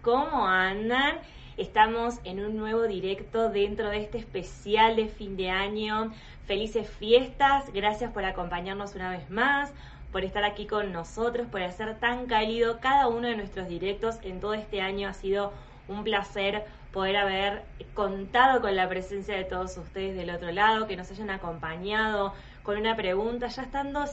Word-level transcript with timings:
¿Cómo 0.00 0.46
andan? 0.46 1.18
Estamos 1.56 2.20
en 2.24 2.40
un 2.40 2.56
nuevo 2.56 2.84
directo 2.84 3.50
dentro 3.50 3.90
de 3.90 3.98
este 3.98 4.18
especial 4.18 4.96
de 4.96 5.08
fin 5.08 5.36
de 5.36 5.50
año. 5.50 6.12
Felices 6.46 6.88
fiestas, 6.88 7.70
gracias 7.72 8.10
por 8.12 8.24
acompañarnos 8.24 8.94
una 8.94 9.10
vez 9.10 9.28
más, 9.30 9.72
por 10.12 10.24
estar 10.24 10.44
aquí 10.44 10.66
con 10.66 10.92
nosotros, 10.92 11.46
por 11.48 11.62
hacer 11.62 11.98
tan 11.98 12.26
cálido 12.26 12.80
cada 12.80 13.08
uno 13.08 13.28
de 13.28 13.36
nuestros 13.36 13.68
directos 13.68 14.18
en 14.22 14.40
todo 14.40 14.54
este 14.54 14.80
año. 14.80 15.08
Ha 15.08 15.14
sido 15.14 15.52
un 15.88 16.04
placer 16.04 16.64
poder 16.92 17.16
haber 17.16 17.62
contado 17.92 18.62
con 18.62 18.74
la 18.76 18.88
presencia 18.88 19.36
de 19.36 19.44
todos 19.44 19.76
ustedes 19.76 20.16
del 20.16 20.30
otro 20.30 20.52
lado, 20.52 20.86
que 20.86 20.96
nos 20.96 21.10
hayan 21.10 21.28
acompañado 21.28 22.32
con 22.62 22.78
una 22.78 22.96
pregunta, 22.96 23.48
ya 23.48 23.62
estando 23.62 24.04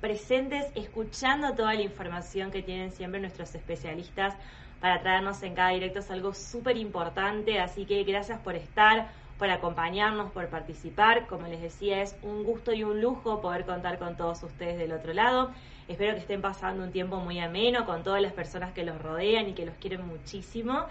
presentes, 0.00 0.66
escuchando 0.74 1.54
toda 1.54 1.74
la 1.74 1.82
información 1.82 2.50
que 2.50 2.62
tienen 2.62 2.90
siempre 2.90 3.20
nuestros 3.20 3.54
especialistas 3.54 4.34
para 4.80 5.00
traernos 5.00 5.42
en 5.42 5.54
cada 5.54 5.70
directo. 5.70 6.00
Es 6.00 6.10
algo 6.10 6.34
súper 6.34 6.76
importante, 6.76 7.60
así 7.60 7.84
que 7.84 8.02
gracias 8.04 8.38
por 8.40 8.56
estar, 8.56 9.08
por 9.38 9.50
acompañarnos, 9.50 10.30
por 10.32 10.48
participar. 10.48 11.26
Como 11.26 11.46
les 11.46 11.60
decía, 11.60 12.02
es 12.02 12.16
un 12.22 12.44
gusto 12.44 12.72
y 12.72 12.84
un 12.84 13.00
lujo 13.00 13.40
poder 13.40 13.64
contar 13.64 13.98
con 13.98 14.16
todos 14.16 14.42
ustedes 14.42 14.78
del 14.78 14.92
otro 14.92 15.12
lado. 15.12 15.50
Espero 15.88 16.14
que 16.14 16.20
estén 16.20 16.40
pasando 16.40 16.82
un 16.84 16.92
tiempo 16.92 17.16
muy 17.16 17.40
ameno 17.40 17.84
con 17.84 18.02
todas 18.02 18.22
las 18.22 18.32
personas 18.32 18.72
que 18.72 18.84
los 18.84 19.00
rodean 19.02 19.48
y 19.48 19.54
que 19.54 19.66
los 19.66 19.74
quieren 19.76 20.06
muchísimo. 20.06 20.86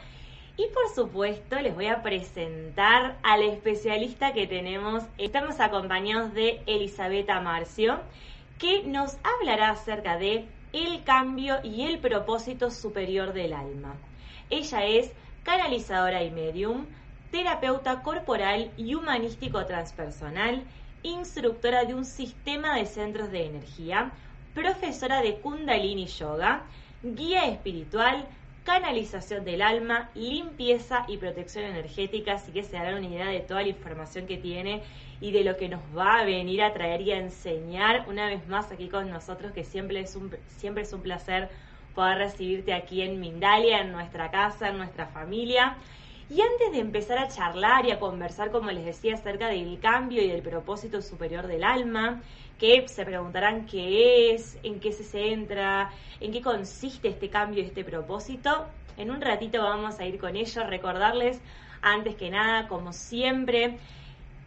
Y 0.58 0.68
por 0.74 0.94
supuesto 0.94 1.58
les 1.62 1.74
voy 1.74 1.88
a 1.88 2.04
presentar 2.04 3.16
al 3.24 3.44
especialista 3.44 4.34
que 4.34 4.46
tenemos. 4.46 5.04
Estamos 5.18 5.62
acompañados 5.62 6.34
de 6.34 6.62
Elisabetta 6.66 7.40
Marcio, 7.40 8.02
que 8.58 8.84
nos 8.84 9.18
hablará 9.24 9.70
acerca 9.70 10.18
de 10.18 10.46
el 10.74 11.04
cambio 11.04 11.60
y 11.64 11.84
el 11.84 12.00
propósito 12.00 12.70
superior 12.70 13.34
del 13.34 13.54
alma. 13.54 13.96
Ella 14.50 14.86
es 14.86 15.12
canalizadora 15.44 16.24
y 16.24 16.32
medium, 16.32 16.86
terapeuta 17.32 18.02
corporal 18.02 18.72
y 18.78 18.96
humanístico 18.96 19.66
transpersonal, 19.66 20.64
instructora 21.04 21.86
de 21.86 21.96
un 21.96 22.06
sistema 22.06 22.76
de 22.76 22.86
centros 22.86 23.32
de 23.32 23.46
energía, 23.46 24.12
profesora 24.54 25.22
de 25.22 25.40
Kundalini 25.40 26.08
Yoga, 26.08 26.64
guía 27.02 27.46
espiritual, 27.46 28.28
canalización 28.70 29.44
del 29.46 29.64
alma, 29.64 30.12
limpieza 30.14 31.04
y 31.08 31.18
protección 31.18 31.66
energética, 31.66 32.34
así 32.34 32.52
que 32.52 32.62
se 32.62 32.74
darán 32.74 33.00
una 33.00 33.08
idea 33.08 33.26
de 33.26 33.40
toda 33.40 33.64
la 33.64 33.70
información 33.70 34.28
que 34.28 34.38
tiene 34.38 34.84
y 35.20 35.32
de 35.32 35.44
lo 35.44 35.58
que 35.58 35.70
nos 35.70 35.82
va 35.98 36.20
a 36.20 36.24
venir 36.24 36.62
a 36.62 36.72
traer 36.72 37.02
y 37.02 37.12
a 37.12 37.18
enseñar 37.18 38.06
una 38.08 38.28
vez 38.28 38.48
más 38.48 38.72
aquí 38.72 38.88
con 38.88 39.10
nosotros, 39.10 39.54
que 39.54 39.64
siempre 39.64 40.02
es 40.02 40.16
un, 40.16 40.36
siempre 40.58 40.84
es 40.84 40.94
un 40.94 41.02
placer 41.02 41.50
poder 41.96 42.20
recibirte 42.20 42.74
aquí 42.74 43.02
en 43.02 43.20
Mindalia, 43.20 43.82
en 43.82 43.92
nuestra 43.92 44.30
casa, 44.30 44.70
en 44.70 44.78
nuestra 44.78 45.08
familia. 45.08 45.76
Y 46.30 46.40
antes 46.42 46.72
de 46.72 46.80
empezar 46.80 47.18
a 47.18 47.28
charlar 47.28 47.88
y 47.88 47.92
a 47.92 48.00
conversar, 48.00 48.52
como 48.52 48.70
les 48.70 48.86
decía, 48.86 49.16
acerca 49.16 49.48
del 49.48 49.80
cambio 49.80 50.22
y 50.22 50.28
del 50.28 50.44
propósito 50.44 51.02
superior 51.02 51.48
del 51.48 51.64
alma, 51.64 52.22
que 52.60 52.88
se 52.88 53.06
preguntarán 53.06 53.66
qué 53.66 54.34
es, 54.34 54.58
en 54.64 54.80
qué 54.80 54.92
se 54.92 55.04
centra, 55.04 55.92
en 56.20 56.32
qué 56.32 56.42
consiste 56.42 57.08
este 57.08 57.30
cambio 57.30 57.64
y 57.64 57.66
este 57.66 57.84
propósito. 57.84 58.68
En 58.98 59.10
un 59.12 59.22
ratito 59.22 59.64
vamos 59.64 60.00
a 60.00 60.06
ir 60.06 60.20
con 60.20 60.36
ello, 60.36 60.64
recordarles 60.66 61.42
antes 61.82 62.16
que 62.16 62.30
nada, 62.30 62.68
como 62.68 62.92
siempre, 62.92 63.78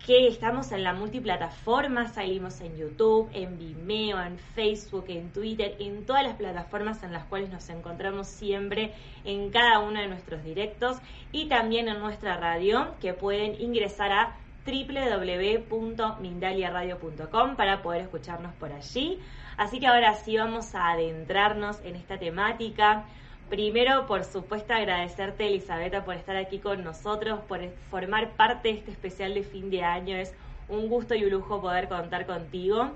que 0.07 0.27
estamos 0.27 0.73
en 0.73 0.83
la 0.83 0.95
multiplataforma, 0.95 2.09
salimos 2.09 2.61
en 2.61 2.77
YouTube, 2.77 3.31
en 3.33 3.57
Vimeo, 3.57 4.21
en 4.21 4.37
Facebook, 4.37 5.05
en 5.09 5.31
Twitter, 5.33 5.77
en 5.79 6.05
todas 6.05 6.25
las 6.25 6.35
plataformas 6.35 7.03
en 7.05 7.13
las 7.13 7.25
cuales 7.25 7.51
nos 7.51 7.69
encontramos 7.69 8.27
siempre 8.27 8.93
en 9.25 9.51
cada 9.51 9.79
uno 9.79 10.01
de 10.01 10.09
nuestros 10.09 10.43
directos 10.43 10.99
y 11.31 11.47
también 11.47 11.89
en 11.89 12.01
nuestra 12.01 12.37
radio 12.37 12.95
que 13.01 13.15
pueden 13.15 13.61
ingresar 13.61 14.13
a 14.13 14.37
www.mindaliaradio.com 14.65 17.57
para 17.57 17.83
poder 17.83 18.03
escucharnos 18.03 18.55
por 18.55 18.73
allí. 18.73 19.19
Así 19.57 19.81
que 19.81 19.87
ahora 19.87 20.15
sí 20.15 20.37
vamos 20.37 20.75
a 20.75 20.93
adentrarnos 20.93 21.81
en 21.85 21.97
esta 21.97 22.19
temática. 22.19 23.05
Primero, 23.49 24.07
por 24.07 24.25
supuesto, 24.25 24.73
agradecerte, 24.73 25.47
Elisabetta, 25.47 26.05
por 26.05 26.15
estar 26.15 26.37
aquí 26.37 26.59
con 26.59 26.83
nosotros, 26.83 27.41
por 27.49 27.61
formar 27.91 28.31
parte 28.31 28.69
de 28.69 28.79
este 28.79 28.91
especial 28.93 29.35
de 29.35 29.43
fin 29.43 29.69
de 29.69 29.83
año. 29.83 30.17
Es 30.17 30.33
un 30.69 30.89
gusto 30.89 31.15
y 31.15 31.25
un 31.25 31.31
lujo 31.31 31.61
poder 31.61 31.89
contar 31.89 32.27
contigo. 32.27 32.93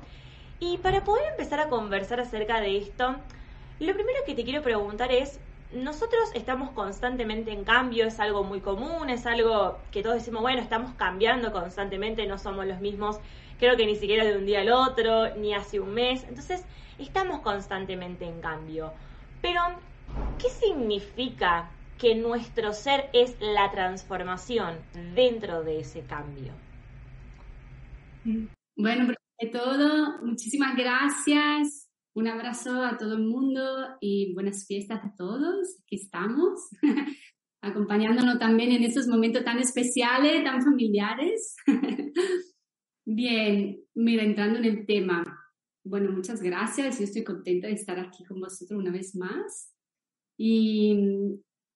Y 0.59 0.79
para 0.79 1.05
poder 1.05 1.33
empezar 1.33 1.61
a 1.61 1.69
conversar 1.69 2.21
acerca 2.21 2.61
de 2.61 2.79
esto, 2.79 3.17
lo 3.81 3.93
primero 3.93 4.21
que 4.25 4.35
te 4.35 4.45
quiero 4.45 4.63
preguntar 4.63 5.13
es, 5.13 5.39
nosotros 5.77 6.31
estamos 6.35 6.71
constantemente 6.71 7.53
en 7.53 7.65
cambio, 7.65 8.07
es 8.07 8.21
algo 8.21 8.45
muy 8.45 8.61
común, 8.61 9.11
es 9.11 9.27
algo 9.27 9.79
que 9.91 10.03
todos 10.03 10.17
decimos, 10.17 10.43
bueno, 10.43 10.61
estamos 10.61 10.93
cambiando 10.95 11.53
constantemente, 11.53 12.27
no 12.27 12.39
somos 12.39 12.67
los 12.67 12.81
mismos, 12.81 13.19
creo 13.59 13.77
que 13.77 13.87
ni 13.87 13.97
siquiera 13.97 14.25
de 14.25 14.37
un 14.37 14.47
día 14.47 14.61
al 14.61 14.71
otro, 14.71 15.35
ni 15.37 15.55
hace 15.55 15.81
un 15.81 15.95
mes, 15.95 16.25
entonces 16.25 16.65
estamos 16.99 17.41
constantemente 17.41 18.25
en 18.25 18.41
cambio. 18.41 18.93
Pero, 19.43 19.61
¿qué 20.39 20.49
significa 20.49 21.71
que 21.99 22.15
nuestro 22.15 22.73
ser 22.73 23.09
es 23.13 23.37
la 23.41 23.71
transformación 23.71 24.79
dentro 25.15 25.63
de 25.63 25.81
ese 25.81 26.03
cambio? 26.03 26.53
Bueno, 28.77 29.13
de 29.39 29.49
todo, 29.49 30.19
muchísimas 30.23 30.77
gracias 30.77 31.86
un 32.17 32.29
abrazo 32.29 32.83
a 32.83 32.97
todo 32.97 33.13
el 33.13 33.25
mundo 33.25 33.63
y 34.01 34.33
buenas 34.33 34.67
fiestas 34.67 35.05
a 35.05 35.15
todos. 35.15 35.81
Aquí 35.83 35.97
estamos, 35.97 36.71
acompañándonos 37.61 38.39
también 38.39 38.73
en 38.73 38.85
estos 38.85 39.07
momentos 39.07 39.45
tan 39.45 39.59
especiales, 39.59 40.43
tan 40.43 40.63
familiares. 40.63 41.57
Bien, 43.05 43.79
mira, 43.95 44.23
entrando 44.23 44.59
en 44.59 44.65
el 44.65 44.87
tema. 44.87 45.25
Bueno, 45.85 46.11
muchas 46.11 46.41
gracias. 46.41 46.99
Yo 46.99 47.05
estoy 47.05 47.23
contenta 47.23 47.67
de 47.67 47.75
estar 47.75 48.01
aquí 48.01 48.25
con 48.25 48.41
vosotros 48.41 48.81
una 48.81 48.91
vez 48.91 49.15
más. 49.15 49.75
Y, 50.39 50.97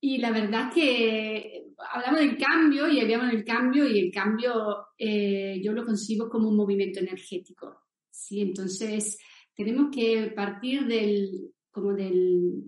y 0.01 0.19
la 0.19 0.33
verdad 0.33 0.73
que 0.73 1.67
hablamos 1.93 2.21
del 2.21 2.39
cambio 2.39 2.89
y 2.89 2.99
hablamos 2.99 3.31
del 3.31 3.45
cambio 3.45 3.87
y 3.87 3.99
el 3.99 4.11
cambio 4.11 4.87
eh, 4.97 5.61
yo 5.63 5.73
lo 5.73 5.85
concibo 5.85 6.31
como 6.31 6.49
un 6.49 6.57
movimiento 6.57 6.99
energético. 6.99 7.83
¿sí? 8.11 8.41
Entonces, 8.41 9.19
tenemos 9.65 9.91
que 9.95 10.33
partir 10.35 10.87
del, 10.87 11.53
como 11.71 11.93
del, 11.93 12.65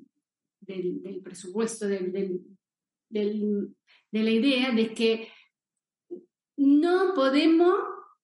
del, 0.60 1.20
presupuesto, 1.22 1.86
del, 1.88 2.42
de 3.08 3.72
la 4.12 4.30
idea 4.30 4.72
de 4.72 4.92
que 4.92 5.28
no 6.56 7.14
podemos 7.14 7.74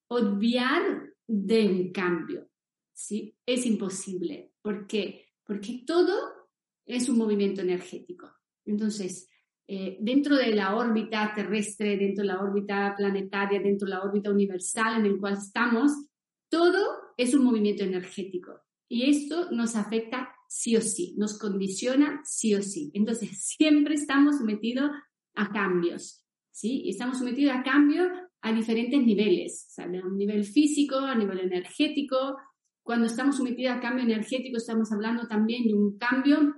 obviar 0.09 1.15
del 1.27 1.93
cambio. 1.93 2.49
¿sí? 2.93 3.35
Es 3.47 3.65
imposible. 3.67 4.53
¿Por 4.63 4.87
qué? 4.87 5.27
Porque 5.45 5.83
todo 5.87 6.17
es 6.87 7.09
un 7.09 7.19
movimiento 7.19 7.63
energético. 7.63 8.31
Entonces, 8.67 9.29
eh, 9.67 9.99
dentro 10.01 10.37
de 10.37 10.55
la 10.55 10.77
órbita 10.77 11.33
terrestre, 11.35 11.97
dentro 11.97 12.23
de 12.23 12.29
la 12.29 12.41
órbita 12.41 12.95
planetaria, 12.97 13.61
dentro 13.61 13.87
de 13.87 13.95
la 13.95 14.03
órbita 14.03 14.31
universal 14.31 15.01
en 15.01 15.07
el 15.07 15.19
cual 15.19 15.35
estamos, 15.35 15.93
todo 16.51 17.08
es 17.19 17.35
un 17.35 17.45
movimiento 17.45 17.85
energético 17.85 18.63
y 18.89 19.11
esto 19.11 19.51
nos 19.51 19.77
afecta 19.77 20.31
sí 20.49 20.77
o 20.77 20.81
sí, 20.81 21.15
nos 21.19 21.39
condiciona 21.39 22.23
sí 22.25 22.55
o 22.55 22.63
sí. 22.63 22.91
Entonces, 22.95 23.43
siempre 23.43 23.95
estamos 23.95 24.39
sometidos 24.39 24.91
a 25.35 25.53
cambios, 25.53 26.25
¿sí? 26.51 26.89
estamos 26.89 27.19
sometidos 27.19 27.55
a 27.55 27.63
cambios 27.63 28.09
a 28.41 28.53
diferentes 28.53 29.05
niveles, 29.05 29.79
a 29.79 29.85
un 29.85 30.17
nivel 30.17 30.45
físico, 30.45 30.97
a 30.97 31.15
nivel 31.15 31.41
energético. 31.41 32.37
Cuando 32.83 33.07
estamos 33.07 33.37
sometidos 33.37 33.77
a 33.77 33.81
cambio 33.81 34.05
energético, 34.05 34.57
estamos 34.57 34.91
hablando 34.93 35.27
también 35.27 35.67
de 35.67 35.75
un 35.75 35.99
cambio 35.99 36.55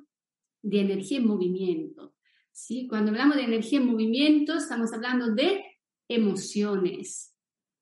de 0.62 0.80
energía 0.80 1.18
en 1.18 1.26
movimiento. 1.26 2.14
¿sí? 2.52 2.86
Cuando 2.86 3.10
hablamos 3.10 3.36
de 3.36 3.44
energía 3.44 3.80
en 3.80 3.86
movimiento, 3.86 4.54
estamos 4.56 4.92
hablando 4.92 5.34
de 5.34 5.64
emociones. 6.06 7.34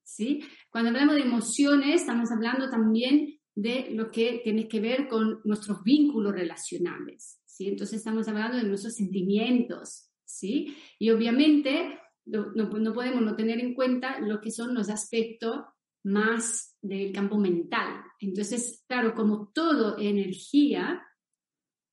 ¿sí? 0.04 0.42
Cuando 0.70 0.90
hablamos 0.90 1.16
de 1.16 1.22
emociones, 1.22 2.02
estamos 2.02 2.30
hablando 2.30 2.68
también 2.68 3.38
de 3.54 3.88
lo 3.90 4.10
que 4.10 4.40
tiene 4.44 4.68
que 4.68 4.80
ver 4.80 5.08
con 5.08 5.40
nuestros 5.44 5.82
vínculos 5.82 6.32
relacionales. 6.32 7.40
¿sí? 7.44 7.68
Entonces 7.68 7.98
estamos 7.98 8.28
hablando 8.28 8.56
de 8.56 8.64
nuestros 8.64 8.94
sentimientos. 8.94 10.10
¿sí? 10.24 10.76
Y 10.98 11.10
obviamente 11.10 11.98
no, 12.26 12.52
no, 12.54 12.92
podemos 12.92 13.22
no 13.22 13.34
tener 13.34 13.58
en 13.60 13.74
cuenta 13.74 14.20
lo 14.20 14.40
que 14.40 14.50
son 14.50 14.74
los 14.74 14.90
aspectos 14.90 15.64
más 16.04 16.76
del 16.80 17.12
campo 17.12 17.38
mental. 17.38 18.02
Entonces, 18.20 18.84
claro, 18.86 19.14
como 19.14 19.48
todo 19.48 19.98
energía, 19.98 21.02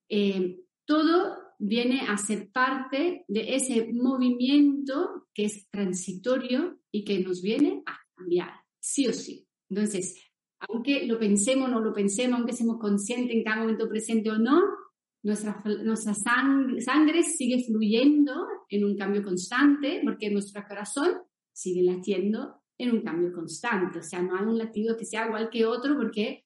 eh, 0.09 0.59
todo 0.85 1.37
viene 1.57 2.01
a 2.01 2.17
ser 2.17 2.51
parte 2.51 3.23
de 3.27 3.55
ese 3.55 3.89
movimiento 3.93 5.27
que 5.33 5.45
es 5.45 5.69
transitorio 5.69 6.79
y 6.91 7.03
que 7.03 7.19
nos 7.19 7.41
viene 7.41 7.81
a 7.85 7.97
cambiar, 8.15 8.53
sí 8.85 9.07
o 9.07 9.13
sí. 9.13 9.47
Entonces, 9.69 10.15
aunque 10.59 11.05
lo 11.07 11.17
pensemos 11.17 11.67
o 11.67 11.71
no 11.71 11.79
lo 11.79 11.93
pensemos, 11.93 12.37
aunque 12.37 12.53
seamos 12.53 12.77
conscientes 12.79 13.35
en 13.35 13.43
cada 13.43 13.61
momento 13.61 13.89
presente 13.89 14.29
o 14.29 14.37
no, 14.37 14.61
nuestra, 15.23 15.61
nuestra 15.83 16.13
sangre, 16.13 17.23
sigue 17.23 17.63
fluyendo 17.65 18.47
en 18.69 18.85
un 18.85 18.95
cambio 18.95 19.23
constante 19.23 20.01
porque 20.03 20.29
nuestro 20.29 20.63
corazón 20.67 21.13
sigue 21.51 21.81
latiendo 21.81 22.61
en 22.77 22.91
un 22.91 23.01
cambio 23.01 23.33
constante. 23.33 23.99
O 23.99 24.03
sea, 24.03 24.21
no 24.21 24.37
hay 24.37 24.45
un 24.45 24.57
latido 24.57 24.95
que 24.95 25.05
sea 25.05 25.25
igual 25.25 25.49
que 25.49 25.65
otro 25.65 25.95
porque 25.95 26.45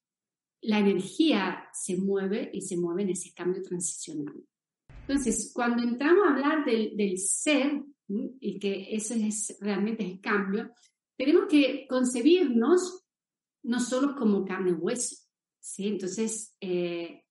la 0.62 0.80
energía 0.80 1.68
se 1.74 1.98
mueve 1.98 2.50
y 2.54 2.62
se 2.62 2.78
mueve 2.78 3.04
en 3.04 3.10
ese 3.10 3.34
cambio 3.34 3.62
transicional. 3.62 4.36
Entonces, 5.02 5.52
cuando 5.54 5.84
entramos 5.84 6.26
a 6.26 6.34
hablar 6.34 6.64
del, 6.64 6.96
del 6.96 7.18
ser, 7.18 7.84
y 8.08 8.60
que 8.60 8.96
eso 8.96 9.14
es 9.14 9.58
realmente 9.60 10.04
el 10.04 10.22
cambio, 10.22 10.72
tenemos 11.20 11.48
que 11.50 11.86
concebirnos 11.90 13.04
no 13.64 13.82
solo 13.82 14.16
como 14.16 14.46
carne 14.46 14.70
y 14.70 14.74
hueso, 14.74 15.18
¿sí? 15.60 15.90
Entonces, 15.90 16.56
eh, 16.62 17.26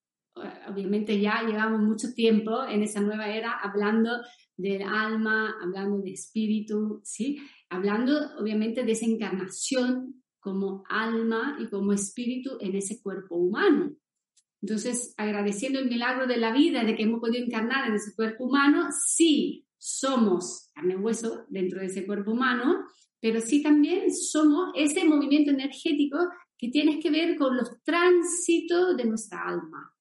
obviamente 0.68 1.18
ya 1.18 1.42
llevamos 1.42 1.80
mucho 1.80 2.12
tiempo 2.12 2.66
en 2.66 2.82
esa 2.82 3.00
nueva 3.00 3.28
era 3.28 3.52
hablando 3.58 4.10
del 4.58 4.82
alma, 4.82 5.56
hablando 5.62 6.02
de 6.02 6.12
espíritu, 6.12 7.00
¿sí? 7.02 7.38
Hablando 7.70 8.12
obviamente 8.38 8.84
de 8.84 8.92
esa 8.92 9.06
encarnación 9.06 10.22
como 10.38 10.84
alma 10.90 11.56
y 11.58 11.68
como 11.68 11.94
espíritu 11.94 12.58
en 12.60 12.76
ese 12.76 13.00
cuerpo 13.00 13.36
humano. 13.36 13.96
Entonces, 14.60 15.14
agradeciendo 15.16 15.78
el 15.78 15.88
milagro 15.88 16.26
de 16.26 16.36
la 16.36 16.52
vida, 16.52 16.84
de 16.84 16.94
que 16.94 17.04
hemos 17.04 17.20
podido 17.20 17.42
encarnar 17.42 17.88
en 17.88 17.94
ese 17.94 18.14
cuerpo 18.14 18.44
humano, 18.44 18.88
sí 18.90 19.66
somos 19.78 20.70
carne 20.74 20.92
y 20.92 20.96
hueso 20.96 21.46
dentro 21.48 21.80
de 21.80 21.86
ese 21.86 22.04
cuerpo 22.04 22.32
humano, 22.32 22.84
pero 23.20 23.40
sí 23.40 23.62
también 23.62 24.14
somos 24.14 24.70
ese 24.74 25.04
movimiento 25.04 25.50
energético 25.50 26.18
que 26.56 26.68
tiene 26.68 26.98
que 27.00 27.10
ver 27.10 27.36
con 27.36 27.56
los 27.56 27.82
tránsitos 27.82 28.96
de 28.96 29.04
nuestra 29.04 29.42
alma. 29.46 29.94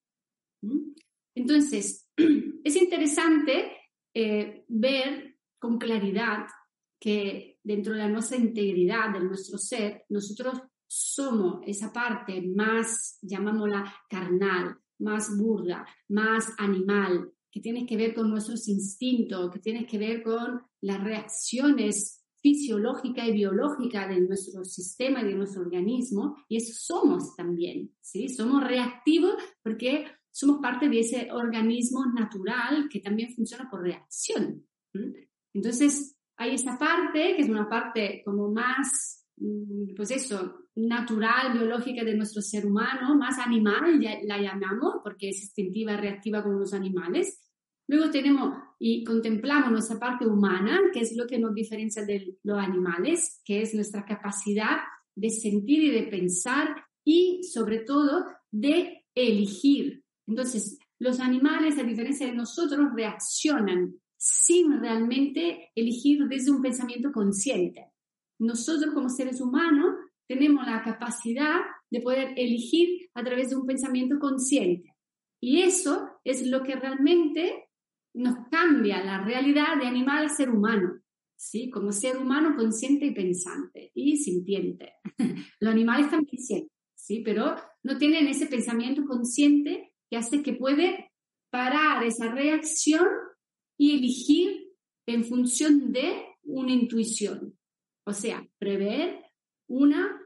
Entonces, 1.34 2.08
es 2.64 2.76
interesante 2.76 3.72
eh, 4.12 4.64
ver 4.68 5.36
con 5.58 5.78
claridad 5.78 6.46
que 7.00 7.58
dentro 7.62 7.94
de 7.94 8.08
nuestra 8.08 8.36
integridad, 8.36 9.12
de 9.12 9.20
nuestro 9.20 9.58
ser, 9.58 10.04
nosotros 10.08 10.60
somos 10.86 11.60
esa 11.66 11.92
parte 11.92 12.40
más, 12.42 13.18
llamámosla 13.22 13.94
carnal, 14.08 14.78
más 14.98 15.36
burda, 15.36 15.86
más 16.08 16.52
animal, 16.58 17.32
que 17.50 17.60
tiene 17.60 17.86
que 17.86 17.96
ver 17.96 18.14
con 18.14 18.30
nuestros 18.30 18.68
instintos, 18.68 19.50
que 19.52 19.60
tiene 19.60 19.86
que 19.86 19.98
ver 19.98 20.22
con 20.22 20.62
las 20.80 21.02
reacciones 21.02 22.17
fisiológica 22.48 23.26
y 23.26 23.32
biológica 23.32 24.08
de 24.08 24.20
nuestro 24.20 24.64
sistema 24.64 25.20
y 25.20 25.26
de 25.26 25.34
nuestro 25.34 25.62
organismo, 25.62 26.36
y 26.48 26.56
eso 26.56 26.72
somos 26.74 27.36
también, 27.36 27.90
¿sí? 28.00 28.28
Somos 28.28 28.64
reactivos 28.64 29.34
porque 29.62 30.06
somos 30.30 30.58
parte 30.60 30.88
de 30.88 31.00
ese 31.00 31.28
organismo 31.30 32.06
natural 32.06 32.88
que 32.90 33.00
también 33.00 33.34
funciona 33.34 33.68
por 33.70 33.82
reacción. 33.82 34.64
Entonces, 35.52 36.16
hay 36.36 36.54
esa 36.54 36.78
parte 36.78 37.34
que 37.36 37.42
es 37.42 37.48
una 37.48 37.68
parte 37.68 38.22
como 38.24 38.50
más, 38.50 39.26
mm, 39.36 39.94
pues 39.94 40.10
eso, 40.10 40.68
natural, 40.76 41.52
biológica 41.52 42.02
de 42.02 42.16
nuestro 42.16 42.40
ser 42.40 42.64
humano, 42.64 43.14
más 43.16 43.38
animal, 43.38 44.00
ya 44.00 44.18
la 44.24 44.40
llamamos, 44.40 45.00
porque 45.02 45.30
es 45.30 45.42
instintiva, 45.42 45.96
reactiva 45.96 46.42
como 46.42 46.60
los 46.60 46.72
animales. 46.72 47.47
Luego 47.88 48.10
tenemos 48.10 48.54
y 48.78 49.02
contemplamos 49.02 49.72
nuestra 49.72 49.98
parte 49.98 50.26
humana, 50.26 50.78
que 50.92 51.00
es 51.00 51.16
lo 51.16 51.26
que 51.26 51.38
nos 51.38 51.54
diferencia 51.54 52.04
de 52.04 52.36
los 52.42 52.58
animales, 52.58 53.40
que 53.44 53.62
es 53.62 53.74
nuestra 53.74 54.04
capacidad 54.04 54.76
de 55.16 55.30
sentir 55.30 55.82
y 55.84 55.90
de 55.90 56.02
pensar 56.04 56.84
y 57.04 57.42
sobre 57.42 57.80
todo 57.80 58.26
de 58.50 59.04
elegir. 59.14 60.04
Entonces, 60.26 60.78
los 60.98 61.18
animales, 61.18 61.78
a 61.78 61.82
diferencia 61.82 62.26
de 62.26 62.34
nosotros, 62.34 62.92
reaccionan 62.94 63.94
sin 64.16 64.80
realmente 64.80 65.70
elegir 65.74 66.26
desde 66.28 66.50
un 66.50 66.60
pensamiento 66.60 67.10
consciente. 67.10 67.92
Nosotros 68.38 68.92
como 68.92 69.08
seres 69.08 69.40
humanos 69.40 69.94
tenemos 70.28 70.66
la 70.66 70.82
capacidad 70.82 71.60
de 71.90 72.00
poder 72.00 72.34
elegir 72.36 73.08
a 73.14 73.24
través 73.24 73.50
de 73.50 73.56
un 73.56 73.66
pensamiento 73.66 74.18
consciente. 74.18 74.94
Y 75.40 75.62
eso 75.62 76.08
es 76.24 76.46
lo 76.46 76.62
que 76.62 76.76
realmente 76.76 77.67
nos 78.18 78.48
cambia 78.50 79.02
la 79.04 79.22
realidad 79.24 79.76
de 79.78 79.86
animal 79.86 80.26
a 80.26 80.28
ser 80.28 80.50
humano, 80.50 81.00
¿sí? 81.36 81.70
Como 81.70 81.92
ser 81.92 82.16
humano 82.16 82.56
consciente 82.56 83.06
y 83.06 83.14
pensante 83.14 83.92
y 83.94 84.16
sintiente. 84.16 84.94
Los 85.60 85.72
animales 85.72 86.10
también 86.10 86.42
sienten, 86.42 86.76
¿sí? 86.96 87.22
Pero 87.24 87.54
no 87.84 87.96
tienen 87.96 88.26
ese 88.26 88.46
pensamiento 88.46 89.04
consciente 89.06 89.94
que 90.10 90.16
hace 90.16 90.42
que 90.42 90.54
puede 90.54 91.12
parar 91.50 92.04
esa 92.04 92.32
reacción 92.32 93.06
y 93.78 93.96
elegir 93.96 94.68
en 95.06 95.24
función 95.24 95.92
de 95.92 96.26
una 96.42 96.72
intuición, 96.72 97.56
o 98.04 98.12
sea, 98.12 98.46
prever 98.58 99.22
una, 99.68 100.20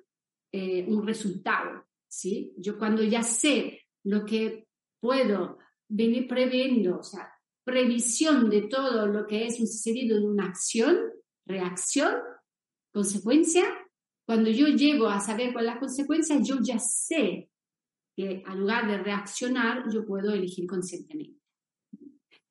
eh, 0.50 0.86
un 0.88 1.06
resultado, 1.06 1.84
¿sí? 2.08 2.54
Yo 2.56 2.78
cuando 2.78 3.02
ya 3.02 3.22
sé 3.22 3.82
lo 4.04 4.24
que 4.24 4.66
puedo 4.98 5.58
venir 5.88 6.26
previendo, 6.26 6.98
o 6.98 7.02
sea, 7.02 7.31
previsión 7.64 8.50
de 8.50 8.62
todo 8.62 9.06
lo 9.06 9.26
que 9.26 9.46
es 9.46 9.56
sucedido 9.56 10.16
en 10.18 10.26
una 10.26 10.46
acción, 10.46 10.96
reacción, 11.46 12.14
consecuencia, 12.92 13.64
cuando 14.26 14.50
yo 14.50 14.68
llego 14.68 15.08
a 15.08 15.20
saber 15.20 15.52
cuál 15.52 15.66
es 15.66 15.74
la 15.74 15.80
consecuencia, 15.80 16.38
yo 16.40 16.58
ya 16.60 16.78
sé 16.78 17.50
que 18.16 18.42
al 18.46 18.60
lugar 18.60 18.86
de 18.86 18.98
reaccionar, 18.98 19.84
yo 19.92 20.04
puedo 20.04 20.32
elegir 20.32 20.66
conscientemente. 20.66 21.40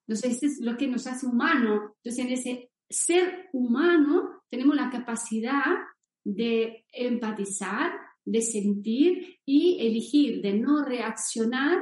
Entonces, 0.07 0.33
esto 0.33 0.45
es 0.47 0.59
lo 0.59 0.75
que 0.75 0.87
nos 0.87 1.07
hace 1.07 1.25
humano. 1.25 1.95
Entonces, 2.03 2.25
en 2.25 2.31
ese 2.31 2.71
ser 2.89 3.49
humano 3.53 4.43
tenemos 4.49 4.75
la 4.75 4.89
capacidad 4.89 5.77
de 6.23 6.85
empatizar, 6.91 7.93
de 8.25 8.41
sentir 8.41 9.39
y 9.45 9.77
elegir, 9.79 10.41
de 10.41 10.53
no 10.53 10.83
reaccionar 10.83 11.79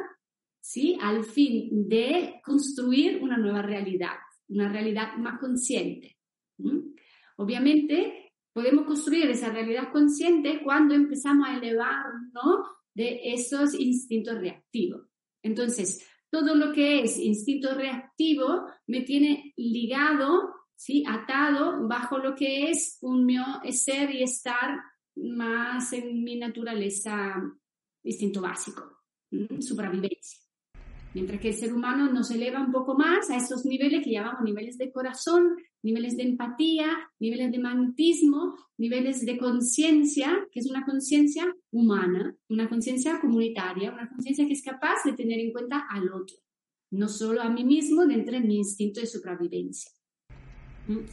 ¿sí? 0.70 0.96
Al 1.02 1.24
fin 1.24 1.90
de 1.90 2.40
construir 2.46 3.24
una 3.24 3.38
nueva 3.38 3.64
realidad, 3.64 4.18
una 4.50 4.72
realidad 4.72 5.16
más 5.18 5.40
consciente. 5.40 6.16
Obviamente, 7.38 8.34
podemos 8.54 8.86
construir 8.86 9.32
esa 9.32 9.50
realidad 9.50 9.92
consciente 9.92 10.62
cuando 10.64 10.94
empezamos 10.94 11.48
a 11.48 11.58
elevarnos 11.58 12.68
de 12.94 13.34
esos 13.34 13.74
instintos 13.74 14.38
reactivos. 14.38 15.08
Entonces, 15.42 16.08
todo 16.30 16.54
lo 16.54 16.72
que 16.72 17.02
es 17.02 17.18
instinto 17.18 17.74
reactivo 17.74 18.68
me 18.86 19.02
tiene 19.02 19.56
ligado, 19.58 20.54
¿sí? 20.76 21.04
atado 21.08 21.88
bajo 21.88 22.20
lo 22.20 22.36
que 22.36 22.70
es 22.70 23.00
un 23.02 23.26
mío 23.26 23.44
ser 23.72 24.14
y 24.14 24.22
estar 24.22 24.78
más 25.16 25.94
en 25.94 26.24
mi 26.24 26.36
naturaleza 26.36 27.42
instinto 28.04 28.40
básico, 28.40 29.00
supervivencia. 29.60 30.39
Mientras 31.20 31.42
que 31.42 31.50
el 31.50 31.54
ser 31.54 31.74
humano 31.74 32.10
nos 32.10 32.32
eleva 32.32 32.62
un 32.62 32.72
poco 32.72 32.98
más 32.98 33.30
a 33.30 33.36
esos 33.36 33.66
niveles 33.66 34.06
que 34.06 34.12
llamamos 34.12 34.42
niveles 34.42 34.78
de 34.78 34.90
corazón, 34.90 35.58
niveles 35.84 36.16
de 36.16 36.24
empatía, 36.24 36.98
niveles 37.20 37.52
de 37.52 37.60
magnetismo, 37.60 38.56
niveles 38.78 39.26
de 39.26 39.38
conciencia, 39.38 40.48
que 40.50 40.62
es 40.62 40.70
una 40.70 40.86
conciencia 40.86 41.54
humana, 41.72 42.34
una 42.48 42.70
conciencia 42.70 43.20
comunitaria, 43.20 43.92
una 43.92 44.08
conciencia 44.08 44.48
que 44.48 44.54
es 44.54 44.64
capaz 44.64 45.04
de 45.04 45.12
tener 45.12 45.42
en 45.42 45.52
cuenta 45.52 45.88
al 45.90 46.10
otro, 46.14 46.38
no 46.92 47.10
solo 47.10 47.42
a 47.42 47.50
mí 47.50 47.66
mismo 47.66 48.06
dentro 48.06 48.36
de 48.36 48.40
mi 48.40 48.56
instinto 48.56 49.02
de 49.02 49.08
supervivencia. 49.08 49.92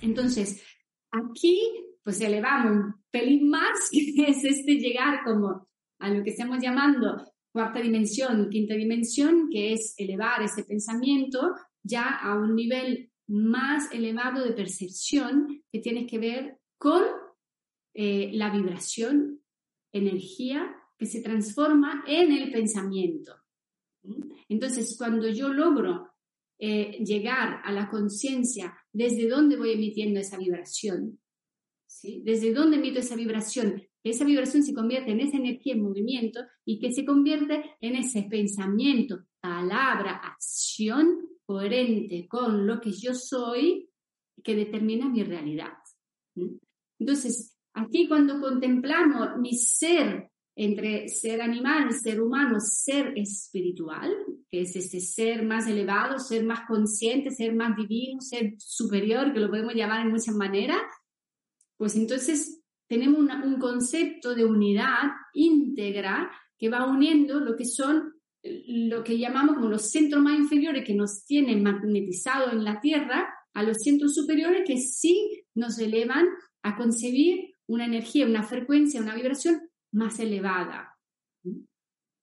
Entonces, 0.03 0.63
aquí 1.11 1.61
pues 2.05 2.21
elevamos 2.21 2.71
un 2.71 2.95
pelín 3.11 3.49
más, 3.49 3.91
que 3.91 4.31
es 4.31 4.45
este 4.45 4.77
llegar 4.77 5.25
como 5.25 5.69
a 5.99 6.11
lo 6.11 6.23
que 6.23 6.31
estamos 6.31 6.59
llamando 6.63 7.25
cuarta 7.57 7.81
dimensión, 7.81 8.51
quinta 8.51 8.75
dimensión, 8.75 9.49
que 9.51 9.73
es 9.73 9.95
elevar 9.97 10.43
ese 10.43 10.63
pensamiento 10.65 11.55
ya 11.83 12.19
a 12.19 12.35
un 12.35 12.55
nivel 12.55 13.11
más 13.29 13.91
elevado 13.93 14.45
de 14.45 14.53
percepción 14.53 15.65
que 15.73 15.79
tiene 15.79 16.07
que 16.07 16.19
ver 16.19 16.59
con 16.77 17.03
eh, 17.95 18.29
la 18.35 18.51
vibración, 18.51 19.41
energía 19.91 20.71
que 20.99 21.07
se 21.07 21.23
transforma 21.23 22.05
en 22.07 22.31
el 22.31 22.53
pensamiento. 22.53 23.35
Entonces, 24.51 24.95
cuando 24.99 25.27
yo 25.31 25.49
logro 25.49 26.11
eh, 26.59 27.03
llegar 27.03 27.63
a 27.65 27.73
la 27.73 27.89
conciencia 27.89 28.77
desde 28.93 29.31
dónde 29.31 29.57
voy 29.57 29.73
emitiendo 29.73 30.21
esa 30.21 30.37
vibración, 30.37 31.19
¿sí? 31.87 32.21
desde 32.23 32.53
dónde 32.53 32.77
emito 32.77 33.01
esa 33.01 33.17
vibración, 33.17 33.83
esa 34.11 34.25
vibración 34.25 34.63
se 34.63 34.75
convierte 34.75 35.11
en 35.11 35.21
esa 35.21 35.37
energía 35.37 35.75
en 35.75 35.83
movimiento 35.83 36.41
y 36.65 36.79
que 36.79 36.93
se 36.93 37.05
convierte 37.05 37.77
en 37.81 37.97
ese 37.97 38.23
pensamiento, 38.25 39.25
palabra, 39.41 40.21
acción 40.23 41.29
coherente 41.45 42.27
con 42.29 42.67
lo 42.67 42.81
que 42.81 42.93
yo 42.93 43.15
soy 43.15 43.89
que 44.43 44.55
determina 44.55 45.09
mi 45.09 45.23
realidad. 45.23 45.73
Entonces, 46.99 47.57
aquí 47.75 48.09
cuando 48.09 48.41
contemplamos 48.41 49.39
mi 49.39 49.55
ser 49.55 50.31
entre 50.59 51.09
ser 51.09 51.43
animal, 51.43 51.93
ser 51.93 52.21
humano, 52.21 52.59
ser 52.61 53.13
espiritual, 53.17 54.11
que 54.51 54.63
es 54.63 54.75
este 54.75 55.01
ser 55.01 55.45
más 55.45 55.69
elevado, 55.69 56.19
ser 56.19 56.45
más 56.45 56.61
consciente, 56.67 57.31
ser 57.31 57.55
más 57.55 57.77
divino, 57.77 58.21
ser 58.21 58.55
superior, 58.59 59.35
que 59.35 59.41
lo 59.41 59.51
podemos 59.51 59.75
llamar 59.75 60.07
en 60.07 60.13
muchas 60.13 60.35
maneras, 60.35 60.81
pues 61.77 61.95
entonces 61.95 62.63
tenemos 62.89 63.21
un 63.21 63.59
concepto 63.59 64.35
de 64.35 64.45
unidad 64.45 65.11
íntegra 65.35 66.31
que 66.59 66.69
va 66.69 66.87
uniendo 66.87 67.41
lo 67.41 67.57
que 67.57 67.65
son 67.65 68.15
lo 68.43 69.03
que 69.03 69.19
llamamos 69.19 69.57
como 69.57 69.69
los 69.69 69.91
centros 69.91 70.23
más 70.23 70.39
inferiores 70.39 70.85
que 70.85 70.95
nos 70.95 71.25
tienen 71.25 71.63
magnetizados 71.63 72.53
en 72.53 72.65
la 72.65 72.81
Tierra 72.81 73.29
a 73.55 73.63
los 73.63 73.79
centros 73.79 74.15
superiores 74.15 74.63
que 74.67 74.79
sí 74.79 75.43
nos 75.55 75.79
elevan 75.79 76.27
a 76.63 76.77
concebir 76.77 77.55
una 77.67 77.87
energía, 77.87 78.27
una 78.27 78.43
frecuencia, 78.43 79.01
una 79.01 79.15
vibración 79.15 79.69
más 79.93 80.21
elevada. 80.21 80.95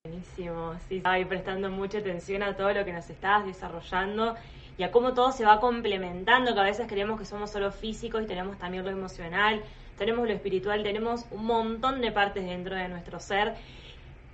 Buenísimo, 0.06 0.76
sí, 0.88 0.98
estaba 0.98 1.28
prestando 1.28 1.72
mucha 1.72 2.00
atención 2.00 2.44
a 2.44 2.56
todo 2.56 2.74
lo 2.74 2.86
que 2.86 2.94
nos 2.94 3.10
estabas 3.10 3.46
desarrollando 3.46 4.36
y 4.78 4.84
a 4.84 4.92
cómo 4.92 5.14
todo 5.14 5.32
se 5.32 5.46
va 5.46 5.60
complementando, 5.60 6.54
que 6.54 6.60
a 6.60 6.64
veces 6.64 6.88
creemos 6.88 7.20
que 7.20 7.26
somos 7.26 7.52
solo 7.52 7.72
físicos 7.72 8.24
y 8.24 8.28
tenemos 8.28 8.58
también 8.58 8.84
lo 8.84 8.92
emocional, 8.92 9.64
tenemos 9.98 10.28
lo 10.28 10.34
espiritual, 10.34 10.84
tenemos 10.84 11.26
un 11.32 11.46
montón 11.46 12.02
de 12.02 12.12
partes 12.12 12.46
dentro 12.46 12.76
de 12.76 12.88
nuestro 12.90 13.20
ser. 13.20 13.56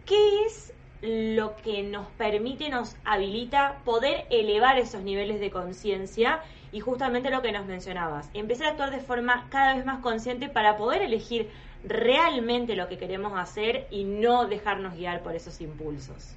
¿Qué 0.06 0.46
es 0.46 0.74
lo 1.02 1.56
que 1.56 1.84
nos 1.84 2.08
permite, 2.12 2.70
nos 2.70 2.96
habilita 3.06 3.82
poder 3.86 4.26
elevar 4.30 4.78
esos 4.78 5.02
niveles 5.02 5.40
de 5.40 5.50
conciencia 5.50 6.42
y 6.72 6.82
justamente 6.82 7.30
lo 7.30 7.42
que 7.42 7.52
nos 7.52 7.66
mencionabas, 7.66 8.30
empezar 8.34 8.68
a 8.68 8.70
actuar 8.72 8.92
de 8.92 9.00
forma 9.00 9.48
cada 9.50 9.76
vez 9.76 9.86
más 9.86 10.00
consciente 10.00 10.50
para 10.50 10.78
poder 10.78 11.02
elegir 11.02 11.50
realmente 11.84 12.76
lo 12.76 12.88
que 12.90 12.98
queremos 12.98 13.38
hacer 13.38 13.88
y 13.90 14.04
no 14.04 14.48
dejarnos 14.48 14.96
guiar 14.96 15.24
por 15.24 15.36
esos 15.36 15.62
impulsos. 15.62 16.36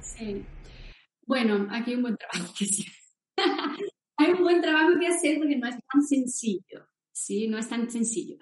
Sí. 0.00 0.44
Bueno, 1.26 1.66
aquí 1.70 1.90
hay 1.90 1.96
un 1.96 2.02
buen 2.02 2.16
trabajo 2.16 2.52
que 2.56 2.64
hacer. 2.64 2.86
hay 4.16 4.30
un 4.32 4.42
buen 4.42 4.62
trabajo 4.62 4.90
que 4.98 5.06
hacer 5.08 5.38
porque 5.38 5.56
no 5.56 5.68
es 5.68 5.76
tan 5.92 6.02
sencillo, 6.02 6.86
¿sí? 7.24 7.48
No 7.48 7.58
es 7.58 7.68
tan 7.68 7.90
sencillo. 7.90 8.36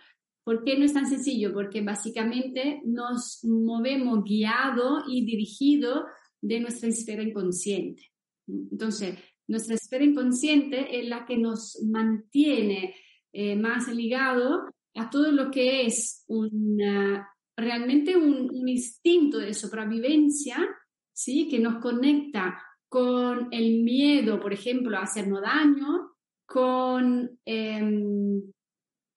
¿Por 0.44 0.64
qué 0.64 0.78
no 0.78 0.84
es 0.84 0.94
tan 0.94 1.06
sencillo? 1.06 1.52
Porque 1.52 1.82
básicamente 1.82 2.80
nos 2.84 3.44
movemos 3.44 4.24
guiado 4.24 5.04
y 5.06 5.24
dirigido 5.24 6.06
de 6.40 6.60
nuestra 6.60 6.88
esfera 6.88 7.22
inconsciente. 7.22 8.10
Entonces, 8.46 9.18
nuestra 9.46 9.74
esfera 9.74 10.04
inconsciente 10.04 10.98
es 10.98 11.06
la 11.06 11.26
que 11.26 11.36
nos 11.36 11.82
mantiene 11.84 12.94
eh, 13.32 13.56
más 13.56 13.88
ligado 13.88 14.70
a 14.94 15.10
todo 15.10 15.32
lo 15.32 15.50
que 15.50 15.86
es 15.86 16.24
una, 16.28 17.28
realmente 17.56 18.16
un, 18.16 18.68
instinto 18.68 19.38
de 19.38 19.54
sobrevivencia, 19.54 20.66
¿sí? 21.12 21.48
que 21.48 21.58
nos 21.58 21.76
conecta 21.82 22.62
con 22.88 23.48
el 23.50 23.82
miedo, 23.82 24.40
por 24.40 24.52
ejemplo, 24.52 24.96
a 24.96 25.02
hacernos 25.02 25.42
daño, 25.42 26.12
con 26.46 27.38
em, 27.44 28.42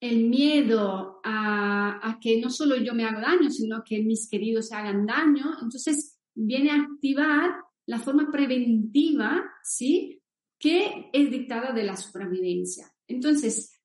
el 0.02 0.24
miedo 0.28 1.20
a, 1.22 2.18
que 2.20 2.40
no 2.40 2.50
solo 2.50 2.76
yo 2.76 2.92
me 2.92 3.04
haga 3.04 3.20
daño, 3.20 3.50
sino 3.50 3.84
que 3.84 4.02
mis 4.02 4.28
queridos 4.28 4.68
se 4.68 4.74
hagan 4.74 5.06
daño, 5.06 5.56
entonces 5.62 6.20
viene 6.34 6.70
a 6.70 6.82
activar 6.82 7.54
la 7.86 8.00
forma 8.00 8.28
preventiva, 8.30 9.44
¿sí? 9.62 10.20
Que 10.58 11.08
es 11.12 11.30
dictada 11.30 11.72
de 11.72 11.84
la 11.84 11.96
supervivencia. 11.96 12.92
Entonces, 13.06 13.80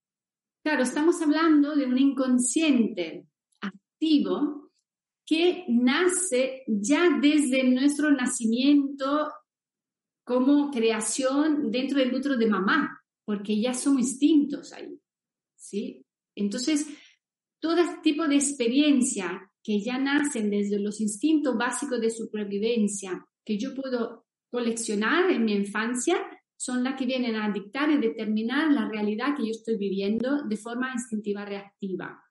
claro, 0.64 0.82
estamos 0.82 1.22
hablando 1.22 1.76
de 1.76 1.86
un 1.86 2.00
inconsciente 2.00 3.28
activo 3.62 4.72
que 5.24 5.66
nace 5.68 6.64
ya 6.68 7.20
desde 7.22 7.64
nuestro 7.64 8.10
nacimiento 8.10 9.32
como 10.26 10.72
creación 10.72 11.70
dentro 11.70 12.00
del 12.00 12.16
útero 12.16 12.38
de 12.38 12.48
mamá, 12.48 13.04
porque 13.24 13.60
ya 13.62 13.76
somos 13.76 14.02
instintos 14.02 14.74
ahí, 14.74 15.00
¿sí? 15.56 16.04
Entonces, 16.38 16.88
todo 17.60 17.77
este 17.77 18.01
tipo 18.01 18.27
de 18.27 18.36
experiencia 18.36 19.51
que 19.63 19.82
ya 19.82 19.98
nacen 19.98 20.50
desde 20.50 20.79
los 20.79 21.01
instintos 21.01 21.58
básicos 21.58 22.00
de 22.00 22.10
supervivencia 22.10 23.25
que 23.44 23.58
yo 23.58 23.74
puedo 23.74 24.25
coleccionar 24.50 25.29
en 25.29 25.44
mi 25.44 25.53
infancia, 25.53 26.17
son 26.56 26.84
las 26.84 26.96
que 26.96 27.06
vienen 27.06 27.36
a 27.36 27.51
dictar 27.51 27.89
y 27.91 27.98
determinar 27.98 28.72
la 28.72 28.88
realidad 28.89 29.36
que 29.36 29.44
yo 29.44 29.51
estoy 29.51 29.77
viviendo 29.77 30.44
de 30.44 30.58
forma 30.58 30.91
instintiva 30.94 31.46
reactiva. 31.46 32.22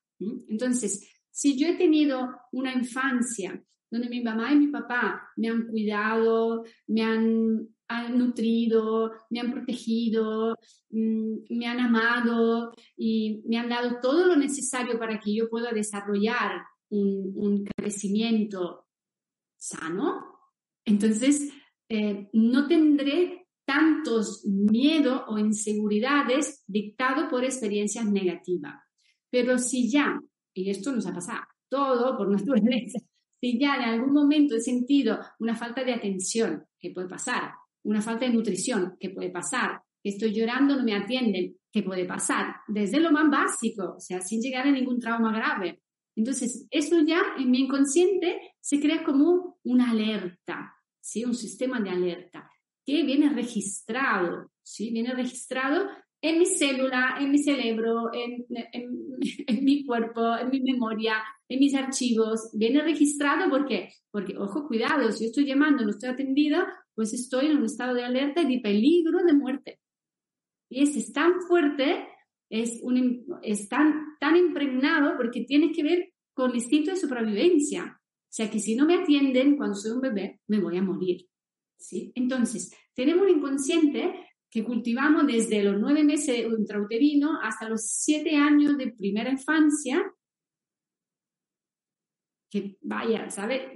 Entonces, 0.48 1.08
si 1.30 1.58
yo 1.58 1.68
he 1.68 1.76
tenido 1.76 2.28
una 2.52 2.72
infancia 2.72 3.62
donde 3.90 4.08
mi 4.08 4.22
mamá 4.22 4.52
y 4.52 4.56
mi 4.56 4.68
papá 4.68 5.28
me 5.36 5.48
han 5.48 5.66
cuidado, 5.66 6.64
me 6.88 7.02
han 7.02 7.68
han 7.88 8.18
nutrido, 8.18 9.12
me 9.30 9.40
han 9.40 9.52
protegido, 9.52 10.58
mm, 10.90 11.34
me 11.50 11.66
han 11.66 11.80
amado 11.80 12.72
y 12.96 13.42
me 13.46 13.58
han 13.58 13.68
dado 13.68 14.00
todo 14.00 14.26
lo 14.26 14.36
necesario 14.36 14.98
para 14.98 15.20
que 15.20 15.34
yo 15.34 15.48
pueda 15.48 15.72
desarrollar 15.72 16.62
un, 16.88 17.64
crecimiento 17.76 18.86
sano, 19.56 20.22
entonces 20.84 21.52
eh, 21.88 22.28
no 22.32 22.66
tendré 22.68 23.46
tantos 23.64 24.44
miedos 24.46 25.22
o 25.26 25.38
inseguridades 25.38 26.62
dictados 26.66 27.28
por 27.28 27.44
experiencias 27.44 28.06
negativas. 28.06 28.76
Pero 29.30 29.58
si 29.58 29.90
ya, 29.90 30.20
y 30.54 30.70
esto 30.70 30.92
nos 30.92 31.06
ha 31.06 31.12
pasado 31.12 31.42
todo 31.68 32.16
por 32.16 32.30
naturaleza, 32.30 33.00
si 33.40 33.58
ya 33.58 33.76
en 33.76 33.82
algún 33.82 34.12
momento 34.12 34.56
he 34.56 34.60
sentido 34.60 35.18
una 35.40 35.56
falta 35.56 35.84
de 35.84 35.94
atención, 35.94 36.64
que 36.78 36.90
puede 36.90 37.08
pasar, 37.08 37.52
una 37.86 38.02
falta 38.02 38.26
de 38.26 38.32
nutrición, 38.32 38.96
que 38.98 39.10
puede 39.10 39.30
pasar, 39.30 39.80
estoy 40.02 40.32
llorando, 40.32 40.76
no 40.76 40.84
me 40.84 40.94
atienden, 40.94 41.56
que 41.72 41.82
puede 41.82 42.04
pasar, 42.04 42.56
desde 42.68 43.00
lo 43.00 43.10
más 43.10 43.30
básico, 43.30 43.94
o 43.96 44.00
sea, 44.00 44.20
sin 44.20 44.40
llegar 44.40 44.66
a 44.66 44.72
ningún 44.72 44.98
trauma 44.98 45.32
grave. 45.32 45.82
Entonces, 46.16 46.66
eso 46.70 47.00
ya 47.06 47.20
en 47.38 47.50
mi 47.50 47.60
inconsciente 47.60 48.40
se 48.60 48.80
crea 48.80 49.04
como 49.04 49.58
una 49.64 49.90
alerta, 49.90 50.74
¿sí? 51.00 51.24
Un 51.24 51.34
sistema 51.34 51.80
de 51.80 51.90
alerta 51.90 52.50
que 52.84 53.02
viene 53.02 53.28
registrado, 53.30 54.50
¿sí? 54.62 54.90
Viene 54.90 55.12
registrado 55.12 55.86
en 56.22 56.38
mi 56.38 56.46
célula, 56.46 57.16
en 57.20 57.30
mi 57.30 57.38
cerebro, 57.38 58.10
en, 58.14 58.46
en, 58.72 59.18
mi 59.64 59.84
cuerpo, 59.84 60.36
en 60.38 60.50
mi 60.50 60.60
memoria, 60.60 61.22
en 61.48 61.58
mis 61.58 61.74
archivos. 61.74 62.50
Viene 62.54 62.82
registrado 62.82 63.50
porque, 63.50 63.90
porque, 64.10 64.36
ojo, 64.38 64.66
cuidado, 64.66 65.12
si 65.12 65.24
yo 65.24 65.26
estoy 65.26 65.46
llamando, 65.46 65.84
no 65.84 65.90
estoy 65.90 66.10
atendida, 66.10 66.66
pues 66.96 67.12
estoy 67.12 67.46
en 67.46 67.58
un 67.58 67.64
estado 67.66 67.94
de 67.94 68.04
alerta 68.04 68.40
y 68.40 68.56
de 68.56 68.60
peligro 68.60 69.22
de 69.22 69.34
muerte. 69.34 69.78
Y 70.68 70.82
es 70.82 71.12
tan 71.12 71.42
fuerte, 71.42 72.08
es, 72.50 72.80
tan, 73.68 74.16
tan 74.18 74.36
impregnado 74.36 75.16
porque 75.16 75.42
tiene 75.42 75.72
que 75.72 75.82
ver 75.82 76.12
con 76.32 76.50
el 76.50 76.56
instinto 76.56 76.90
de 76.90 76.96
supervivencia. 76.96 78.00
O 78.02 78.32
sea 78.32 78.50
que 78.50 78.58
si 78.58 78.74
no 78.74 78.86
me 78.86 78.96
atienden 78.96 79.56
cuando 79.56 79.76
soy 79.76 79.92
un 79.92 80.00
bebé, 80.00 80.40
me 80.48 80.58
voy 80.58 80.78
a 80.78 80.82
morir. 80.82 81.28
¿sí? 81.78 82.12
Entonces, 82.14 82.74
tenemos 82.94 83.24
un 83.24 83.36
inconsciente 83.36 84.14
que 84.50 84.64
cultivamos 84.64 85.26
desde 85.26 85.62
los 85.62 85.78
nueve 85.78 86.02
meses 86.02 86.46
intrauterino 86.58 87.38
hasta 87.42 87.68
los 87.68 87.82
siete 87.82 88.36
años 88.36 88.78
de 88.78 88.92
primera 88.92 89.30
infancia, 89.30 90.02
que 92.50 92.78
vaya, 92.80 93.28
¿sabe? 93.28 93.74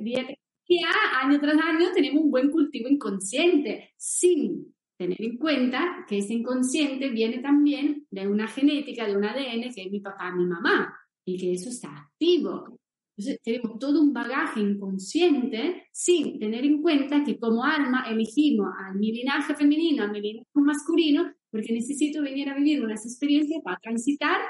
Día, 0.70 0.86
año 1.20 1.40
tras 1.40 1.56
año 1.56 1.88
tenemos 1.92 2.22
un 2.22 2.30
buen 2.30 2.48
cultivo 2.48 2.88
inconsciente, 2.88 3.90
sin 3.96 4.72
tener 4.96 5.20
en 5.20 5.36
cuenta 5.36 6.04
que 6.08 6.18
ese 6.18 6.34
inconsciente 6.34 7.08
viene 7.08 7.38
también 7.38 8.06
de 8.08 8.28
una 8.28 8.46
genética, 8.46 9.04
de 9.04 9.16
un 9.16 9.24
ADN 9.24 9.74
que 9.74 9.82
es 9.82 9.90
mi 9.90 9.98
papá, 9.98 10.30
mi 10.30 10.46
mamá, 10.46 10.96
y 11.26 11.38
que 11.38 11.54
eso 11.54 11.70
está 11.70 11.88
activo. 11.88 12.78
Entonces, 13.16 13.40
tenemos 13.42 13.80
todo 13.80 14.00
un 14.00 14.12
bagaje 14.12 14.60
inconsciente 14.60 15.88
sin 15.92 16.38
tener 16.38 16.64
en 16.64 16.80
cuenta 16.80 17.24
que 17.24 17.36
como 17.36 17.64
alma 17.64 18.04
elegimos 18.08 18.68
a 18.78 18.94
mi 18.94 19.10
linaje 19.10 19.56
femenino, 19.56 20.04
a 20.04 20.06
mi 20.06 20.20
linaje 20.20 20.46
masculino, 20.54 21.32
porque 21.50 21.72
necesito 21.72 22.22
venir 22.22 22.48
a 22.48 22.54
vivir 22.54 22.84
unas 22.84 23.04
experiencias 23.04 23.60
para 23.64 23.80
transitar 23.82 24.40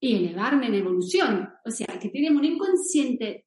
y 0.00 0.14
elevarme 0.14 0.68
en 0.68 0.76
evolución. 0.76 1.46
O 1.66 1.70
sea, 1.70 1.98
que 2.00 2.08
tenemos 2.08 2.40
un 2.40 2.54
inconsciente 2.54 3.44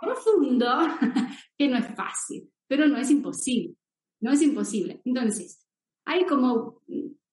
profundo 0.00 0.68
que 1.58 1.68
no 1.68 1.78
es 1.78 1.94
fácil, 1.94 2.50
pero 2.66 2.86
no 2.86 2.98
es 2.98 3.10
imposible. 3.10 3.76
No 4.20 4.30
es 4.32 4.42
imposible. 4.42 5.02
Entonces, 5.04 5.66
hay 6.04 6.24
como 6.26 6.80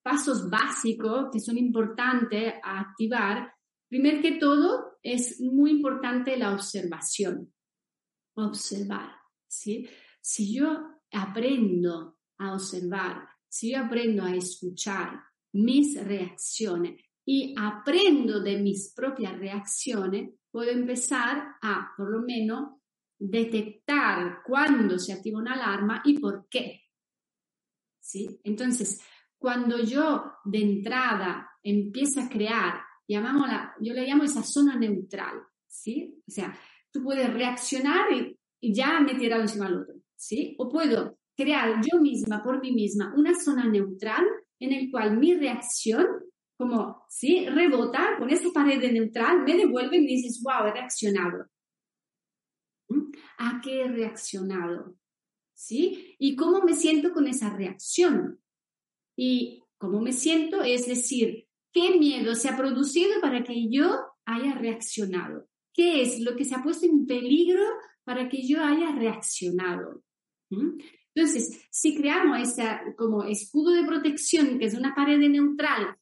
pasos 0.02 0.50
básicos 0.50 1.30
que 1.32 1.40
son 1.40 1.58
importantes 1.58 2.56
a 2.64 2.80
activar. 2.80 3.54
Primero 3.88 4.22
que 4.22 4.34
todo, 4.34 4.98
es 5.04 5.40
muy 5.40 5.72
importante 5.72 6.36
la 6.38 6.54
observación. 6.54 7.54
Observar, 8.36 9.12
¿sí? 9.48 9.88
Si 10.22 10.54
yo 10.54 11.00
aprendo 11.12 12.18
a 12.38 12.54
observar, 12.54 13.28
si 13.48 13.72
yo 13.72 13.80
aprendo 13.80 14.24
a 14.24 14.36
escuchar 14.36 15.22
mis 15.54 16.02
reacciones 16.04 17.02
y 17.26 17.54
aprendo 17.58 18.40
de 18.40 18.58
mis 18.58 18.94
propias 18.94 19.38
reacciones, 19.38 20.32
puedo 20.52 20.72
empezar 20.72 21.56
a, 21.62 21.92
por 21.96 22.12
lo 22.12 22.22
menos, 22.22 22.80
detectar 23.18 24.42
cuándo 24.46 24.98
se 24.98 25.14
activa 25.14 25.40
una 25.40 25.54
alarma 25.54 26.02
y 26.06 26.20
por 26.20 26.48
qué. 26.50 26.84
¿Sí? 28.00 28.40
Entonces, 28.44 29.02
cuando 29.38 29.80
yo 29.84 30.34
de 30.46 30.62
entrada 30.62 31.50
empiezo 31.64 32.22
a 32.22 32.30
crear, 32.30 32.82
llamámosla, 33.08 33.76
yo 33.80 33.94
le 33.94 34.06
llamo 34.06 34.24
esa 34.24 34.44
zona 34.44 34.76
neutral, 34.76 35.42
¿sí? 35.68 36.22
O 36.28 36.32
sea, 36.32 36.58
tú 36.92 37.04
puedes 37.04 37.34
reaccionar 37.34 38.12
y, 38.12 38.36
ya 38.62 39.00
me 39.00 39.16
tirado 39.16 39.42
encima 39.42 39.68
al 39.68 39.82
otro, 39.82 39.96
¿sí? 40.16 40.56
O 40.60 40.68
puedo 40.68 41.18
crear 41.36 41.80
yo 41.82 42.00
misma, 42.02 42.44
por 42.44 42.62
mí 42.62 42.74
misma, 42.74 43.14
una 43.16 43.34
zona 43.40 43.66
neutral 43.66 44.26
en 44.60 44.74
el 44.74 44.92
cual 44.92 45.18
mi 45.18 45.34
reacción, 45.34 46.06
como, 46.60 47.06
¿sí? 47.08 47.48
Rebota 47.48 48.18
con 48.18 48.30
esa 48.30 48.52
pared 48.54 48.92
neutral, 48.92 49.44
me 49.44 49.56
devuelve 49.56 49.96
y 49.96 50.06
dices, 50.06 50.44
wow, 50.44 50.68
he 50.68 50.74
reaccionado. 50.74 51.46
¿Mm? 52.90 53.12
¿A 53.38 53.62
qué 53.64 53.84
he 53.84 53.88
reaccionado? 53.88 54.98
¿Sí? 55.54 56.18
¿Y 56.20 56.36
cómo 56.36 56.62
me 56.62 56.74
siento 56.74 57.14
con 57.14 57.28
esa 57.28 57.50
reacción? 57.56 58.42
¿Y 59.16 59.64
cómo 59.78 60.02
me 60.02 60.12
siento? 60.12 60.62
Es 60.62 60.86
decir, 60.86 61.48
¿qué 61.72 61.98
miedo 61.98 62.36
se 62.36 62.50
ha 62.50 62.58
producido 62.58 63.22
para 63.22 63.42
que 63.42 63.70
yo 63.70 63.98
haya 64.26 64.54
reaccionado? 64.56 65.48
¿Qué 65.74 66.02
es 66.02 66.20
lo 66.20 66.36
que 66.36 66.44
se 66.44 66.56
ha 66.56 66.62
puesto 66.62 66.86
en 66.86 67.08
peligro 67.08 67.64
para 68.04 68.28
que 68.28 68.46
yo 68.46 68.62
haya 68.62 68.92
reaccionado? 68.92 70.04
¿Mm? 70.50 70.78
Entonces, 71.16 71.66
si 71.72 71.96
creamos 71.96 72.50
esa 72.50 72.82
como 72.98 73.24
escudo 73.24 73.72
de 73.72 73.86
protección, 73.86 74.60
que 74.60 74.66
es 74.66 74.74
una 74.74 74.94
pared 74.94 75.20
neutral, 75.20 75.96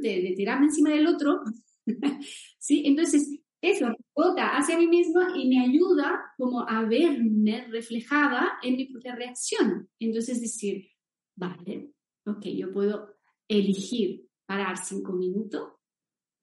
de 0.00 0.34
tirarme 0.36 0.66
encima 0.66 0.90
del 0.90 1.06
otro, 1.06 1.42
¿sí? 2.58 2.82
Entonces, 2.86 3.40
eso 3.62 3.86
rebota 3.88 4.56
hacia 4.56 4.78
mí 4.78 4.86
mismo 4.86 5.20
y 5.36 5.48
me 5.48 5.60
ayuda 5.60 6.32
como 6.38 6.66
a 6.66 6.82
verme 6.84 7.66
reflejada 7.68 8.58
en 8.62 8.76
mi 8.76 8.86
propia 8.86 9.14
reacción. 9.14 9.88
Entonces 9.98 10.40
decir, 10.40 10.88
vale, 11.36 11.92
ok, 12.26 12.46
yo 12.56 12.72
puedo 12.72 13.16
elegir 13.48 14.26
parar 14.46 14.78
cinco 14.78 15.12
minutos, 15.12 15.72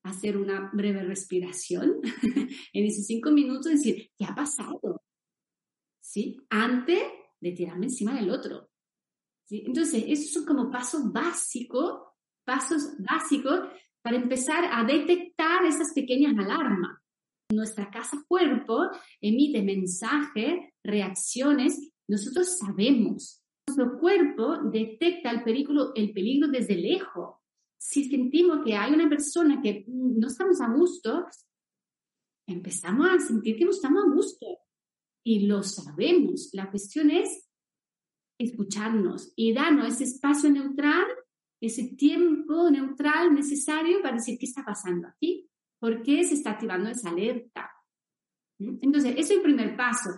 hacer 0.03 0.37
una 0.37 0.69
breve 0.73 1.03
respiración, 1.03 1.99
en 2.73 2.85
esos 2.85 3.05
cinco 3.05 3.31
minutos 3.31 3.71
decir, 3.71 4.11
¿qué 4.17 4.25
ha 4.25 4.35
pasado? 4.35 5.01
¿Sí? 5.99 6.37
Antes 6.49 7.01
de 7.39 7.51
tirarme 7.51 7.87
encima 7.87 8.13
del 8.15 8.29
otro. 8.29 8.69
Entonces, 9.49 10.03
esos 10.07 10.31
son 10.31 10.45
como 10.45 10.69
pasos 10.69 11.11
básicos, 11.11 12.06
pasos 12.47 12.93
básicos 12.97 13.59
para 14.01 14.15
empezar 14.15 14.63
a 14.71 14.85
detectar 14.85 15.65
esas 15.65 15.91
pequeñas 15.93 16.33
alarmas. 16.37 16.97
Nuestra 17.51 17.91
casa 17.91 18.23
cuerpo 18.25 18.89
emite 19.19 19.61
mensajes, 19.61 20.53
reacciones. 20.81 21.91
Nosotros 22.07 22.57
sabemos. 22.57 23.43
Nuestro 23.67 23.99
cuerpo 23.99 24.59
detecta 24.71 25.29
el 25.29 25.43
peligro, 25.43 25.93
el 25.93 26.13
peligro 26.13 26.47
desde 26.47 26.75
lejos. 26.75 27.35
Si 27.77 28.05
sentimos 28.09 28.63
que 28.65 28.75
hay 28.75 28.93
una 28.93 29.09
persona 29.09 29.61
que 29.61 29.83
no 29.87 30.27
estamos 30.27 30.61
a 30.61 30.69
gusto, 30.69 31.25
empezamos 32.47 33.09
a 33.09 33.19
sentir 33.19 33.57
que 33.57 33.65
no 33.65 33.71
estamos 33.71 34.05
a 34.05 34.09
gusto. 34.09 34.45
Y 35.25 35.47
lo 35.47 35.63
sabemos. 35.63 36.49
La 36.53 36.71
cuestión 36.71 37.11
es 37.11 37.49
escucharnos 38.39 39.33
y 39.35 39.53
darnos 39.53 39.87
ese 39.87 40.05
espacio 40.05 40.49
neutral, 40.49 41.05
ese 41.59 41.95
tiempo 41.95 42.69
neutral 42.69 43.33
necesario 43.33 44.01
para 44.01 44.15
decir 44.15 44.37
qué 44.39 44.45
está 44.45 44.63
pasando 44.63 45.07
aquí. 45.07 45.49
¿Por 45.79 46.01
qué 46.01 46.23
se 46.23 46.35
está 46.35 46.51
activando 46.51 46.89
esa 46.89 47.09
alerta? 47.09 47.71
Entonces, 48.59 49.11
eso 49.11 49.19
es 49.19 49.31
el 49.31 49.41
primer 49.41 49.75
paso. 49.75 50.09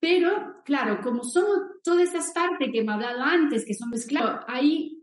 Pero, 0.00 0.62
claro, 0.64 1.00
como 1.02 1.24
somos 1.24 1.58
todas 1.82 2.08
esas 2.08 2.32
partes 2.32 2.70
que 2.70 2.80
hemos 2.80 2.94
hablado 2.94 3.22
antes, 3.22 3.64
que 3.64 3.74
son 3.74 3.90
mezcladas, 3.90 4.44
ahí, 4.46 5.02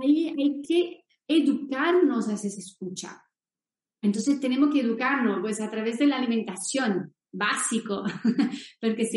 ahí 0.00 0.28
hay 0.28 0.62
que 0.62 1.04
educarnos 1.28 2.28
a 2.28 2.34
esa 2.34 2.46
escucha. 2.46 3.22
Entonces, 4.02 4.40
tenemos 4.40 4.72
que 4.72 4.80
educarnos 4.80 5.40
pues, 5.40 5.60
a 5.60 5.70
través 5.70 5.98
de 5.98 6.06
la 6.06 6.16
alimentación, 6.16 7.14
básico, 7.32 8.04
porque 8.80 9.08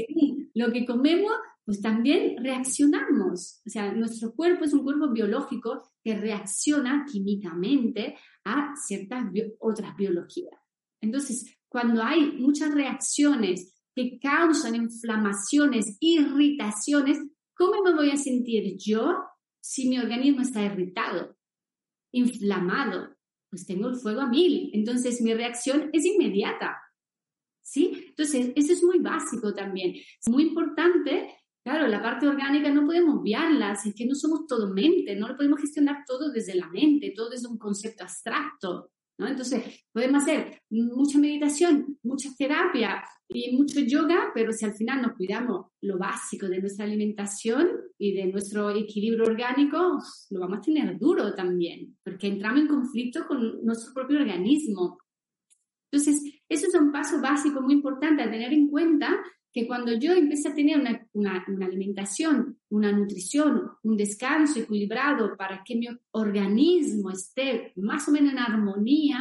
lo 0.54 0.72
que 0.72 0.86
comemos, 0.86 1.34
pues 1.68 1.82
también 1.82 2.42
reaccionamos. 2.42 3.62
O 3.68 3.70
sea, 3.70 3.92
nuestro 3.92 4.34
cuerpo 4.34 4.64
es 4.64 4.72
un 4.72 4.86
cuerpo 4.86 5.10
biológico 5.10 5.92
que 6.02 6.16
reacciona 6.16 7.06
químicamente 7.12 8.16
a 8.46 8.74
ciertas 8.78 9.26
otras 9.60 9.94
biologías. 9.98 10.58
Entonces, 11.02 11.58
cuando 11.68 12.02
hay 12.02 12.38
muchas 12.40 12.74
reacciones 12.74 13.76
que 13.94 14.18
causan 14.18 14.76
inflamaciones, 14.76 15.98
irritaciones, 16.00 17.20
¿cómo 17.54 17.84
me 17.84 17.94
voy 17.94 18.12
a 18.12 18.16
sentir 18.16 18.78
yo 18.78 19.26
si 19.60 19.90
mi 19.90 20.00
organismo 20.00 20.44
está 20.44 20.64
irritado, 20.64 21.36
inflamado? 22.14 23.14
Pues 23.50 23.66
tengo 23.66 23.90
el 23.90 23.98
fuego 23.98 24.22
a 24.22 24.30
mil, 24.30 24.70
entonces 24.72 25.22
mi 25.22 25.34
reacción 25.34 25.90
es 25.92 26.06
inmediata. 26.06 26.78
¿Sí? 27.62 28.06
Entonces, 28.08 28.54
eso 28.56 28.72
es 28.72 28.82
muy 28.82 29.00
básico 29.00 29.54
también. 29.54 29.96
Es 29.96 30.30
muy 30.30 30.44
importante 30.44 31.28
Claro, 31.68 31.86
la 31.90 32.02
parte 32.02 32.26
orgánica 32.26 32.72
no 32.72 32.86
podemos 32.86 33.20
obviarla, 33.20 33.74
es 33.74 33.94
que 33.94 34.06
no 34.06 34.16
somos 34.16 34.48
todo 34.48 34.74
mente, 34.74 35.18
no 35.18 35.28
lo 35.28 35.36
podemos 35.36 35.60
gestionar 35.60 36.06
todo 36.08 36.32
desde 36.32 36.56
la 36.56 36.70
mente, 36.70 37.12
todo 37.14 37.30
desde 37.30 37.50
un 37.50 37.58
concepto 37.58 38.06
abstracto. 38.06 38.92
¿no? 39.18 39.28
Entonces, 39.28 39.86
podemos 39.92 40.24
hacer 40.24 40.62
mucha 40.70 41.20
meditación, 41.20 42.00
mucha 42.04 42.30
terapia 42.38 43.04
y 43.28 43.58
mucho 43.58 43.82
yoga, 43.82 44.32
pero 44.34 44.54
si 44.54 44.64
al 44.64 44.76
final 44.76 45.02
nos 45.02 45.18
cuidamos 45.18 45.66
lo 45.82 45.98
básico 45.98 46.48
de 46.48 46.62
nuestra 46.62 46.86
alimentación 46.86 47.68
y 47.98 48.14
de 48.14 48.28
nuestro 48.28 48.70
equilibrio 48.70 49.26
orgánico, 49.26 50.00
lo 50.30 50.40
vamos 50.40 50.60
a 50.60 50.62
tener 50.62 50.98
duro 50.98 51.36
también, 51.36 51.98
porque 52.02 52.28
entramos 52.28 52.62
en 52.62 52.68
conflicto 52.70 53.28
con 53.28 53.66
nuestro 53.66 53.94
propio 53.94 54.20
organismo. 54.20 55.00
Entonces, 55.92 56.22
eso 56.48 56.68
es 56.68 56.76
un 56.76 56.94
paso 56.94 57.20
básico 57.22 57.62
muy 57.62 57.74
importante 57.74 58.24
a 58.24 58.32
tener 58.32 58.54
en 58.54 58.70
cuenta 58.70 59.22
que 59.58 59.66
cuando 59.66 59.92
yo 59.94 60.14
empecé 60.14 60.50
a 60.50 60.54
tener 60.54 61.08
una, 61.14 61.44
alimentación, 61.66 62.60
una 62.70 62.92
nutrición, 62.92 63.72
un 63.82 63.98
descanso 63.98 64.60
equilibrado 64.60 65.36
para 65.36 65.64
que 65.64 65.76
mi 65.76 65.88
organismo 66.12 67.10
esté 67.10 67.74
más 67.76 68.08
o 68.08 68.12
menos 68.12 68.34
en 68.34 68.38
armonía, 68.38 69.20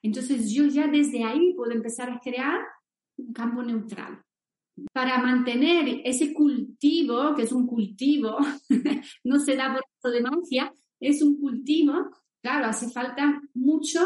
entonces 0.00 0.50
yo 0.50 0.64
ya 0.64 0.86
desde 0.86 1.22
ahí 1.24 1.52
puedo 1.52 1.70
empezar 1.72 2.08
a 2.08 2.18
crear 2.18 2.60
un 3.18 3.34
campo 3.34 3.62
neutral. 3.62 4.22
Para 4.94 5.18
mantener 5.18 6.00
ese 6.02 6.32
cultivo, 6.32 7.34
que 7.34 7.42
es 7.42 7.52
un 7.52 7.66
cultivo, 7.66 8.38
no 9.24 9.38
se 9.38 9.54
da 9.54 9.78
por 10.00 10.12
de 10.12 10.22
magia, 10.22 10.72
es 10.98 11.20
un 11.20 11.38
cultivo, 11.38 11.92
claro, 12.40 12.68
hace 12.68 12.88
falta 12.88 13.42
mucho 13.52 14.00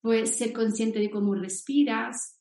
pues 0.00 0.36
ser 0.36 0.52
consciente 0.52 1.00
de 1.00 1.10
cómo 1.10 1.34
respiras, 1.34 2.38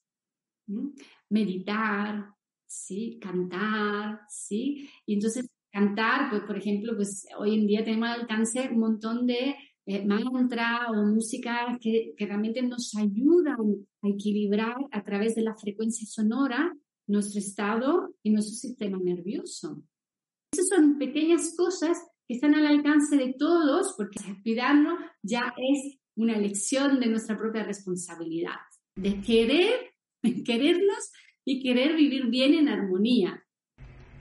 meditar, 1.30 2.26
¿sí? 2.66 3.20
Cantar, 3.22 4.22
¿sí? 4.30 4.90
Y 5.06 5.16
entonces 5.16 5.50
cantar, 5.72 6.30
pues 6.30 6.44
por 6.44 6.58
ejemplo, 6.58 6.96
pues 6.96 7.28
hoy 7.38 7.56
en 7.56 7.68
día 7.68 7.84
tenemos 7.84 8.10
al 8.10 8.22
alcance 8.22 8.70
un 8.72 8.80
montón 8.80 9.28
de 9.28 9.56
eh, 9.86 10.06
o 10.06 11.06
música 11.06 11.78
que, 11.80 12.14
que 12.18 12.26
realmente 12.26 12.62
nos 12.62 12.94
ayudan 12.96 13.88
a 14.02 14.10
equilibrar 14.10 14.76
a 14.92 15.04
través 15.04 15.36
de 15.36 15.44
la 15.44 15.56
frecuencia 15.56 16.06
sonora 16.06 16.76
nuestro 17.08 17.40
estado 17.40 18.14
y 18.22 18.32
nuestro 18.32 18.56
sistema 18.56 18.98
nervioso. 19.02 19.84
Esas 20.52 20.68
son 20.70 20.98
pequeñas 20.98 21.54
cosas 21.56 21.98
que 22.28 22.36
están 22.36 22.56
al 22.56 22.68
alcance 22.68 23.16
de 23.16 23.34
todos, 23.34 23.94
porque 23.96 24.20
cuidarnos 24.44 25.00
ya 25.24 25.54
es 25.58 25.98
una 26.16 26.36
elección 26.36 27.00
de 27.00 27.08
nuestra 27.08 27.38
propia 27.38 27.64
responsabilidad, 27.64 28.58
de 28.96 29.22
querer, 29.22 29.94
querernos 30.46 31.12
y 31.46 31.62
querer 31.62 31.96
vivir 31.96 32.28
bien 32.28 32.54
en 32.54 32.70
armonía. 32.70 33.44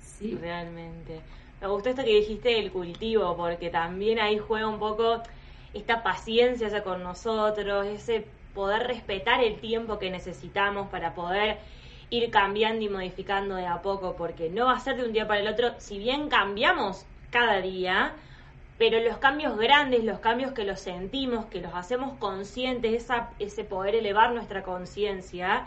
Sí. 0.01 0.37
Realmente. 0.41 1.21
Me 1.61 1.69
gustó 1.69 1.91
esto 1.91 2.05
que 2.05 2.15
dijiste 2.15 2.51
del 2.51 2.71
cultivo, 2.71 3.37
porque 3.37 3.71
también 3.71 4.19
ahí 4.19 4.39
juega 4.39 4.69
un 4.69 4.79
poco 4.79 5.23
esta 5.75 6.03
paciencia 6.03 6.83
con 6.83 7.03
nosotros, 7.03 7.87
ese 7.87 8.27
poder 8.55 8.87
respetar 8.87 9.43
el 9.43 9.61
tiempo 9.61 9.99
que 9.99 10.11
necesitamos 10.11 10.89
para 10.89 11.15
poder 11.15 11.59
ir 12.11 12.31
cambiando 12.31 12.85
y 12.85 12.89
modificando 12.89 13.57
de 13.57 13.67
a 13.67 13.83
poco, 13.83 14.17
porque 14.17 14.49
no 14.49 14.67
va 14.67 14.75
a 14.75 14.81
ser 14.81 14.97
de 14.97 15.05
un 15.05 15.13
día 15.13 15.27
para 15.27 15.41
el 15.41 15.49
otro, 15.49 15.75
si 15.79 15.99
bien 15.99 16.29
cambiamos 16.29 17.05
cada 17.31 17.61
día, 17.61 18.15
pero 18.79 19.01
los 19.01 19.19
cambios 19.19 19.57
grandes, 19.59 20.05
los 20.05 20.21
cambios 20.21 20.53
que 20.53 20.65
los 20.65 20.81
sentimos, 20.81 21.47
que 21.47 21.61
los 21.61 21.75
hacemos 21.75 22.17
conscientes, 22.19 23.09
ese 23.39 23.65
poder 23.65 23.95
elevar 23.95 24.33
nuestra 24.33 24.63
conciencia, 24.63 25.67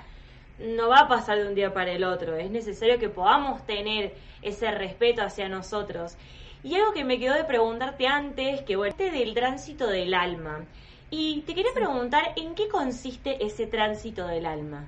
no 0.60 0.90
va 0.90 1.02
a 1.02 1.08
pasar 1.08 1.40
de 1.40 1.48
un 1.48 1.56
día 1.56 1.74
para 1.74 1.92
el 1.92 2.04
otro. 2.04 2.36
Es 2.36 2.52
necesario 2.52 3.00
que 3.00 3.10
podamos 3.10 3.66
tener 3.66 4.14
ese 4.42 4.72
respeto 4.72 5.22
hacia 5.22 5.50
nosotros. 5.50 6.16
Y 6.64 6.76
algo 6.76 6.92
que 6.94 7.06
me 7.06 7.20
quedó 7.20 7.36
de 7.36 7.46
preguntarte 7.46 8.08
antes, 8.08 8.62
que 8.64 8.76
bueno, 8.76 8.92
este 8.92 9.12
del 9.12 9.34
tránsito 9.34 9.88
del 9.88 10.14
alma. 10.14 10.66
Y 11.10 11.42
te 11.42 11.56
quería 11.56 11.74
preguntar 11.74 12.34
en 12.36 12.54
qué 12.54 12.68
consiste 12.68 13.44
ese 13.44 13.66
tránsito 13.68 14.28
del 14.28 14.46
alma. 14.46 14.88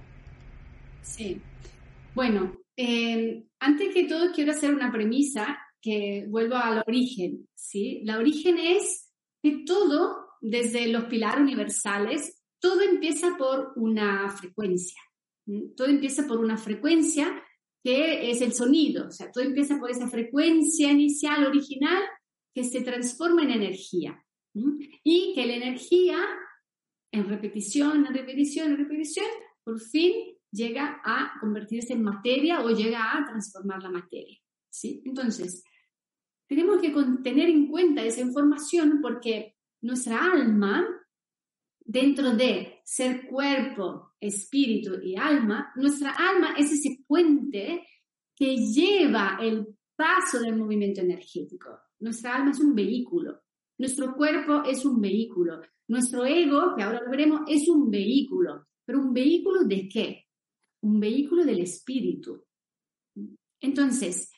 Sí. 1.01 1.41
Bueno, 2.13 2.57
eh, 2.75 3.43
antes 3.59 3.93
que 3.93 4.05
todo 4.05 4.31
quiero 4.33 4.51
hacer 4.51 4.73
una 4.73 4.91
premisa 4.91 5.57
que 5.81 6.25
vuelvo 6.27 6.55
al 6.55 6.83
origen, 6.85 7.47
¿sí? 7.55 8.01
La 8.03 8.17
origen 8.17 8.59
es 8.59 9.11
que 9.41 9.63
todo, 9.65 10.27
desde 10.41 10.87
los 10.87 11.05
pilares 11.05 11.41
universales, 11.41 12.41
todo 12.59 12.81
empieza 12.81 13.35
por 13.37 13.73
una 13.75 14.29
frecuencia. 14.29 15.01
Todo 15.75 15.87
empieza 15.87 16.27
por 16.27 16.39
una 16.39 16.57
frecuencia 16.57 17.43
que 17.83 18.29
es 18.29 18.41
el 18.41 18.53
sonido, 18.53 19.07
o 19.07 19.11
sea, 19.11 19.31
todo 19.31 19.43
empieza 19.43 19.79
por 19.79 19.89
esa 19.89 20.07
frecuencia 20.07 20.91
inicial 20.91 21.45
original 21.45 22.03
que 22.53 22.63
se 22.63 22.81
transforma 22.81 23.43
en 23.43 23.51
energía. 23.51 24.23
Y 25.03 25.33
que 25.33 25.45
la 25.45 25.55
energía, 25.55 26.19
en 27.11 27.27
repetición, 27.27 28.05
en 28.05 28.13
repetición, 28.13 28.71
en 28.71 28.77
repetición, 28.77 29.25
por 29.63 29.79
fin 29.79 30.13
llega 30.51 31.01
a 31.03 31.39
convertirse 31.39 31.93
en 31.93 32.03
materia 32.03 32.61
o 32.61 32.69
llega 32.69 33.17
a 33.17 33.25
transformar 33.25 33.81
la 33.81 33.89
materia. 33.89 34.37
¿sí? 34.69 35.01
Entonces, 35.05 35.63
tenemos 36.47 36.81
que 36.81 36.93
tener 37.23 37.49
en 37.49 37.67
cuenta 37.67 38.03
esa 38.03 38.21
información 38.21 38.99
porque 39.01 39.55
nuestra 39.81 40.33
alma, 40.33 40.85
dentro 41.79 42.31
de 42.31 42.70
ser 42.83 43.27
cuerpo, 43.27 44.13
espíritu 44.19 44.99
y 45.01 45.15
alma, 45.15 45.71
nuestra 45.75 46.11
alma 46.11 46.55
es 46.57 46.71
ese 46.71 47.03
puente 47.07 47.85
que 48.35 48.57
lleva 48.57 49.37
el 49.41 49.67
paso 49.95 50.39
del 50.39 50.55
movimiento 50.55 51.01
energético. 51.01 51.69
Nuestra 51.99 52.35
alma 52.35 52.51
es 52.51 52.59
un 52.59 52.73
vehículo, 52.73 53.41
nuestro 53.77 54.15
cuerpo 54.15 54.63
es 54.63 54.85
un 54.85 54.99
vehículo, 55.01 55.61
nuestro 55.87 56.25
ego, 56.25 56.73
que 56.75 56.83
ahora 56.83 57.01
lo 57.03 57.11
veremos, 57.11 57.41
es 57.47 57.67
un 57.67 57.91
vehículo. 57.91 58.67
¿Pero 58.85 58.99
un 58.99 59.13
vehículo 59.13 59.63
de 59.65 59.89
qué? 59.89 60.25
Un 60.81 60.99
vehículo 60.99 61.43
del 61.43 61.59
espíritu. 61.59 62.45
Entonces, 63.59 64.31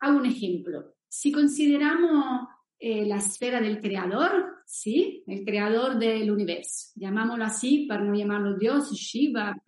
hago 0.00 0.18
un 0.18 0.26
ejemplo. 0.26 0.96
Si 1.08 1.30
consideramos 1.30 2.48
eh, 2.78 3.06
la 3.06 3.18
esfera 3.18 3.60
del 3.60 3.80
creador, 3.80 4.49
¿sí? 4.70 5.24
El 5.26 5.44
creador 5.44 5.98
del 5.98 6.30
universo, 6.30 6.92
llamámoslo 6.94 7.44
así 7.44 7.86
para 7.86 8.04
no 8.04 8.14
llamarlo 8.14 8.56
Dios, 8.56 8.92
Shiva, 8.92 9.60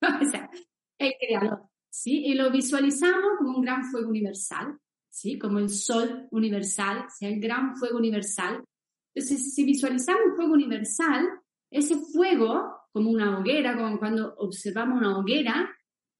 el 0.98 1.12
creador, 1.18 1.68
¿sí? 1.90 2.24
Y 2.26 2.34
lo 2.34 2.50
visualizamos 2.52 3.32
como 3.38 3.58
un 3.58 3.62
gran 3.62 3.84
fuego 3.84 4.08
universal, 4.08 4.78
¿sí? 5.10 5.38
Como 5.38 5.58
el 5.58 5.68
sol 5.70 6.28
universal, 6.30 7.06
sea, 7.10 7.28
el 7.28 7.40
gran 7.40 7.76
fuego 7.76 7.98
universal. 7.98 8.64
Entonces, 9.12 9.54
si 9.54 9.64
visualizamos 9.64 10.22
un 10.30 10.36
fuego 10.36 10.52
universal, 10.52 11.28
ese 11.68 11.96
fuego, 11.96 12.88
como 12.92 13.10
una 13.10 13.36
hoguera, 13.36 13.76
como 13.76 13.98
cuando 13.98 14.36
observamos 14.36 14.98
una 14.98 15.18
hoguera, 15.18 15.68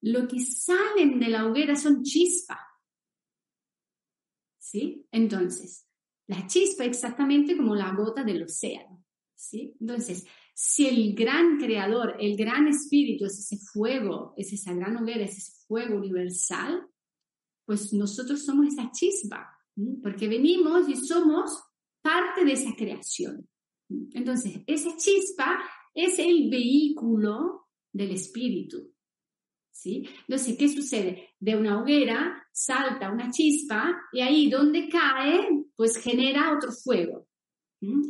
lo 0.02 0.26
que 0.26 0.40
salen 0.40 1.20
de 1.20 1.28
la 1.28 1.46
hoguera 1.46 1.76
son 1.76 2.02
chispas, 2.02 2.58
¿sí? 4.58 5.06
Entonces, 5.12 5.86
la 6.26 6.46
chispa 6.46 6.84
exactamente 6.84 7.56
como 7.56 7.74
la 7.74 7.92
gota 7.92 8.24
del 8.24 8.42
océano, 8.42 9.04
¿sí? 9.34 9.74
Entonces, 9.80 10.26
si 10.54 10.86
el 10.86 11.14
gran 11.14 11.58
creador, 11.58 12.16
el 12.20 12.36
gran 12.36 12.68
espíritu 12.68 13.26
es 13.26 13.38
ese 13.38 13.58
fuego, 13.58 14.34
es 14.36 14.52
esa 14.52 14.72
gran 14.72 14.96
hoguera, 14.96 15.24
es 15.24 15.36
ese 15.36 15.66
fuego 15.66 15.96
universal, 15.96 16.86
pues 17.66 17.92
nosotros 17.92 18.44
somos 18.44 18.68
esa 18.68 18.90
chispa, 18.92 19.48
porque 20.02 20.28
venimos 20.28 20.88
y 20.88 20.96
somos 20.96 21.50
parte 22.00 22.44
de 22.44 22.52
esa 22.52 22.74
creación. 22.76 23.48
Entonces, 24.12 24.60
esa 24.66 24.96
chispa 24.96 25.58
es 25.94 26.18
el 26.18 26.48
vehículo 26.50 27.68
del 27.92 28.12
espíritu. 28.12 28.94
¿sí? 29.70 30.08
Entonces, 30.28 30.56
¿qué 30.56 30.68
sucede? 30.68 31.30
De 31.38 31.56
una 31.56 31.80
hoguera 31.80 32.46
salta 32.52 33.10
una 33.10 33.30
chispa 33.30 33.94
y 34.12 34.20
ahí 34.20 34.48
donde 34.48 34.88
cae, 34.88 35.63
pues 35.76 35.96
genera 35.96 36.54
otro 36.54 36.72
fuego. 36.72 37.26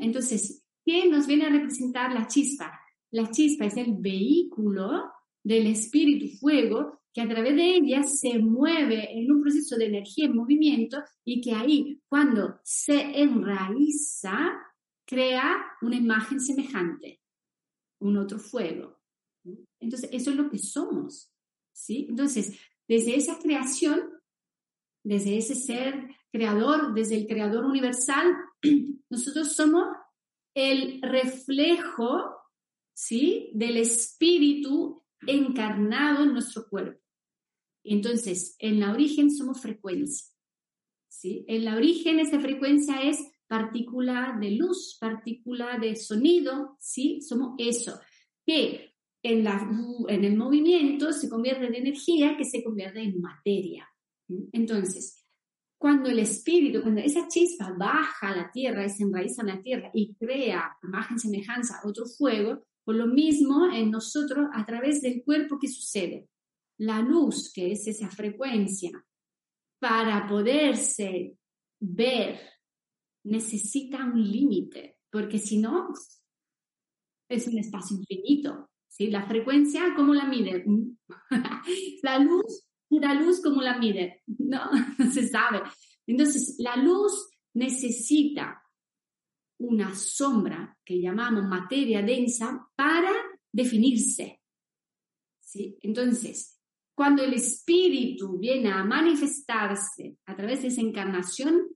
Entonces, 0.01 0.65
¿qué 0.85 1.09
nos 1.09 1.27
viene 1.27 1.47
a 1.47 1.51
representar 1.51 2.13
la 2.13 2.27
chispa? 2.27 2.79
La 3.11 3.31
chispa 3.31 3.67
es 3.67 3.77
el 3.77 3.95
vehículo 3.99 5.11
del 5.43 5.67
espíritu 5.67 6.37
fuego 6.39 7.01
que 7.13 7.21
a 7.21 7.29
través 7.29 7.55
de 7.55 7.77
ella 7.77 8.03
se 8.03 8.39
mueve 8.39 9.17
en 9.17 9.31
un 9.31 9.41
proceso 9.41 9.77
de 9.77 9.87
energía 9.87 10.27
en 10.27 10.35
movimiento 10.35 11.03
y 11.25 11.41
que 11.41 11.53
ahí, 11.53 12.01
cuando 12.09 12.59
se 12.65 13.21
enraiza, 13.21 14.37
crea 15.07 15.65
una 15.83 15.97
imagen 15.97 16.41
semejante, 16.41 17.21
un 18.01 18.17
otro 18.17 18.41
fuego. 18.41 18.99
Entonces, 19.79 20.11
eso 20.13 20.31
es 20.31 20.37
lo 20.37 20.51
que 20.51 20.59
somos. 20.59 21.33
¿sí? 21.73 22.07
Entonces, 22.09 22.59
desde 22.89 23.17
esa 23.17 23.39
creación, 23.39 24.01
desde 25.05 25.37
ese 25.37 25.55
ser 25.55 26.09
creador, 26.33 26.95
desde 26.95 27.17
el 27.17 27.27
creador 27.27 27.65
universal, 27.65 28.35
nosotros 29.11 29.53
somos 29.55 29.87
el 30.55 31.01
reflejo, 31.03 32.35
¿sí? 32.95 33.51
Del 33.55 33.77
espíritu 33.77 35.05
encarnado 35.27 36.25
en 36.25 36.33
nuestro 36.33 36.69
cuerpo. 36.69 37.01
Entonces, 37.85 38.57
en 38.59 38.81
la 38.81 38.93
origen 38.93 39.31
somos 39.31 39.61
frecuencia, 39.61 40.33
¿sí? 41.09 41.45
En 41.49 41.65
la 41.65 41.77
origen 41.77 42.19
esa 42.19 42.41
frecuencia 42.41 43.03
es 43.03 43.19
partícula 43.47 44.37
de 44.41 44.53
luz, 44.53 44.97
partícula 44.99 45.79
de 45.79 45.95
sonido, 45.97 46.77
¿sí? 46.81 47.21
Somos 47.21 47.55
eso. 47.59 48.01
Que 48.47 48.95
en, 49.23 49.45
la, 49.45 49.71
en 50.09 50.25
el 50.25 50.37
movimiento 50.37 51.13
se 51.13 51.29
convierte 51.29 51.67
en 51.67 51.75
energía 51.75 52.37
que 52.37 52.45
se 52.45 52.65
convierte 52.65 53.01
en 53.01 53.21
materia. 53.21 53.89
Entonces, 54.53 55.25
cuando 55.79 56.09
el 56.09 56.19
espíritu, 56.19 56.81
cuando 56.83 57.01
esa 57.01 57.29
chispa 57.29 57.75
baja 57.79 58.29
a 58.29 58.37
la 58.37 58.51
tierra 58.51 58.87
y 58.87 58.91
se 58.91 59.03
enraiza 59.03 59.43
en 59.43 59.49
la 59.49 59.61
tierra 59.61 59.91
y 59.93 60.15
crea 60.15 60.77
imagen, 60.83 61.19
semejanza, 61.19 61.81
otro 61.85 62.07
fuego, 62.07 62.65
por 62.85 62.95
lo 62.95 63.07
mismo 63.07 63.67
en 63.73 63.91
nosotros 63.91 64.47
a 64.53 64.65
través 64.65 65.03
del 65.03 65.23
cuerpo 65.25 65.59
que 65.59 65.69
sucede. 65.69 66.29
La 66.79 67.01
luz, 67.01 67.53
que 67.53 67.73
es 67.73 67.87
esa 67.87 68.09
frecuencia, 68.09 68.91
para 69.79 70.27
poderse 70.27 71.37
ver, 71.81 72.41
necesita 73.25 74.05
un 74.05 74.23
límite, 74.23 74.99
porque 75.11 75.39
si 75.39 75.59
no, 75.59 75.89
es 77.29 77.47
un 77.47 77.59
espacio 77.59 77.97
infinito. 77.97 78.71
¿sí? 78.89 79.09
La 79.09 79.27
frecuencia, 79.27 79.95
¿cómo 79.95 80.15
la 80.15 80.25
mide? 80.25 80.65
la 82.03 82.19
luz, 82.19 82.64
la 82.91 83.15
luz, 83.15 83.41
¿cómo 83.43 83.63
la 83.63 83.79
mide? 83.79 84.23
No, 84.39 84.71
no 84.99 85.11
se 85.11 85.27
sabe. 85.29 85.63
Entonces, 86.07 86.57
la 86.59 86.77
luz 86.77 87.29
necesita 87.55 88.63
una 89.59 89.95
sombra 89.95 90.77
que 90.85 91.01
llamamos 91.01 91.45
materia 91.45 92.03
densa 92.03 92.69
para 92.77 93.13
definirse. 93.53 94.41
¿sí? 95.41 95.79
Entonces, 95.81 96.61
cuando 96.95 97.23
el 97.23 97.35
espíritu 97.35 98.39
viene 98.39 98.71
a 98.71 98.85
manifestarse 98.85 100.17
a 100.27 100.37
través 100.37 100.63
de 100.63 100.69
esa 100.69 100.81
encarnación, 100.81 101.69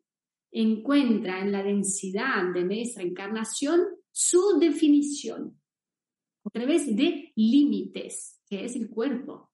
encuentra 0.50 1.40
en 1.40 1.52
la 1.52 1.62
densidad 1.62 2.52
de 2.52 2.64
nuestra 2.64 3.02
encarnación 3.02 3.80
su 4.10 4.58
definición 4.58 5.60
a 6.44 6.50
través 6.50 6.94
de 6.96 7.32
límites, 7.36 8.40
que 8.48 8.64
es 8.64 8.76
el 8.76 8.88
cuerpo. 8.88 9.50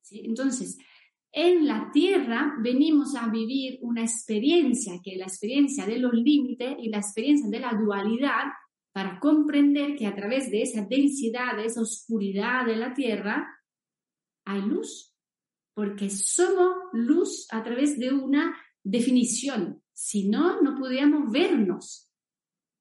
¿sí? 0.00 0.22
Entonces, 0.24 0.78
en 1.32 1.66
la 1.66 1.90
tierra 1.92 2.54
venimos 2.60 3.16
a 3.16 3.28
vivir 3.28 3.78
una 3.82 4.02
experiencia, 4.02 5.00
que 5.02 5.12
es 5.12 5.18
la 5.18 5.24
experiencia 5.24 5.86
de 5.86 5.98
los 5.98 6.12
límites 6.12 6.76
y 6.78 6.90
la 6.90 6.98
experiencia 6.98 7.48
de 7.48 7.60
la 7.60 7.72
dualidad, 7.72 8.44
para 8.92 9.18
comprender 9.18 9.96
que 9.96 10.06
a 10.06 10.14
través 10.14 10.50
de 10.50 10.62
esa 10.62 10.82
densidad, 10.84 11.56
de 11.56 11.64
esa 11.64 11.80
oscuridad 11.80 12.66
de 12.66 12.76
la 12.76 12.92
tierra, 12.92 13.48
hay 14.44 14.60
luz, 14.60 15.14
porque 15.74 16.10
somos 16.10 16.74
luz 16.92 17.46
a 17.50 17.62
través 17.62 17.98
de 17.98 18.12
una 18.12 18.54
definición, 18.84 19.82
si 19.92 20.28
no, 20.28 20.60
no 20.60 20.76
podríamos 20.78 21.32
vernos. 21.32 22.10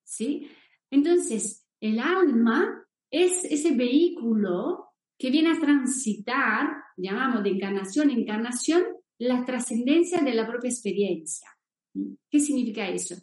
¿sí? 0.03 0.49
Entonces, 0.89 1.65
el 1.79 1.99
alma 1.99 2.85
es 3.09 3.45
ese 3.45 3.71
vehículo 3.75 4.89
que 5.17 5.31
viene 5.31 5.51
a 5.51 5.59
transitar, 5.59 6.67
llamamos 7.01 7.43
de 7.43 7.49
encarnación 7.49 8.09
en 8.09 8.19
encarnación, 8.19 8.83
la 9.17 9.45
trascendencia 9.45 10.21
de 10.21 10.33
la 10.33 10.47
propia 10.47 10.69
experiencia. 10.69 11.47
¿Qué 12.29 12.39
significa 12.39 12.87
eso? 12.87 13.15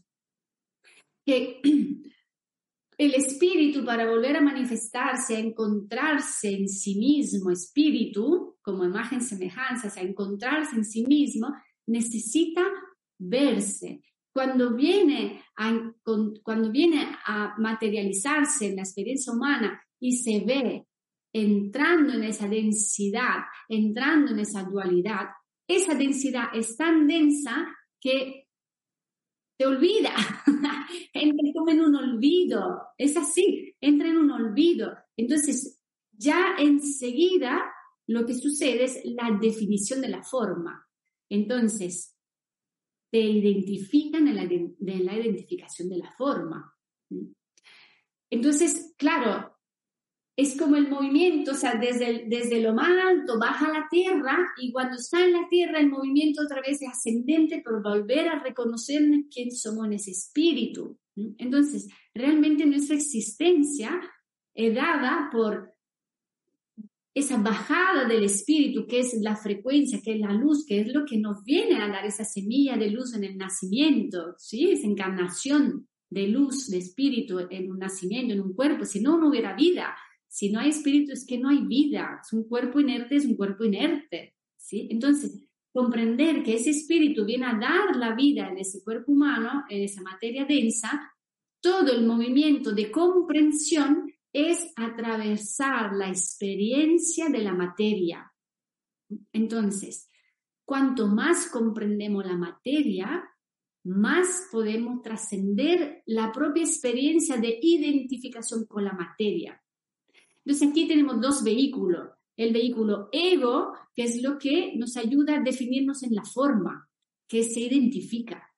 Que 1.24 1.60
el 2.98 3.14
espíritu 3.14 3.84
para 3.84 4.08
volver 4.08 4.36
a 4.36 4.40
manifestarse, 4.40 5.36
a 5.36 5.40
encontrarse 5.40 6.50
en 6.50 6.68
sí 6.68 6.96
mismo, 6.96 7.50
espíritu, 7.50 8.56
como 8.62 8.84
imagen 8.84 9.20
semejanza, 9.20 9.88
a 9.98 10.02
encontrarse 10.02 10.76
en 10.76 10.84
sí 10.84 11.04
mismo, 11.06 11.48
necesita 11.86 12.62
verse. 13.18 14.02
Cuando 14.32 14.74
viene, 14.74 15.42
a, 15.56 15.92
cuando 16.42 16.70
viene 16.70 17.08
a 17.24 17.54
materializarse 17.58 18.66
en 18.66 18.76
la 18.76 18.82
experiencia 18.82 19.32
humana 19.32 19.80
y 19.98 20.16
se 20.16 20.40
ve 20.44 20.86
entrando 21.32 22.14
en 22.14 22.24
esa 22.24 22.48
densidad, 22.48 23.44
entrando 23.68 24.32
en 24.32 24.40
esa 24.40 24.62
dualidad, 24.62 25.28
esa 25.66 25.94
densidad 25.94 26.48
es 26.54 26.76
tan 26.76 27.06
densa 27.06 27.66
que 28.00 28.46
te 29.58 29.66
olvida, 29.66 30.14
entra 31.12 31.52
como 31.52 31.70
en 31.70 31.80
un 31.80 31.96
olvido, 31.96 32.80
es 32.96 33.16
así, 33.16 33.74
entra 33.80 34.08
en 34.08 34.16
un 34.16 34.30
olvido. 34.30 34.96
Entonces, 35.16 35.82
ya 36.12 36.54
enseguida 36.58 37.64
lo 38.06 38.24
que 38.24 38.34
sucede 38.34 38.84
es 38.84 39.04
la 39.04 39.36
definición 39.40 40.00
de 40.00 40.08
la 40.08 40.22
forma. 40.22 40.86
Entonces, 41.28 42.16
te 43.10 43.20
identifican 43.20 44.28
en 44.28 44.36
la, 44.36 44.46
de 44.46 45.04
la 45.04 45.18
identificación 45.18 45.88
de 45.88 45.98
la 45.98 46.12
forma. 46.12 46.74
Entonces, 48.30 48.94
claro, 48.96 49.57
es 50.38 50.56
como 50.56 50.76
el 50.76 50.88
movimiento, 50.88 51.50
o 51.50 51.54
sea, 51.54 51.74
desde, 51.74 52.26
desde 52.28 52.60
lo 52.60 52.72
más 52.72 52.90
alto 52.90 53.40
baja 53.40 53.72
la 53.72 53.88
tierra 53.90 54.38
y 54.56 54.70
cuando 54.70 54.94
está 54.94 55.24
en 55.24 55.32
la 55.32 55.48
tierra 55.50 55.80
el 55.80 55.90
movimiento 55.90 56.42
otra 56.44 56.60
vez 56.60 56.80
es 56.80 56.88
ascendente 56.88 57.60
por 57.60 57.82
volver 57.82 58.28
a 58.28 58.38
reconocer 58.38 59.02
quién 59.34 59.50
somos 59.50 59.86
en 59.86 59.94
ese 59.94 60.12
espíritu. 60.12 60.96
Entonces, 61.38 61.88
realmente 62.14 62.64
nuestra 62.66 62.94
existencia 62.94 64.00
es 64.54 64.76
dada 64.76 65.28
por 65.32 65.74
esa 67.12 67.38
bajada 67.38 68.04
del 68.04 68.22
espíritu, 68.22 68.86
que 68.86 69.00
es 69.00 69.18
la 69.20 69.34
frecuencia, 69.34 70.00
que 70.00 70.12
es 70.12 70.20
la 70.20 70.32
luz, 70.32 70.64
que 70.64 70.82
es 70.82 70.94
lo 70.94 71.04
que 71.04 71.18
nos 71.18 71.42
viene 71.42 71.82
a 71.82 71.88
dar 71.88 72.06
esa 72.06 72.22
semilla 72.22 72.76
de 72.76 72.90
luz 72.90 73.12
en 73.12 73.24
el 73.24 73.36
nacimiento, 73.36 74.36
¿sí? 74.38 74.70
Esa 74.70 74.86
encarnación 74.86 75.88
de 76.08 76.28
luz, 76.28 76.70
de 76.70 76.78
espíritu 76.78 77.40
en 77.50 77.72
un 77.72 77.80
nacimiento, 77.80 78.34
en 78.34 78.40
un 78.40 78.54
cuerpo, 78.54 78.84
si 78.84 79.00
no, 79.00 79.18
no 79.18 79.30
hubiera 79.30 79.56
vida. 79.56 79.96
Si 80.28 80.50
no 80.50 80.60
hay 80.60 80.70
espíritu 80.70 81.12
es 81.12 81.26
que 81.26 81.38
no 81.38 81.48
hay 81.48 81.62
vida, 81.66 82.20
es 82.22 82.32
un 82.32 82.44
cuerpo 82.44 82.80
inerte, 82.80 83.16
es 83.16 83.24
un 83.24 83.36
cuerpo 83.36 83.64
inerte, 83.64 84.34
¿sí? 84.56 84.88
Entonces, 84.90 85.48
comprender 85.72 86.42
que 86.42 86.54
ese 86.54 86.70
espíritu 86.70 87.24
viene 87.24 87.46
a 87.46 87.58
dar 87.58 87.96
la 87.96 88.14
vida 88.14 88.48
en 88.48 88.58
ese 88.58 88.82
cuerpo 88.82 89.12
humano, 89.12 89.64
en 89.68 89.82
esa 89.82 90.02
materia 90.02 90.44
densa, 90.44 91.12
todo 91.60 91.92
el 91.92 92.06
movimiento 92.06 92.72
de 92.72 92.90
comprensión 92.90 94.12
es 94.32 94.72
atravesar 94.76 95.94
la 95.94 96.08
experiencia 96.08 97.28
de 97.28 97.38
la 97.38 97.54
materia. 97.54 98.32
Entonces, 99.32 100.10
cuanto 100.64 101.06
más 101.06 101.48
comprendemos 101.48 102.26
la 102.26 102.36
materia, 102.36 103.24
más 103.84 104.48
podemos 104.52 105.00
trascender 105.02 106.02
la 106.06 106.30
propia 106.30 106.62
experiencia 106.62 107.36
de 107.38 107.58
identificación 107.62 108.66
con 108.66 108.84
la 108.84 108.92
materia. 108.92 109.60
Entonces 110.48 110.70
aquí 110.70 110.88
tenemos 110.88 111.20
dos 111.20 111.44
vehículos. 111.44 112.08
El 112.34 112.54
vehículo 112.54 113.10
ego, 113.12 113.74
que 113.94 114.04
es 114.04 114.22
lo 114.22 114.38
que 114.38 114.72
nos 114.76 114.96
ayuda 114.96 115.36
a 115.36 115.42
definirnos 115.42 116.02
en 116.04 116.14
la 116.14 116.24
forma, 116.24 116.88
que 117.28 117.44
se 117.44 117.60
identifica. 117.60 118.50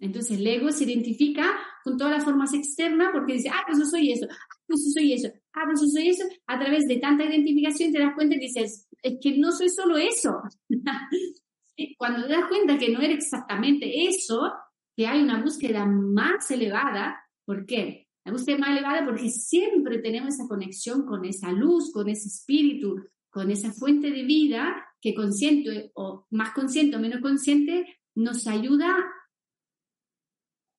Entonces 0.00 0.38
el 0.38 0.46
ego 0.46 0.70
se 0.70 0.84
identifica 0.84 1.58
con 1.82 1.96
todas 1.96 2.12
las 2.12 2.24
formas 2.24 2.54
externas 2.54 3.08
porque 3.12 3.32
dice, 3.32 3.48
ah, 3.48 3.64
pues 3.66 3.80
yo 3.80 3.84
soy 3.84 4.12
eso, 4.12 4.28
ah, 4.30 4.62
pues 4.68 4.84
yo 4.84 4.90
soy 4.92 5.12
eso, 5.12 5.28
ah, 5.54 5.62
pues 5.66 5.80
yo 5.80 5.88
soy 5.88 6.08
eso. 6.10 6.22
A 6.46 6.56
través 6.56 6.86
de 6.86 6.98
tanta 6.98 7.24
identificación 7.24 7.90
te 7.90 7.98
das 7.98 8.14
cuenta 8.14 8.36
y 8.36 8.38
dices, 8.38 8.86
es 9.02 9.18
que 9.20 9.36
no 9.36 9.50
soy 9.50 9.70
solo 9.70 9.96
eso. 9.96 10.40
Cuando 11.98 12.28
te 12.28 12.32
das 12.32 12.46
cuenta 12.46 12.78
que 12.78 12.90
no 12.90 13.00
eres 13.00 13.24
exactamente 13.24 14.06
eso, 14.06 14.52
que 14.96 15.08
hay 15.08 15.20
una 15.20 15.42
búsqueda 15.42 15.84
más 15.84 16.48
elevada, 16.52 17.20
¿por 17.44 17.66
qué? 17.66 18.03
La 18.24 18.32
búsqueda 18.32 18.58
más 18.58 18.70
elevada 18.70 19.04
porque 19.04 19.28
siempre 19.30 19.98
tenemos 19.98 20.34
esa 20.34 20.48
conexión 20.48 21.04
con 21.04 21.24
esa 21.24 21.52
luz, 21.52 21.92
con 21.92 22.08
ese 22.08 22.28
espíritu, 22.28 22.96
con 23.30 23.50
esa 23.50 23.72
fuente 23.72 24.10
de 24.10 24.22
vida 24.24 24.86
que 25.00 25.14
consciente 25.14 25.90
o 25.94 26.26
más 26.30 26.52
consciente 26.52 26.96
o 26.96 27.00
menos 27.00 27.20
consciente 27.20 27.98
nos 28.14 28.46
ayuda 28.46 28.96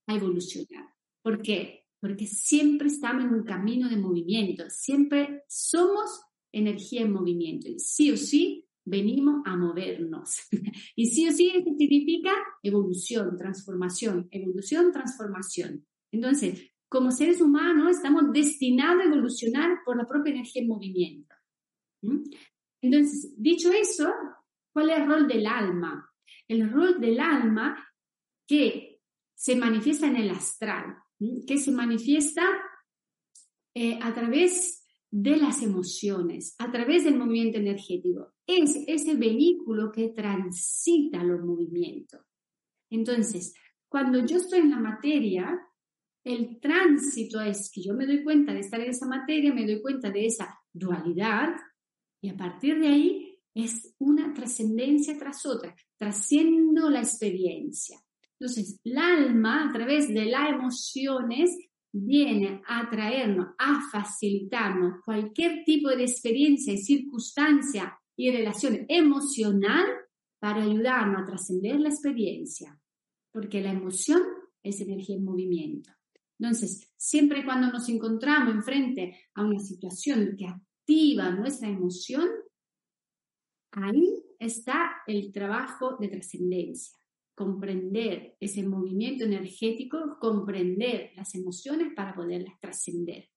a 0.08 0.15
evolucionar. 0.15 0.89
¿Por 1.21 1.41
qué? 1.41 1.86
Porque 1.99 2.25
siempre 2.25 2.88
estamos 2.88 3.25
en 3.25 3.34
un 3.34 3.43
camino 3.43 3.89
de 3.89 3.97
movimiento, 3.97 4.69
siempre 4.69 5.43
somos 5.47 6.21
energía 6.51 7.01
en 7.01 7.12
movimiento 7.12 7.69
y 7.69 7.79
sí 7.79 8.12
o 8.12 8.17
sí 8.17 8.65
venimos 8.86 9.41
a 9.45 9.58
movernos. 9.58 10.38
y 10.95 11.08
sí 11.08 11.27
o 11.27 11.31
sí 11.31 11.51
significa 11.77 12.31
evolución, 12.63 13.36
transformación, 13.38 14.27
evolución, 14.31 14.91
transformación. 14.91 15.86
Entonces, 16.12 16.71
como 16.89 17.12
seres 17.12 17.41
humanos 17.41 17.98
estamos 17.98 18.32
destinados 18.32 19.02
a 19.02 19.06
evolucionar 19.06 19.80
por 19.86 19.98
la 19.98 20.08
propia 20.08 20.34
energía 20.34 20.62
en 20.62 20.67
movimiento. 20.67 21.36
Entonces, 22.82 23.34
dicho 23.38 23.71
eso, 23.71 24.12
¿cuál 24.71 24.89
es 24.89 24.98
el 24.98 25.08
rol 25.08 25.28
del 25.28 25.45
alma? 25.48 26.10
El 26.48 26.71
rol 26.71 27.00
del 27.00 27.19
alma 27.19 27.84
que 28.48 29.02
se 29.34 29.56
manifiesta 29.56 30.08
en 30.08 30.17
el 30.17 30.30
astral, 30.30 30.98
que 31.48 31.58
se 31.58 31.71
manifiesta 31.71 32.43
eh, 33.74 34.00
a 34.02 34.13
través 34.13 34.86
de 35.12 35.38
las 35.38 35.62
emociones, 35.62 36.56
a 36.60 36.71
través 36.71 37.06
del 37.06 37.17
movimiento 37.17 37.58
energético. 37.58 38.34
Es 38.45 38.76
ese 38.88 39.15
vehículo 39.15 39.91
que 39.91 40.10
transita 40.10 41.24
los 41.24 41.41
movimientos. 41.41 42.21
Entonces, 42.89 43.54
cuando 43.89 44.26
yo 44.26 44.38
estoy 44.38 44.60
en 44.60 44.71
la 44.71 44.80
materia, 44.80 45.60
el 46.26 46.60
tránsito 46.60 47.40
es 47.40 47.72
que 47.72 47.84
yo 47.84 47.94
me 47.94 48.08
doy 48.08 48.24
cuenta 48.24 48.52
de 48.52 48.62
estar 48.62 48.82
en 48.82 48.90
esa 48.90 49.06
materia, 49.06 49.54
me 49.54 49.66
doy 49.66 49.80
cuenta 49.80 50.10
de 50.10 50.26
esa 50.26 50.60
dualidad 50.74 51.50
y 52.20 52.30
a 52.30 52.36
partir 52.36 52.80
de 52.80 52.88
ahí 52.88 53.40
es 53.54 53.96
una 54.00 54.34
trascendencia 54.34 55.18
tras 55.20 55.46
otra, 55.46 55.76
trasciendo 55.98 56.90
la 56.90 57.00
experiencia. 57.00 58.00
Entonces, 58.40 58.82
el 58.84 58.98
alma 58.98 59.70
a 59.70 59.72
través 59.72 60.10
de 60.10 60.26
las 60.26 60.50
emociones 60.50 61.56
viene 61.94 62.62
a 62.68 62.90
traernos, 62.90 63.54
a 63.60 63.88
facilitarnos 63.92 65.04
cualquier 65.06 65.64
tipo 65.64 65.90
de 65.90 66.04
experiencia 66.04 66.74
y 66.74 66.80
circunstancia 66.80 67.98
y 68.18 68.32
relación 68.32 68.86
emocional 68.90 69.86
para 70.40 70.64
ayudarnos 70.64 71.22
a 71.22 71.26
trascender 71.26 71.80
la 71.80 71.90
experiencia, 71.90 72.78
porque 73.32 73.62
la 73.62 73.72
emoción 73.72 74.24
es 74.64 74.82
energía 74.82 75.16
en 75.16 75.24
movimiento. 75.24 75.92
Entonces, 76.39 76.91
siempre 76.98 77.45
cuando 77.45 77.71
nos 77.71 77.88
encontramos 77.89 78.54
enfrente 78.54 79.19
a 79.34 79.43
una 79.43 79.60
situación 79.60 80.36
que 80.38 80.48
activa 80.48 81.32
nuestra 81.32 81.69
emoción, 81.69 82.28
ahí 83.71 84.24
está 84.39 84.98
el 85.08 85.32
trabajo 85.32 85.98
de 86.00 86.10
trascendencia. 86.10 86.98
Comprender 87.36 88.36
ese 88.39 88.63
movimiento 88.63 89.26
energético, 89.26 90.17
comprender 90.19 91.12
las 91.15 91.36
emociones 91.36 91.93
para 91.95 92.15
poderlas 92.15 92.60
trascender. 92.60 93.30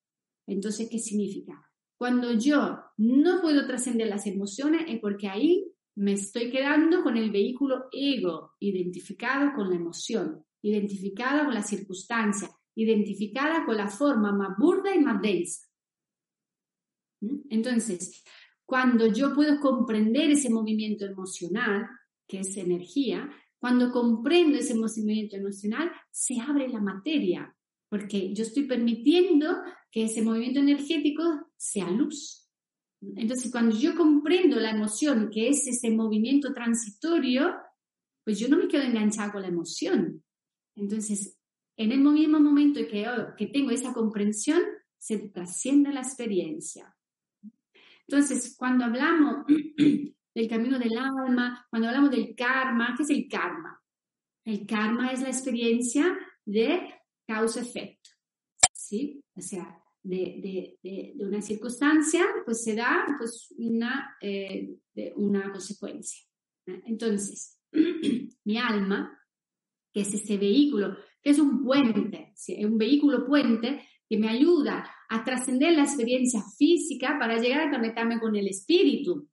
Entonces, 0.46 0.88
¿qué 0.90 0.98
significa? 0.98 1.68
Cuando 1.96 2.32
yo 2.32 2.78
no 2.96 3.40
puedo 3.40 3.66
trascender 3.66 4.06
las 4.06 4.26
emociones 4.26 4.84
es 4.88 5.00
porque 5.00 5.28
ahí 5.28 5.72
me 5.96 6.12
estoy 6.12 6.48
quedando 6.48 7.02
con 7.02 7.16
el 7.16 7.32
vehículo 7.32 7.86
ego, 7.90 8.52
identificado 8.60 9.52
con 9.56 9.68
la 9.68 9.76
emoción, 9.76 10.44
identificado 10.62 11.44
con 11.44 11.54
la 11.54 11.62
circunstancia, 11.62 12.48
identificada 12.78 13.64
con 13.64 13.76
la 13.76 13.88
forma 13.88 14.32
más 14.32 14.56
burda 14.56 14.94
y 14.94 15.00
más 15.00 15.20
densa. 15.20 15.66
¿Mm? 17.20 17.40
Entonces, 17.50 18.22
cuando 18.64 19.06
yo 19.06 19.34
puedo 19.34 19.58
comprender 19.60 20.30
ese 20.30 20.48
movimiento 20.48 21.04
emocional, 21.04 21.88
que 22.28 22.40
es 22.40 22.56
energía, 22.56 23.28
cuando 23.58 23.90
comprendo 23.90 24.58
ese 24.58 24.76
movimiento 24.76 25.36
emocional, 25.36 25.90
se 26.10 26.40
abre 26.40 26.68
la 26.68 26.80
materia, 26.80 27.52
porque 27.88 28.32
yo 28.32 28.44
estoy 28.44 28.64
permitiendo 28.64 29.56
que 29.90 30.04
ese 30.04 30.22
movimiento 30.22 30.60
energético 30.60 31.24
sea 31.56 31.90
luz. 31.90 32.48
Entonces, 33.00 33.50
cuando 33.50 33.76
yo 33.76 33.96
comprendo 33.96 34.56
la 34.60 34.70
emoción, 34.70 35.30
que 35.32 35.48
es 35.48 35.66
ese 35.66 35.90
movimiento 35.90 36.52
transitorio, 36.52 37.54
pues 38.24 38.38
yo 38.38 38.48
no 38.48 38.58
me 38.58 38.68
quedo 38.68 38.82
enganchada 38.82 39.32
con 39.32 39.42
la 39.42 39.48
emoción. 39.48 40.22
Entonces, 40.76 41.37
en 41.78 41.92
el 41.92 42.00
mismo 42.00 42.40
momento 42.40 42.80
que, 42.90 43.06
que 43.36 43.46
tengo 43.46 43.70
esa 43.70 43.92
comprensión, 43.94 44.60
se 44.98 45.16
trasciende 45.30 45.92
la 45.92 46.00
experiencia. 46.00 46.92
Entonces, 48.08 48.56
cuando 48.58 48.84
hablamos 48.84 49.46
del 50.34 50.48
camino 50.48 50.78
del 50.78 50.98
alma, 50.98 51.66
cuando 51.70 51.88
hablamos 51.88 52.10
del 52.10 52.34
karma, 52.34 52.94
¿qué 52.96 53.04
es 53.04 53.10
el 53.10 53.28
karma? 53.28 53.80
El 54.44 54.66
karma 54.66 55.12
es 55.12 55.22
la 55.22 55.28
experiencia 55.28 56.18
de 56.44 56.94
causa-efecto, 57.26 58.10
¿sí? 58.72 59.22
O 59.36 59.40
sea, 59.40 59.80
de, 60.02 60.78
de, 60.82 61.14
de, 61.14 61.24
una 61.24 61.40
circunstancia, 61.40 62.24
pues 62.44 62.64
se 62.64 62.74
da 62.74 63.06
pues, 63.18 63.54
una, 63.56 64.16
eh, 64.20 64.74
una 65.14 65.52
consecuencia. 65.52 66.26
Entonces, 66.66 67.60
mi 68.44 68.58
alma, 68.58 69.16
que 69.92 70.00
es 70.00 70.12
ese 70.12 70.38
vehículo, 70.38 70.96
es 71.30 71.38
un 71.38 71.62
puente, 71.62 72.32
es 72.34 72.64
un 72.64 72.78
vehículo 72.78 73.26
puente 73.26 73.82
que 74.08 74.18
me 74.18 74.28
ayuda 74.28 74.90
a 75.08 75.24
trascender 75.24 75.74
la 75.74 75.82
experiencia 75.82 76.42
física 76.56 77.16
para 77.18 77.38
llegar 77.38 77.68
a 77.68 77.70
conectarme 77.70 78.18
con 78.18 78.34
el 78.36 78.48
espíritu. 78.48 79.28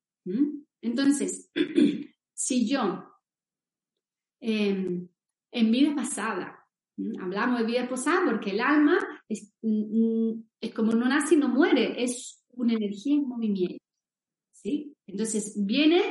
Entonces, 0.82 1.52
si 2.34 2.68
yo 2.68 3.04
em, 4.42 5.08
en 5.52 5.72
vida 5.72 5.96
pasada, 5.96 6.60
hablamos 7.20 7.60
de 7.60 7.66
vida 7.66 7.90
pasada 7.90 8.26
porque 8.26 8.52
el 8.52 8.60
alma 8.60 8.98
es, 9.30 9.54
es, 10.62 10.74
como 10.74 10.94
no 10.94 11.08
nace 11.08 11.36
y 11.36 11.38
no 11.38 11.50
muere, 11.50 12.04
es 12.04 12.44
una 12.50 12.74
energía 12.74 13.16
en 13.16 13.28
movimiento. 13.28 13.84
¿sí? 14.52 14.96
Entonces, 15.08 15.56
viene 15.66 16.02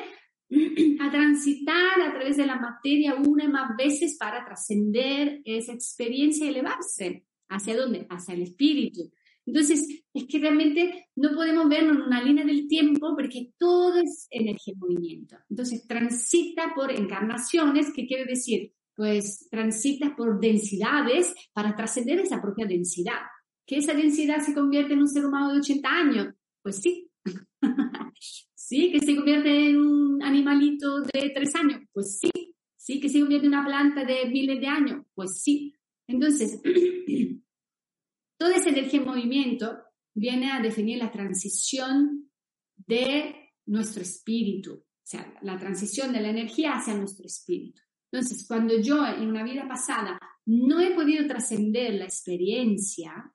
a 1.01 1.11
transitar 1.11 2.01
a 2.01 2.13
través 2.13 2.37
de 2.37 2.47
la 2.47 2.57
materia 2.57 3.15
una 3.15 3.45
y 3.45 3.49
más 3.49 3.77
veces 3.77 4.17
para 4.19 4.45
trascender 4.45 5.41
esa 5.45 5.73
experiencia 5.73 6.47
y 6.47 6.51
elevarse. 6.51 7.27
¿Hacia 7.49 7.77
dónde? 7.77 8.07
Hacia 8.09 8.35
el 8.35 8.43
espíritu. 8.43 9.11
Entonces, 9.47 10.05
es 10.13 10.25
que 10.25 10.39
realmente 10.39 11.09
no 11.17 11.35
podemos 11.35 11.69
vernos 11.69 11.97
en 11.97 12.03
una 12.03 12.23
línea 12.23 12.45
del 12.45 12.67
tiempo 12.67 13.15
porque 13.15 13.53
todo 13.59 14.01
es 14.01 14.27
energía 14.31 14.73
en 14.73 14.81
movimiento. 14.81 15.37
Entonces, 15.51 15.87
transita 15.87 16.73
por 16.75 16.91
encarnaciones, 16.91 17.93
¿qué 17.95 18.07
quiere 18.07 18.25
decir? 18.25 18.73
Pues 18.97 19.49
transita 19.51 20.17
por 20.17 20.41
densidades 20.41 21.35
para 21.53 21.77
trascender 21.77 22.21
esa 22.21 22.41
propia 22.41 22.67
densidad. 22.67 23.21
¿Que 23.67 23.79
esa 23.79 23.95
densidad 23.95 24.41
se 24.41 24.55
convierte 24.55 24.95
en 24.95 25.01
un 25.01 25.09
ser 25.09 25.27
humano 25.27 25.53
de 25.53 25.59
80 25.59 25.89
años? 25.89 26.35
Pues 26.63 26.77
sí. 26.81 27.11
¿Sí? 28.67 28.91
¿Que 28.91 28.99
se 29.01 29.15
convierte 29.15 29.69
en 29.69 29.77
un 29.77 30.23
animalito 30.23 31.03
de 31.03 31.33
3 31.35 31.55
años? 31.57 31.83
Pues 31.93 32.19
sí. 32.19 32.31
¿Sí? 32.75 32.99
¿Que 32.99 33.11
se 33.11 33.21
convierte 33.21 33.47
en 33.47 33.53
una 33.53 33.67
planta 33.67 34.05
de 34.07 34.25
miles 34.25 34.59
de 34.59 34.67
años? 34.67 35.05
Pues 35.13 35.43
sí. 35.43 35.75
Entonces, 36.09 36.63
toda 38.39 38.57
esa 38.57 38.71
energía 38.71 39.01
en 39.01 39.07
movimiento 39.07 39.77
viene 40.15 40.51
a 40.51 40.63
definir 40.63 40.97
la 40.97 41.13
transición 41.13 42.31
de 42.75 43.53
nuestro 43.67 44.01
espíritu, 44.01 44.73
o 44.73 45.07
sea, 45.07 45.39
la 45.43 45.59
transición 45.59 46.15
de 46.15 46.23
la 46.23 46.31
energía 46.31 46.73
hacia 46.77 46.95
nuestro 46.95 47.27
espíritu. 47.27 47.83
Entonces, 48.11 48.47
cuando 48.49 48.81
yo 48.81 49.07
en 49.07 49.29
una 49.29 49.45
vida 49.45 49.69
pasada 49.69 50.19
no 50.47 50.81
he 50.81 50.95
podido 50.95 51.27
trascender 51.27 51.97
la 51.97 52.05
experiencia, 52.05 53.31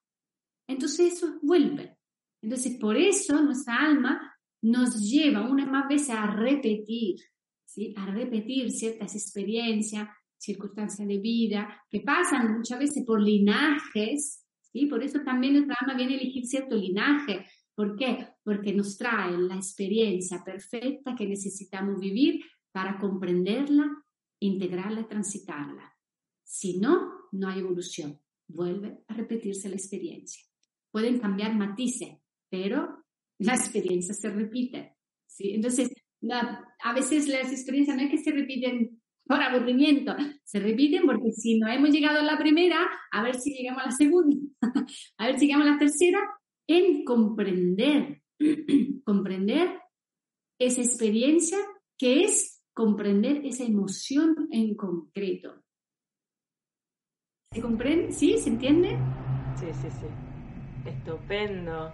entonces 0.67 1.13
eso 1.13 1.37
vuelve. 1.43 1.99
Entonces, 2.41 2.77
por 2.79 2.97
eso 2.97 3.39
nuestra 3.43 3.75
alma 3.75 4.28
nos 4.61 5.01
lleva 5.01 5.49
una 5.49 5.65
más 5.65 5.87
veces 5.87 6.11
a 6.11 6.27
repetir, 6.27 7.15
a 7.95 8.05
repetir 8.07 8.71
ciertas 8.71 9.15
experiencias, 9.15 10.09
circunstancias 10.37 11.07
de 11.07 11.17
vida, 11.17 11.83
que 11.89 12.01
pasan 12.01 12.57
muchas 12.57 12.79
veces 12.79 13.03
por 13.05 13.21
linajes, 13.21 14.45
¿sí? 14.61 14.85
Por 14.85 15.03
eso 15.03 15.19
también 15.23 15.53
nuestra 15.53 15.75
alma 15.81 15.95
viene 15.95 16.15
a 16.15 16.17
elegir 16.17 16.45
cierto 16.45 16.75
linaje. 16.75 17.45
¿Por 17.75 17.95
qué? 17.95 18.27
Porque 18.43 18.73
nos 18.73 18.97
trae 18.97 19.37
la 19.37 19.55
experiencia 19.55 20.43
perfecta 20.43 21.15
que 21.15 21.27
necesitamos 21.27 21.99
vivir 21.99 22.41
para 22.71 22.99
comprenderla, 22.99 23.89
integrarla 24.39 25.07
transitarla. 25.07 25.95
Si 26.43 26.79
no, 26.79 27.29
no 27.31 27.47
hay 27.47 27.59
evolución. 27.59 28.19
Vuelve 28.47 29.03
a 29.07 29.13
repetirse 29.13 29.69
la 29.69 29.75
experiencia. 29.75 30.43
Pueden 30.91 31.19
cambiar 31.19 31.55
matices, 31.55 32.17
pero 32.49 32.98
la 33.39 33.55
experiencia 33.55 34.13
se 34.13 34.29
repite. 34.29 34.95
¿sí? 35.25 35.53
Entonces, 35.53 35.89
a 36.83 36.93
veces 36.93 37.27
las 37.27 37.51
experiencias 37.51 37.95
no 37.95 38.03
es 38.03 38.11
que 38.11 38.17
se 38.17 38.31
repiten 38.31 39.01
por 39.25 39.41
aburrimiento. 39.41 40.15
Se 40.43 40.59
repiten 40.59 41.05
porque 41.05 41.31
si 41.31 41.59
no 41.59 41.67
hemos 41.67 41.91
llegado 41.91 42.19
a 42.19 42.23
la 42.23 42.37
primera, 42.37 42.87
a 43.11 43.23
ver 43.23 43.35
si 43.35 43.53
llegamos 43.53 43.83
a 43.83 43.87
la 43.87 43.91
segunda, 43.91 44.37
a 45.17 45.27
ver 45.27 45.39
si 45.39 45.45
llegamos 45.45 45.67
a 45.67 45.71
la 45.71 45.77
tercera, 45.77 46.19
en 46.67 47.03
comprender, 47.03 48.21
comprender 49.05 49.79
esa 50.59 50.81
experiencia 50.81 51.57
que 51.97 52.23
es 52.23 52.63
comprender 52.73 53.45
esa 53.45 53.63
emoción 53.63 54.47
en 54.51 54.75
concreto. 54.75 55.63
¿Se 57.51 57.61
comprende? 57.61 58.11
¿Sí? 58.11 58.37
¿Se 58.37 58.49
entiende? 58.49 58.97
Sí, 59.59 59.65
sí, 59.81 59.89
sí. 59.89 60.89
Estupendo. 60.89 61.93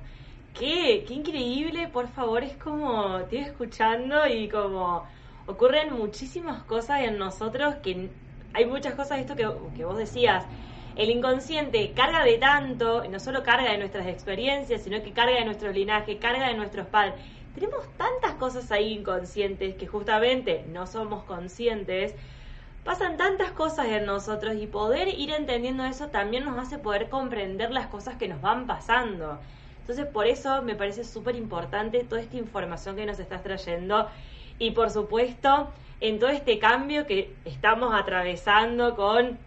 Qué, 0.58 1.04
qué 1.06 1.14
increíble, 1.14 1.90
por 1.90 2.08
favor, 2.08 2.44
es 2.44 2.56
como, 2.58 3.20
estoy 3.20 3.40
escuchando 3.40 4.26
y 4.26 4.48
como 4.48 5.06
ocurren 5.48 5.94
muchísimas 5.94 6.64
cosas 6.64 7.02
en 7.02 7.18
nosotros 7.18 7.76
que 7.84 8.10
hay 8.54 8.66
muchas 8.66 8.96
cosas, 8.96 9.20
esto 9.20 9.36
que, 9.36 9.84
vos 9.84 9.98
decías, 9.98 10.46
el 10.96 11.10
inconsciente 11.10 11.94
carga 11.94 12.24
de 12.24 12.38
tanto, 12.38 13.04
no 13.10 13.20
solo 13.20 13.44
carga 13.44 13.70
de 13.72 13.78
nuestras 13.78 14.08
experiencias, 14.08 14.82
sino 14.84 15.04
que 15.04 15.12
carga 15.12 15.36
de 15.36 15.44
nuestro 15.46 15.74
linaje, 15.74 16.20
carga 16.20 16.48
de 16.48 16.54
nuestros 16.54 16.88
padres. 16.88 17.16
Tenemos 17.54 17.86
tantas 17.98 18.36
cosas 18.36 18.72
ahí 18.72 18.94
inconscientes 18.94 19.76
que 19.76 19.88
justamente 19.88 20.64
no 20.70 20.88
somos 20.88 21.26
conscientes. 21.26 22.16
Pasan 22.86 23.18
tantas 23.18 23.52
cosas 23.52 23.88
en 23.88 24.06
nosotros 24.06 24.56
y 24.56 24.68
poder 24.68 25.10
ir 25.10 25.32
entendiendo 25.32 25.84
eso 25.86 26.08
también 26.08 26.46
nos 26.46 26.58
hace 26.58 26.78
poder 26.78 27.10
comprender 27.10 27.72
las 27.72 27.88
cosas 27.88 28.16
que 28.16 28.30
nos 28.30 28.42
van 28.42 28.68
pasando. 28.68 29.42
Entonces 29.86 30.08
por 30.08 30.26
eso 30.26 30.64
me 30.64 30.74
parece 30.74 31.04
súper 31.04 31.36
importante 31.36 32.04
toda 32.04 32.20
esta 32.20 32.38
información 32.38 32.96
que 32.96 33.06
nos 33.06 33.20
estás 33.20 33.44
trayendo 33.44 34.10
y 34.58 34.72
por 34.72 34.90
supuesto 34.90 35.72
en 36.02 36.18
todo 36.18 36.32
este 36.32 36.58
cambio 36.58 37.06
que 37.06 37.36
estamos 37.46 37.94
atravesando 37.94 38.96
con 38.96 39.38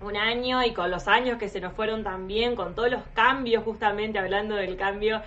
un 0.00 0.16
año 0.16 0.62
y 0.62 0.72
con 0.74 0.92
los 0.92 1.08
años 1.08 1.38
que 1.38 1.48
se 1.48 1.60
nos 1.60 1.72
fueron 1.72 2.04
también, 2.04 2.54
con 2.54 2.76
todos 2.76 2.88
los 2.88 3.02
cambios, 3.14 3.64
justamente 3.64 4.20
hablando 4.20 4.54
del 4.54 4.76
cambio 4.76 5.20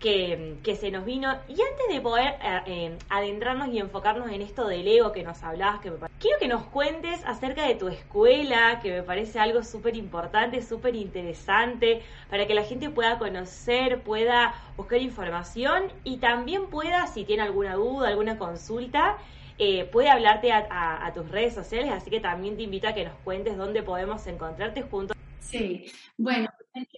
que, 0.00 0.76
se 0.78 0.90
nos 0.90 1.04
vino. 1.04 1.32
Y 1.48 1.52
antes 1.52 1.88
de 1.90 2.00
poder 2.00 2.34
eh, 2.42 2.60
eh, 2.66 2.98
adentrarnos 3.08 3.68
y 3.68 3.78
enfocarnos 3.78 4.30
en 4.30 4.42
esto 4.42 4.66
del 4.66 4.86
ego 4.86 5.12
que 5.12 5.22
nos 5.22 5.42
hablabas, 5.42 5.80
que 5.80 5.92
quiero 6.18 6.38
que 6.38 6.48
nos 6.48 6.64
cuentes 6.64 7.22
acerca 7.24 7.66
de 7.66 7.74
tu 7.74 7.88
escuela, 7.88 8.80
que 8.82 8.92
me 8.92 9.02
parece 9.02 9.38
algo 9.38 9.62
súper 9.62 9.96
importante, 9.96 10.62
súper 10.62 10.94
interesante, 10.94 12.02
para 12.28 12.46
que 12.46 12.54
la 12.54 12.64
gente 12.64 12.90
pueda 12.90 13.18
conocer, 13.18 14.02
pueda 14.02 14.54
buscar 14.76 15.00
información 15.00 15.92
y 16.04 16.18
también 16.18 16.66
pueda, 16.66 17.06
si 17.06 17.24
tiene 17.24 17.42
alguna 17.42 17.74
duda, 17.74 18.08
alguna 18.08 18.38
consulta, 18.38 19.16
eh, 19.58 19.86
puede 19.86 20.10
hablarte 20.10 20.52
a, 20.52 21.06
a, 21.06 21.12
tus 21.14 21.30
redes 21.30 21.54
sociales, 21.54 21.90
así 21.90 22.10
que 22.10 22.20
también 22.20 22.56
te 22.56 22.62
invito 22.62 22.88
a 22.88 22.92
que 22.92 23.04
nos 23.04 23.14
cuentes 23.24 23.56
dónde 23.56 23.82
podemos 23.82 24.26
encontrarte 24.26 24.82
juntos. 24.82 25.15
Sí, 25.50 25.84
bueno, 26.16 26.48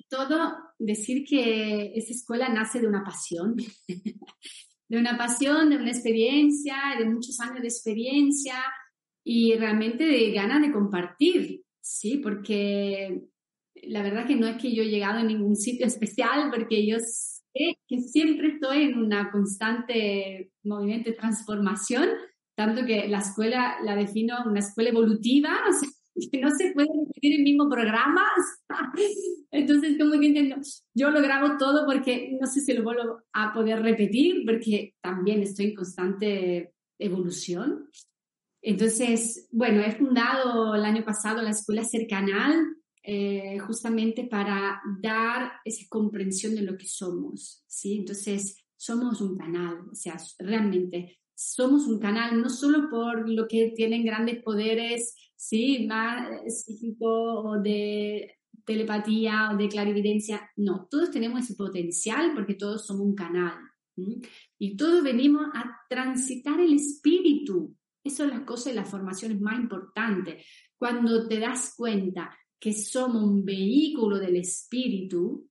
todo 0.09 0.57
decir 0.79 1.25
que 1.29 1.93
esa 1.95 2.13
escuela 2.13 2.49
nace 2.49 2.81
de 2.81 2.87
una 2.87 3.05
pasión, 3.05 3.57
de 4.89 4.99
una 4.99 5.17
pasión, 5.19 5.71
de 5.71 5.77
una 5.77 5.91
experiencia, 5.91 6.77
de 6.99 7.05
muchos 7.05 7.39
años 7.41 7.61
de 7.61 7.69
experiencia 7.69 8.55
y 9.25 9.55
realmente 9.55 10.05
de 10.05 10.33
ganas 10.33 10.63
de 10.63 10.73
compartir, 10.73 11.63
¿sí? 11.81 12.19
Porque 12.19 13.23
la 13.83 14.03
verdad 14.03 14.27
que 14.27 14.37
no 14.37 14.47
es 14.47 14.61
que 14.61 14.75
yo 14.75 14.83
he 14.83 14.89
llegado 14.89 15.19
a 15.19 15.25
ningún 15.25 15.57
sitio 15.57 15.87
especial, 15.87 16.51
porque 16.51 16.87
yo 16.87 16.97
sé 17.01 17.79
que 17.87 18.01
siempre 18.01 18.55
estoy 18.55 18.85
en 18.85 18.99
una 18.99 19.31
constante 19.31 20.53
movimiento 20.63 21.11
de 21.11 21.17
transformación, 21.17 22.09
tanto 22.55 22.85
que 22.85 23.09
la 23.09 23.19
escuela 23.19 23.77
la 23.85 23.95
defino 23.95 24.37
una 24.47 24.61
escuela 24.61 24.91
evolutiva, 24.91 25.55
que 26.31 26.41
no 26.41 26.51
se 26.51 26.73
puede 26.73 26.89
repetir 26.89 27.37
el 27.37 27.43
mismo 27.43 27.69
programa. 27.69 28.25
Entonces, 29.51 29.97
como 29.99 30.19
que 30.19 30.27
entiendo, 30.27 30.57
yo 30.95 31.11
lo 31.11 31.21
grabo 31.23 31.57
todo 31.59 31.87
porque 31.87 32.37
no 32.41 32.47
sé 32.47 32.61
si 32.61 32.73
lo 32.73 32.83
vuelvo 32.83 33.21
a 33.33 33.53
poder 33.53 33.83
repetir, 33.83 34.45
porque 34.45 34.95
también 35.01 35.43
estoy 35.43 35.67
en 35.67 35.75
constante 35.75 36.73
evolución. 36.99 37.89
Entonces, 38.61 39.49
bueno, 39.53 39.81
he 39.83 39.93
fundado 39.93 40.75
el 40.75 40.85
año 40.85 41.05
pasado 41.05 41.43
la 41.43 41.51
Escuela 41.51 41.85
Cercanal 41.85 42.77
eh, 43.03 43.59
justamente 43.61 44.25
para 44.25 44.83
dar 45.01 45.53
esa 45.65 45.87
comprensión 45.89 46.55
de 46.55 46.63
lo 46.63 46.77
que 46.77 46.87
somos, 46.87 47.63
¿sí? 47.67 47.99
Entonces, 47.99 48.65
somos 48.77 49.21
un 49.21 49.37
canal, 49.37 49.89
o 49.91 49.95
sea, 49.95 50.17
realmente 50.39 51.19
somos 51.39 51.87
un 51.87 52.01
canal 52.01 52.43
no 52.43 52.51
solo 52.51 52.91
por 52.91 53.31
lo 53.31 53.47
que 53.47 53.73
tienen 53.77 54.05
grandes 54.05 54.43
poderes, 54.43 55.15
sí, 55.37 55.87
más 55.87 56.29
psíquico 56.53 57.43
o 57.43 57.63
de 57.63 58.39
telepatía 58.65 59.51
o 59.53 59.57
de 59.57 59.69
clarividencia, 59.69 60.51
no, 60.57 60.89
todos 60.91 61.13
tenemos 61.13 61.43
ese 61.43 61.55
potencial 61.55 62.33
porque 62.35 62.55
todos 62.55 62.85
somos 62.85 63.07
un 63.07 63.15
canal. 63.15 63.55
Y 64.59 64.77
todos 64.77 65.05
venimos 65.05 65.47
a 65.55 65.77
transitar 65.89 66.59
el 66.59 66.73
espíritu. 66.73 67.77
Eso 68.03 68.25
es 68.25 68.31
la 68.31 68.45
cosa 68.45 68.71
de 68.71 68.77
la 68.77 68.85
formación 68.85 69.31
es 69.31 69.41
más 69.41 69.61
importante. 69.61 70.45
Cuando 70.77 71.29
te 71.29 71.39
das 71.39 71.75
cuenta 71.77 72.37
que 72.59 72.73
somos 72.73 73.23
un 73.23 73.45
vehículo 73.45 74.19
del 74.19 74.37
espíritu, 74.37 75.49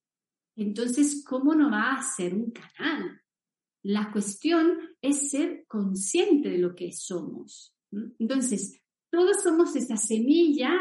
entonces, 0.57 1.23
¿cómo 1.25 1.55
no 1.55 1.71
va 1.71 1.93
a 1.93 2.03
ser 2.03 2.33
un 2.33 2.51
canal? 2.51 3.21
La 3.83 4.11
cuestión 4.11 4.77
es 5.01 5.29
ser 5.29 5.65
consciente 5.67 6.49
de 6.49 6.57
lo 6.57 6.75
que 6.75 6.91
somos. 6.91 7.75
Entonces, 8.19 8.81
todos 9.09 9.41
somos 9.41 9.75
esa 9.75 9.97
semilla 9.97 10.71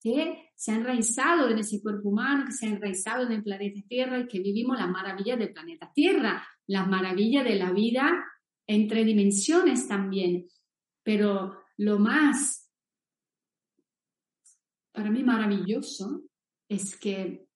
que 0.00 0.50
se 0.54 0.72
ha 0.72 0.76
enraizado 0.76 1.50
en 1.50 1.58
ese 1.58 1.82
cuerpo 1.82 2.10
humano, 2.10 2.44
que 2.46 2.52
se 2.52 2.66
ha 2.66 2.70
enraizado 2.70 3.24
en 3.26 3.32
el 3.32 3.42
planeta 3.42 3.80
Tierra 3.88 4.20
y 4.20 4.28
que 4.28 4.40
vivimos 4.40 4.78
la 4.78 4.86
maravilla 4.86 5.36
del 5.36 5.52
planeta 5.52 5.90
Tierra, 5.94 6.46
la 6.66 6.86
maravilla 6.86 7.42
de 7.42 7.56
la 7.56 7.72
vida 7.72 8.24
entre 8.66 9.04
dimensiones 9.04 9.88
también. 9.88 10.46
Pero 11.02 11.58
lo 11.76 11.98
más, 11.98 12.70
para 14.92 15.10
mí 15.10 15.22
maravilloso, 15.22 16.22
es 16.68 16.96
que 16.96 17.46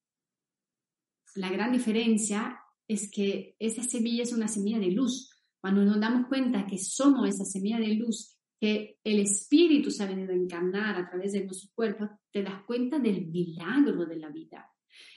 la 1.34 1.50
gran 1.50 1.72
diferencia 1.72 2.60
es 2.88 3.10
que 3.10 3.54
esa 3.58 3.82
semilla 3.82 4.22
es 4.22 4.32
una 4.32 4.48
semilla 4.48 4.78
de 4.78 4.90
luz. 4.90 5.30
Cuando 5.60 5.84
nos 5.84 6.00
damos 6.00 6.26
cuenta 6.26 6.66
que 6.66 6.78
somos 6.78 7.28
esa 7.28 7.44
semilla 7.44 7.78
de 7.78 7.94
luz, 7.94 8.38
que 8.58 8.98
el 9.04 9.20
espíritu 9.20 9.90
se 9.90 10.02
ha 10.02 10.06
venido 10.06 10.32
a 10.32 10.36
encarnar 10.36 10.96
a 10.96 11.08
través 11.08 11.32
de 11.32 11.44
nuestro 11.44 11.70
cuerpo, 11.74 12.08
te 12.32 12.42
das 12.42 12.64
cuenta 12.64 12.98
del 12.98 13.26
milagro 13.26 14.06
de 14.06 14.16
la 14.16 14.30
vida. 14.30 14.66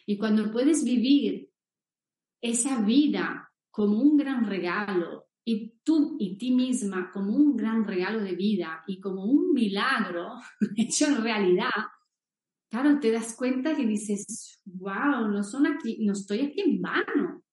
Y 0.06 0.18
cuando 0.18 0.52
puedes 0.52 0.84
vivir 0.84 1.50
esa 2.42 2.82
vida 2.82 3.52
como 3.72 4.00
un 4.00 4.18
gran 4.18 4.46
regalo 4.46 5.28
y 5.44 5.80
tú 5.84 6.18
y 6.20 6.38
ti 6.38 6.52
misma 6.52 7.10
como 7.12 7.36
un 7.36 7.56
gran 7.56 7.88
regalo 7.88 8.22
de 8.22 8.36
vida 8.36 8.84
y 8.86 9.00
como 9.00 9.26
un 9.26 9.54
milagro 9.54 10.34
hecho 10.76 11.08
en 11.08 11.24
realidad, 11.24 11.70
claro, 12.70 13.00
te 13.00 13.12
das 13.12 13.36
cuenta 13.36 13.76
que 13.76 13.86
dices, 13.86 14.62
wow, 14.66 15.28
no, 15.30 15.44
son 15.44 15.68
aquí, 15.68 15.98
no 16.02 16.14
estoy 16.14 16.42
aquí 16.42 16.62
en 16.62 16.82
vano, 16.82 17.44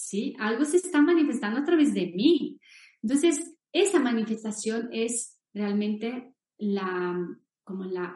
¿sí? 0.00 0.34
Algo 0.38 0.64
se 0.64 0.78
está 0.78 1.00
manifestando 1.00 1.60
a 1.60 1.64
través 1.64 1.94
de 1.94 2.06
mí. 2.06 2.58
Entonces, 3.02 3.54
esa 3.72 4.00
manifestación 4.00 4.88
es 4.92 5.38
realmente 5.52 6.34
la, 6.58 7.16
como 7.64 7.84
la, 7.84 8.14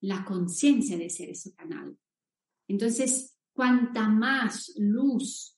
la, 0.00 0.24
conciencia 0.24 0.96
de 0.96 1.10
ser 1.10 1.30
ese 1.30 1.54
canal. 1.54 1.96
Entonces, 2.66 3.38
cuanta 3.52 4.08
más 4.08 4.72
luz 4.76 5.56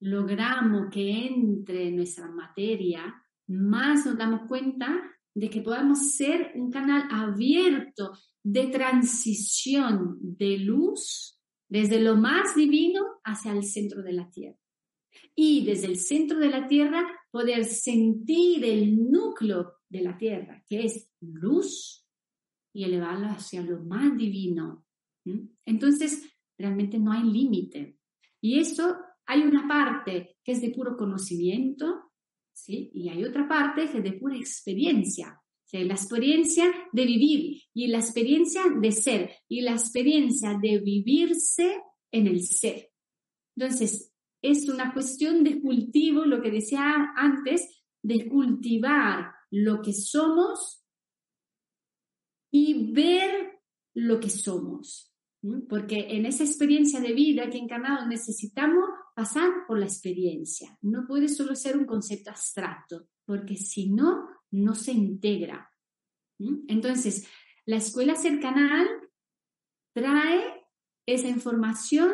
logramos 0.00 0.90
que 0.90 1.26
entre 1.26 1.88
en 1.88 1.96
nuestra 1.96 2.28
materia, 2.28 3.14
más 3.46 4.04
nos 4.04 4.18
damos 4.18 4.48
cuenta 4.48 5.00
de 5.34 5.48
que 5.48 5.62
podamos 5.62 6.14
ser 6.14 6.52
un 6.56 6.70
canal 6.70 7.04
abierto 7.10 8.12
de 8.42 8.66
transición 8.66 10.18
de 10.20 10.58
luz 10.58 11.40
desde 11.68 12.00
lo 12.00 12.16
más 12.16 12.54
divino 12.54 13.02
hacia 13.24 13.52
el 13.52 13.62
centro 13.62 14.02
de 14.02 14.12
la 14.12 14.28
Tierra 14.28 14.61
y 15.34 15.64
desde 15.64 15.86
el 15.86 15.98
centro 15.98 16.38
de 16.38 16.50
la 16.50 16.66
Tierra 16.66 17.06
poder 17.30 17.64
sentir 17.64 18.64
el 18.64 19.10
núcleo 19.10 19.74
de 19.88 20.02
la 20.02 20.16
Tierra, 20.16 20.62
que 20.68 20.84
es 20.84 21.10
luz, 21.20 22.02
y 22.74 22.84
elevarlo 22.84 23.26
hacia 23.26 23.62
lo 23.62 23.82
más 23.84 24.16
divino. 24.16 24.86
Entonces, 25.64 26.22
realmente 26.58 26.98
no 26.98 27.12
hay 27.12 27.22
límite. 27.24 27.98
Y 28.40 28.58
eso 28.58 28.96
hay 29.26 29.42
una 29.42 29.68
parte 29.68 30.36
que 30.42 30.52
es 30.52 30.60
de 30.60 30.70
puro 30.70 30.96
conocimiento, 30.96 32.12
¿sí? 32.52 32.90
Y 32.94 33.08
hay 33.08 33.24
otra 33.24 33.46
parte 33.46 33.90
que 33.90 33.98
es 33.98 34.04
de 34.04 34.14
pura 34.14 34.36
experiencia. 34.36 35.38
la 35.72 35.94
experiencia 35.94 36.70
de 36.92 37.06
vivir 37.06 37.62
y 37.72 37.86
la 37.86 37.98
experiencia 37.98 38.62
de 38.80 38.92
ser 38.92 39.30
y 39.48 39.62
la 39.62 39.72
experiencia 39.72 40.58
de 40.60 40.78
vivirse 40.80 41.80
en 42.10 42.26
el 42.26 42.42
ser. 42.42 42.90
Entonces, 43.56 44.11
es 44.42 44.68
una 44.68 44.92
cuestión 44.92 45.44
de 45.44 45.60
cultivo, 45.60 46.24
lo 46.24 46.42
que 46.42 46.50
decía 46.50 47.12
antes, 47.16 47.82
de 48.02 48.28
cultivar 48.28 49.32
lo 49.50 49.80
que 49.80 49.92
somos 49.92 50.84
y 52.50 52.92
ver 52.92 53.60
lo 53.94 54.18
que 54.18 54.28
somos. 54.28 55.14
Porque 55.68 56.16
en 56.16 56.26
esa 56.26 56.44
experiencia 56.44 57.00
de 57.00 57.12
vida 57.12 57.50
que 57.50 57.58
encarnado 57.58 58.06
necesitamos 58.06 58.84
pasar 59.14 59.50
por 59.66 59.78
la 59.78 59.86
experiencia. 59.86 60.76
No 60.82 61.06
puede 61.06 61.28
solo 61.28 61.54
ser 61.54 61.76
un 61.76 61.84
concepto 61.84 62.30
abstracto, 62.30 63.08
porque 63.24 63.56
si 63.56 63.90
no, 63.90 64.28
no 64.50 64.74
se 64.74 64.92
integra. 64.92 65.68
Entonces, 66.68 67.28
la 67.66 67.76
escuela 67.76 68.14
cercanal 68.16 68.88
trae 69.92 70.64
esa 71.06 71.28
información 71.28 72.12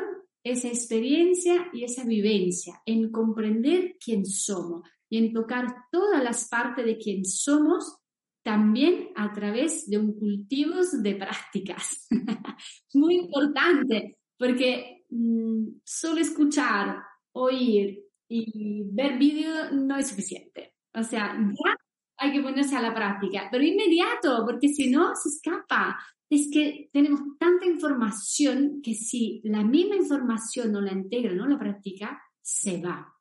esa 0.50 0.68
experiencia 0.68 1.68
y 1.72 1.84
esa 1.84 2.04
vivencia, 2.04 2.80
en 2.86 3.10
comprender 3.10 3.96
quién 4.02 4.24
somos 4.26 4.88
y 5.10 5.18
en 5.18 5.32
tocar 5.32 5.66
todas 5.90 6.22
las 6.22 6.48
partes 6.48 6.84
de 6.84 6.98
quién 6.98 7.24
somos, 7.24 7.98
también 8.42 9.10
a 9.14 9.32
través 9.32 9.88
de 9.88 9.98
un 9.98 10.18
cultivo 10.18 10.76
de 11.00 11.14
prácticas. 11.14 12.08
Muy 12.94 13.16
importante, 13.16 14.18
porque 14.38 15.04
mm, 15.10 15.80
solo 15.84 16.20
escuchar, 16.20 17.02
oír 17.32 18.04
y 18.28 18.84
ver 18.92 19.18
vídeo 19.18 19.70
no 19.72 19.96
es 19.96 20.08
suficiente. 20.08 20.74
O 20.94 21.02
sea, 21.02 21.36
ya 21.38 21.76
hay 22.18 22.32
que 22.32 22.42
ponerse 22.42 22.76
a 22.76 22.82
la 22.82 22.94
práctica, 22.94 23.48
pero 23.50 23.64
inmediato, 23.64 24.44
porque 24.44 24.68
si 24.68 24.90
no, 24.90 25.14
se 25.14 25.28
escapa 25.28 25.98
es 26.30 26.50
que 26.52 26.90
tenemos 26.92 27.20
tanta 27.38 27.66
información 27.66 28.80
que 28.82 28.94
si 28.94 29.40
la 29.44 29.64
misma 29.64 29.96
información 29.96 30.72
no 30.72 30.80
la 30.80 30.92
integra, 30.92 31.32
no 31.32 31.46
la 31.46 31.58
practica, 31.58 32.20
se 32.42 32.80
va. 32.80 33.14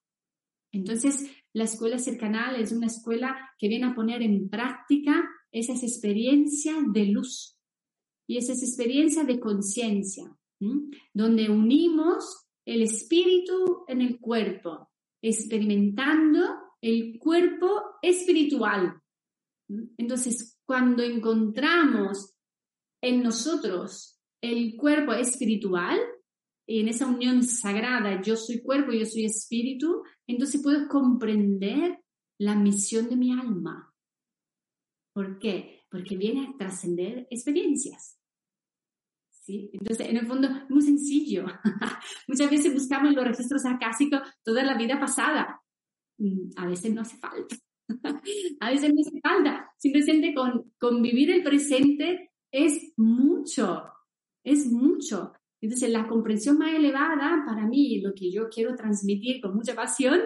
Entonces, 0.71 1.29
la 1.53 1.63
escuela 1.63 1.97
cercanal 1.97 2.55
es 2.55 2.71
una 2.71 2.87
escuela 2.87 3.35
que 3.57 3.67
viene 3.67 3.85
a 3.85 3.95
poner 3.95 4.21
en 4.21 4.49
práctica 4.49 5.27
esas 5.51 5.83
experiencias 5.83 6.77
de 6.91 7.05
luz 7.05 7.57
y 8.27 8.37
esas 8.37 8.61
experiencias 8.61 9.25
de 9.25 9.39
conciencia, 9.39 10.37
donde 11.13 11.49
unimos 11.49 12.47
el 12.65 12.81
espíritu 12.81 13.85
en 13.87 14.01
el 14.01 14.19
cuerpo, 14.19 14.89
experimentando 15.21 16.41
el 16.81 17.17
cuerpo 17.17 17.81
espiritual. 18.01 19.01
Entonces, 19.97 20.59
cuando 20.65 21.03
encontramos 21.03 22.36
en 23.01 23.23
nosotros 23.23 24.19
el 24.41 24.75
cuerpo 24.75 25.13
espiritual, 25.13 25.99
y 26.69 26.81
en 26.81 26.89
esa 26.89 27.07
unión 27.07 27.43
sagrada, 27.43 28.21
yo 28.21 28.35
soy 28.35 28.61
cuerpo, 28.61 28.91
yo 28.91 29.05
soy 29.05 29.23
espíritu, 29.23 30.03
entonces 30.27 30.61
puedo 30.61 30.89
comprender 30.89 32.03
la 32.37 32.55
misión 32.55 33.09
de 33.09 33.15
mi 33.15 33.31
alma. 33.31 33.93
¿Por 35.13 35.39
qué? 35.39 35.85
Porque 35.89 36.17
viene 36.17 36.45
a 36.45 36.57
trascender 36.57 37.25
experiencias. 37.31 38.19
¿Sí? 39.31 39.69
Entonces, 39.71 40.09
en 40.09 40.17
el 40.17 40.27
fondo, 40.27 40.49
muy 40.67 40.81
sencillo. 40.81 41.45
Muchas 42.27 42.51
veces 42.51 42.73
buscamos 42.73 43.11
en 43.11 43.15
los 43.15 43.25
registros 43.25 43.65
acásicos 43.65 44.19
toda 44.43 44.61
la 44.63 44.77
vida 44.77 44.99
pasada. 44.99 45.61
Mm, 46.17 46.49
a 46.57 46.67
veces 46.67 46.93
no 46.93 47.01
hace 47.01 47.17
falta. 47.17 47.55
a 48.59 48.69
veces 48.69 48.93
no 48.93 49.01
hace 49.01 49.21
falta. 49.21 49.71
Simplemente 49.77 50.33
con, 50.35 50.73
con 50.77 51.01
vivir 51.01 51.31
el 51.31 51.43
presente 51.43 52.26
es 52.51 52.93
mucho, 52.97 53.83
es 54.43 54.71
mucho. 54.71 55.33
Entonces, 55.61 55.89
la 55.89 56.07
comprensión 56.07 56.57
más 56.57 56.73
elevada 56.73 57.43
para 57.45 57.65
mí, 57.65 57.99
lo 58.01 58.13
que 58.13 58.31
yo 58.31 58.47
quiero 58.49 58.75
transmitir 58.75 59.41
con 59.41 59.55
mucha 59.55 59.75
pasión, 59.75 60.19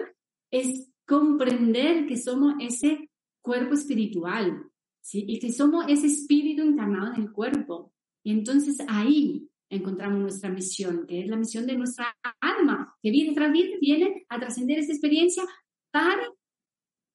es 0.50 0.88
comprender 1.06 2.06
que 2.06 2.16
somos 2.16 2.54
ese 2.60 3.10
cuerpo 3.40 3.74
espiritual 3.74 4.72
¿sí? 5.02 5.24
Y 5.28 5.38
que 5.38 5.52
somos 5.52 5.84
ese 5.88 6.06
espíritu 6.06 6.62
encarnado 6.62 7.14
en 7.14 7.22
el 7.22 7.32
cuerpo. 7.32 7.92
Y 8.24 8.30
entonces 8.30 8.78
ahí 8.88 9.48
encontramos 9.68 10.20
nuestra 10.20 10.48
misión, 10.48 11.06
que 11.06 11.20
es 11.20 11.28
la 11.28 11.36
misión 11.36 11.66
de 11.66 11.76
nuestra 11.76 12.16
alma, 12.40 12.96
que 13.02 13.10
viene 13.10 13.34
tras 13.34 13.52
viene, 13.52 13.78
viene 13.80 14.24
a 14.28 14.38
trascender 14.38 14.78
esa 14.78 14.92
experiencia 14.92 15.42
para 15.90 16.22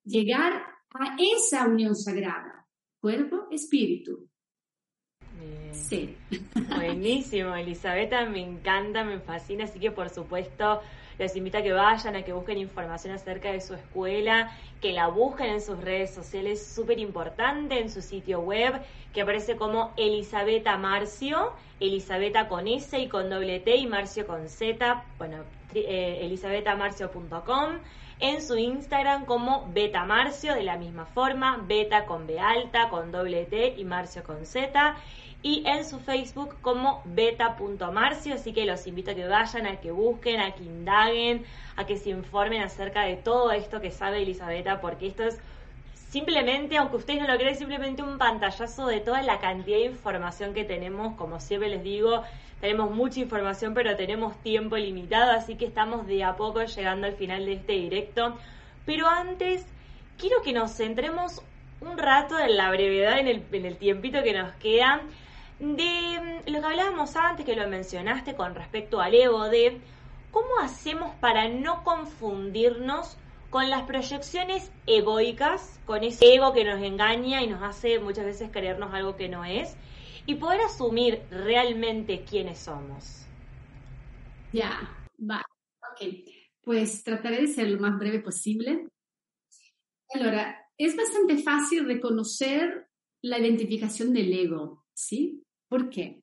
llegar 0.04 0.54
a 0.94 1.18
esa 1.20 1.68
unión 1.68 1.96
sagrada, 1.96 2.68
cuerpo, 3.00 3.48
espíritu. 5.72 5.78
Sí. 5.90 6.18
Buenísimo, 6.76 7.56
Elisabetta, 7.56 8.26
me 8.26 8.42
encanta, 8.42 9.04
me 9.04 9.20
fascina, 9.20 9.66
así 9.66 9.80
que 9.80 9.92
por 9.92 10.10
supuesto 10.10 10.82
les 11.18 11.36
invito 11.36 11.58
a 11.58 11.62
que 11.64 11.74
vayan, 11.74 12.16
a 12.16 12.24
que 12.24 12.34
busquen 12.34 12.58
información 12.58 13.14
acerca 13.14 13.52
de 13.52 13.60
su 13.62 13.74
escuela, 13.74 14.52
que 14.82 14.94
la 14.94 15.08
busquen 15.08 15.48
en 15.48 15.62
sus 15.62 15.80
redes 15.82 16.14
sociales, 16.14 16.66
súper 16.66 17.00
importante, 17.00 17.80
en 17.80 17.90
su 17.90 18.02
sitio 18.02 18.40
web, 18.42 18.80
que 19.14 19.22
aparece 19.22 19.56
como 19.56 19.94
Elisabetta 19.98 20.78
Marcio, 20.78 21.54
con 22.50 22.68
S 22.68 23.00
y 23.00 23.08
con 23.08 23.30
doble 23.30 23.60
T 23.60 23.76
y 23.76 23.88
Marcio 23.88 24.28
con 24.28 24.48
Z, 24.48 25.04
bueno, 25.18 25.44
eh, 25.74 26.20
en 28.20 28.42
su 28.42 28.58
Instagram 28.58 29.26
como 29.26 29.70
Beta 29.74 30.04
Marcio, 30.06 30.56
de 30.56 30.64
la 30.64 30.78
misma 30.78 31.06
forma, 31.06 31.64
Beta 31.68 32.06
con 32.06 32.26
B 32.28 32.40
alta, 32.40 32.90
con 32.90 33.12
doble 33.12 33.46
T 33.46 33.76
y 33.78 33.86
Marcio 33.86 34.24
con 34.24 34.46
Z 34.46 34.96
y 35.44 35.64
en 35.68 35.86
su 35.86 36.00
Facebook 36.00 36.56
como 36.62 37.02
beta.marcio, 37.06 38.34
así 38.34 38.54
que 38.54 38.66
los 38.66 38.88
invito 38.88 39.12
a 39.12 39.16
que 39.16 39.28
vayan, 39.28 39.68
a 39.68 39.78
que 39.78 39.92
busquen, 39.92 40.42
a 40.42 40.52
que 40.52 40.64
indaguen, 40.64 41.46
a 41.76 41.86
que 41.86 41.98
se 41.98 42.10
informen 42.10 42.64
acerca 42.64 43.04
de 43.04 43.18
todo 43.18 43.52
esto 43.52 43.80
que 43.80 43.92
sabe 43.92 44.24
Elisabetta, 44.24 44.82
porque 44.82 45.08
esto 45.08 45.24
es 45.24 45.40
simplemente, 46.10 46.78
aunque 46.78 46.98
ustedes 46.98 47.22
no 47.22 47.28
lo 47.28 47.38
crean, 47.38 47.56
simplemente 47.56 48.02
un 48.02 48.18
pantallazo 48.18 48.88
de 48.88 49.00
toda 49.00 49.22
la 49.22 49.40
cantidad 49.40 49.78
de 49.78 49.86
información 49.86 50.54
que 50.54 50.64
tenemos, 50.64 51.16
como 51.16 51.40
siempre 51.40 51.70
les 51.70 51.84
digo, 51.84 52.24
tenemos 52.62 52.92
mucha 52.92 53.20
información, 53.20 53.74
pero 53.74 53.96
tenemos 53.96 54.36
tiempo 54.42 54.78
limitado, 54.78 55.32
así 55.32 55.56
que 55.56 55.66
estamos 55.66 56.08
de 56.08 56.24
a 56.24 56.36
poco 56.36 56.64
llegando 56.64 57.08
al 57.08 57.14
final 57.14 57.46
de 57.46 57.54
este 57.54 57.74
directo. 57.74 58.38
Pero 58.86 59.08
antes, 59.08 59.66
quiero 60.18 60.42
que 60.42 60.54
nos 60.54 60.76
centremos 60.76 61.42
un 61.82 61.98
rato 61.98 62.40
en 62.40 62.58
la 62.58 62.70
brevedad, 62.72 63.20
en 63.20 63.28
el, 63.28 63.78
tiempito 63.78 64.24
que 64.24 64.34
nos 64.34 64.54
queda, 64.56 65.02
de 65.60 66.44
mm, 66.46 66.52
lo 66.52 66.60
que 66.60 66.66
hablábamos 66.66 67.16
antes, 67.16 67.46
que 67.46 67.56
lo 67.56 67.68
mencionaste 67.68 68.36
con 68.36 68.56
respecto 68.56 69.02
al 69.02 69.14
ego, 69.14 69.50
de 69.50 69.80
cómo 70.32 70.60
hacemos 70.62 71.14
para 71.16 71.48
no 71.48 71.84
confundirnos 71.84 73.18
con 73.50 73.70
las 73.70 73.84
proyecciones 73.84 74.72
egoicas, 74.88 75.80
con 75.86 76.04
ese 76.04 76.34
ego 76.34 76.54
que 76.54 76.66
nos 76.66 76.82
engaña 76.82 77.42
y 77.42 77.48
nos 77.48 77.62
hace 77.64 78.00
muchas 78.00 78.26
veces 78.26 78.50
creernos 78.52 78.94
algo 78.94 79.16
que 79.16 79.30
no 79.30 79.46
es, 79.46 79.78
y 80.28 80.36
poder 80.36 80.62
asumir 80.62 81.22
realmente 81.32 82.24
quiénes 82.24 82.60
somos. 82.60 83.26
Ya, 84.54 84.94
va, 85.20 85.44
ok. 85.92 86.30
Pues 86.62 87.04
trataré 87.04 87.42
de 87.42 87.48
ser 87.48 87.70
lo 87.70 87.80
más 87.80 87.98
breve 87.98 88.20
posible. 88.20 88.88
Ahora, 90.14 90.58
es 90.78 90.96
bastante 90.96 91.38
fácil 91.38 91.86
reconocer 91.86 92.88
la 93.24 93.40
identificación 93.40 94.14
del 94.14 94.32
ego, 94.34 94.86
¿sí? 94.94 95.44
¿Por 95.70 95.90
qué? 95.90 96.22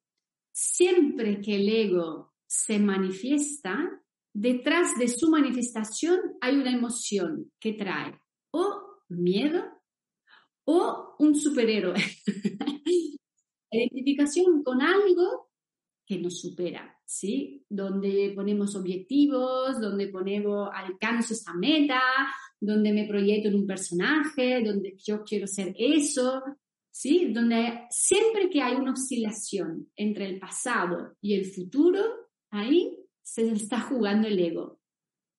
Siempre 0.52 1.40
que 1.40 1.56
el 1.56 1.68
ego 1.68 2.34
se 2.46 2.78
manifiesta, 2.78 4.02
detrás 4.34 4.96
de 4.98 5.08
su 5.08 5.30
manifestación 5.30 6.20
hay 6.40 6.56
una 6.56 6.72
emoción 6.72 7.50
que 7.58 7.72
trae 7.72 8.18
o 8.52 9.00
miedo 9.08 9.64
o 10.66 11.16
un 11.18 11.34
superhéroe. 11.34 11.94
Identificación 13.76 14.62
con 14.62 14.82
algo 14.82 15.50
que 16.06 16.18
nos 16.18 16.40
supera, 16.40 16.98
¿sí? 17.04 17.64
Donde 17.68 18.32
ponemos 18.34 18.76
objetivos, 18.76 19.80
donde 19.80 20.08
ponemos 20.08 20.68
alcanzo 20.72 21.32
esta 21.32 21.54
meta, 21.54 22.00
donde 22.60 22.92
me 22.92 23.06
proyecto 23.06 23.48
en 23.48 23.54
un 23.54 23.66
personaje, 23.66 24.62
donde 24.62 24.96
yo 24.98 25.22
quiero 25.24 25.46
ser 25.46 25.74
eso, 25.78 26.42
¿sí? 26.90 27.32
Donde 27.32 27.86
siempre 27.90 28.50
que 28.50 28.60
hay 28.60 28.74
una 28.74 28.92
oscilación 28.92 29.90
entre 29.96 30.26
el 30.26 30.38
pasado 30.38 31.16
y 31.20 31.34
el 31.34 31.46
futuro, 31.46 32.02
ahí 32.50 32.98
se 33.22 33.50
está 33.50 33.80
jugando 33.80 34.28
el 34.28 34.38
ego. 34.38 34.80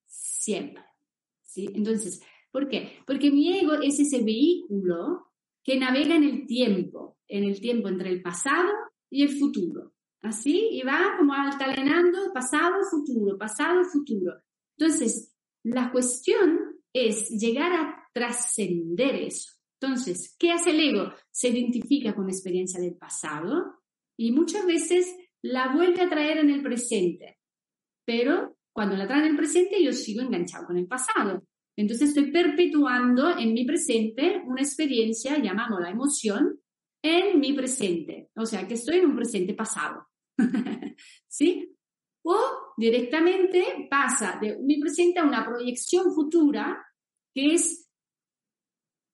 Siempre. 0.07 0.83
¿sí? 1.43 1.69
Entonces, 1.73 2.21
¿por 2.51 2.67
qué? 2.67 2.99
Porque 3.07 3.31
mi 3.31 3.57
ego 3.57 3.75
es 3.75 3.99
ese 3.99 4.21
vehículo 4.23 5.31
que 5.66 5.80
navega 5.80 6.16
en 6.16 6.24
el 6.24 6.45
tiempo, 6.45 7.18
en 7.28 7.43
el 7.43 7.59
tiempo 7.59 7.89
entre 7.89 8.09
el 8.11 8.22
pasado 8.22 8.72
y 9.09 9.24
el 9.24 9.30
futuro. 9.30 9.93
Así, 10.22 10.70
y 10.72 10.82
va 10.84 11.16
como 11.18 11.34
altalenando 11.34 12.32
pasado, 12.34 12.76
futuro, 12.89 13.38
pasado, 13.38 13.84
futuro. 13.84 14.41
Entonces, 14.78 15.36
la 15.63 15.91
cuestión 15.91 16.82
es 16.93 17.30
llegar 17.30 17.74
a 17.74 18.09
trascender 18.13 19.16
eso. 19.16 19.53
Entonces, 19.82 20.36
¿qué 20.39 20.51
hace 20.51 20.72
el 20.72 20.80
ego? 20.80 21.11
Se 21.32 21.49
identifica 21.49 22.16
con 22.16 22.26
la 22.26 22.32
experiencia 22.32 22.80
del 22.80 22.95
pasado 22.95 23.82
y 24.18 24.32
muchas 24.32 24.66
veces 24.66 25.16
la 25.41 25.74
vuelve 25.76 26.01
a 26.01 26.09
traer 26.09 26.39
en 26.39 26.49
el 26.49 26.61
presente. 26.61 27.39
Pero 28.05 28.57
cuando 28.72 28.95
la 28.95 29.07
trae 29.07 29.22
en 29.22 29.32
el 29.32 29.38
presente 29.38 29.84
yo 29.84 29.91
sigo 29.93 30.22
enganchado 30.22 30.68
con 30.68 30.78
el 30.78 30.88
pasado. 30.88 31.43
Entonces 31.78 32.09
estoy 32.09 32.32
perpetuando 32.32 33.38
en 33.38 33.53
mi 33.53 33.65
presente 33.65 34.41
una 34.45 34.61
experiencia, 34.61 35.38
llamámosla 35.38 35.89
emoción, 35.89 36.59
en 37.01 37.39
mi 37.39 37.53
presente. 37.53 38.32
O 38.36 38.45
sea, 38.45 38.67
que 38.67 38.76
estoy 38.76 38.97
en 38.97 39.07
un 39.07 39.15
presente 39.15 39.53
pasado. 39.53 40.07
¿Sí? 41.28 41.76
O 42.23 42.73
directamente 42.78 43.88
pasa 43.89 44.39
de 44.41 44.57
mi 44.57 44.80
presente 44.80 45.19
a 45.19 45.26
una 45.26 45.45
proyección 45.45 46.13
futura, 46.13 46.84
que 47.34 47.53
es 47.53 47.89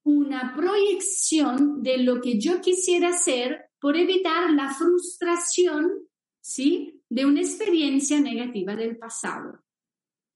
una 0.04 0.56
proyección 0.56 1.84
de 1.84 1.98
lo 1.98 2.22
que 2.22 2.40
yo 2.40 2.62
quisiera 2.62 3.10
hacer 3.10 3.70
por 3.80 3.98
evitar 3.98 4.52
la 4.52 4.74
frustración, 4.74 6.08
¿sí? 6.40 7.04
De 7.10 7.26
una 7.26 7.42
experiencia 7.42 8.20
negativa 8.22 8.76
del 8.76 8.98
pasado. 8.98 9.64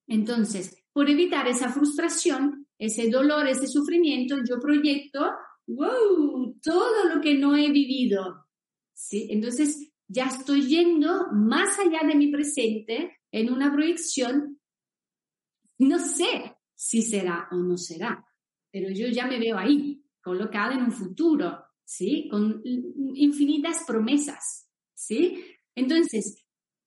Entonces, 0.07 0.84
por 0.95 1.09
evitar 1.09 1.45
esa 1.49 1.67
frustración, 1.67 2.69
ese 2.79 3.09
dolor, 3.09 3.45
ese 3.49 3.67
sufrimiento, 3.67 4.37
yo 4.49 4.61
proyecto, 4.61 5.29
wow, 5.67 6.57
todo 6.63 7.13
lo 7.13 7.19
que 7.19 7.35
no 7.35 7.53
he 7.53 7.69
vivido, 7.69 8.45
¿sí? 8.93 9.27
Entonces, 9.29 9.91
ya 10.07 10.27
estoy 10.27 10.65
yendo 10.67 11.27
más 11.33 11.77
allá 11.79 12.07
de 12.07 12.15
mi 12.15 12.31
presente 12.31 13.17
en 13.29 13.51
una 13.51 13.73
proyección, 13.73 14.61
no 15.79 15.99
sé 15.99 16.55
si 16.73 17.01
será 17.01 17.49
o 17.51 17.57
no 17.57 17.75
será, 17.75 18.25
pero 18.71 18.89
yo 18.89 19.09
ya 19.09 19.27
me 19.27 19.37
veo 19.37 19.57
ahí, 19.57 20.01
colocada 20.21 20.75
en 20.75 20.83
un 20.83 20.93
futuro, 20.93 21.61
¿sí? 21.83 22.29
Con 22.31 22.61
infinitas 23.15 23.83
promesas, 23.85 24.69
¿sí? 24.93 25.43
Entonces, 25.75 26.44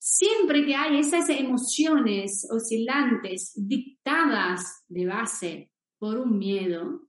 siempre 0.08 0.64
que 0.64 0.74
hay 0.74 0.98
esas 0.98 1.28
emociones 1.28 2.48
oscilantes 2.50 3.52
dictadas 3.54 4.82
de 4.88 5.04
base 5.04 5.70
por 5.98 6.16
un 6.16 6.38
miedo, 6.38 7.02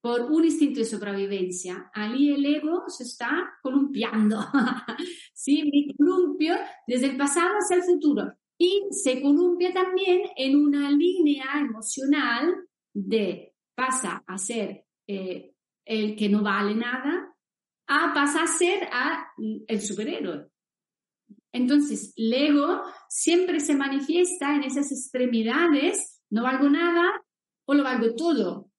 por 0.00 0.22
un 0.22 0.44
instinto 0.44 0.80
de 0.80 0.86
supervivencia, 0.86 1.90
ahí 1.94 2.30
el 2.32 2.44
ego 2.44 2.88
se 2.88 3.04
está 3.04 3.52
columpiando, 3.62 4.40
¿sí? 5.32 5.62
Me 5.62 5.94
columpio 5.94 6.56
desde 6.88 7.06
el 7.06 7.16
pasado 7.16 7.54
hacia 7.58 7.76
el 7.76 7.84
futuro 7.84 8.32
y 8.58 8.82
se 8.90 9.22
columpia 9.22 9.72
también 9.72 10.22
en 10.36 10.56
una 10.56 10.90
línea 10.90 11.60
emocional 11.60 12.52
de 12.92 13.54
pasa 13.76 14.24
a 14.26 14.38
ser 14.38 14.86
eh, 15.06 15.54
el 15.84 16.16
que 16.16 16.28
no 16.28 16.42
vale 16.42 16.74
nada, 16.74 17.32
a 17.86 18.12
pasa 18.12 18.42
a 18.42 18.46
ser 18.48 18.88
el 19.68 19.80
superhéroe. 19.80 20.51
Entonces, 21.52 22.12
el 22.16 22.32
ego 22.32 22.82
siempre 23.08 23.60
se 23.60 23.74
manifiesta 23.74 24.56
en 24.56 24.64
esas 24.64 24.90
extremidades, 24.90 26.20
no 26.30 26.42
valgo 26.42 26.68
nada 26.70 27.10
o 27.66 27.74
lo 27.74 27.84
valgo 27.84 28.14
todo. 28.14 28.70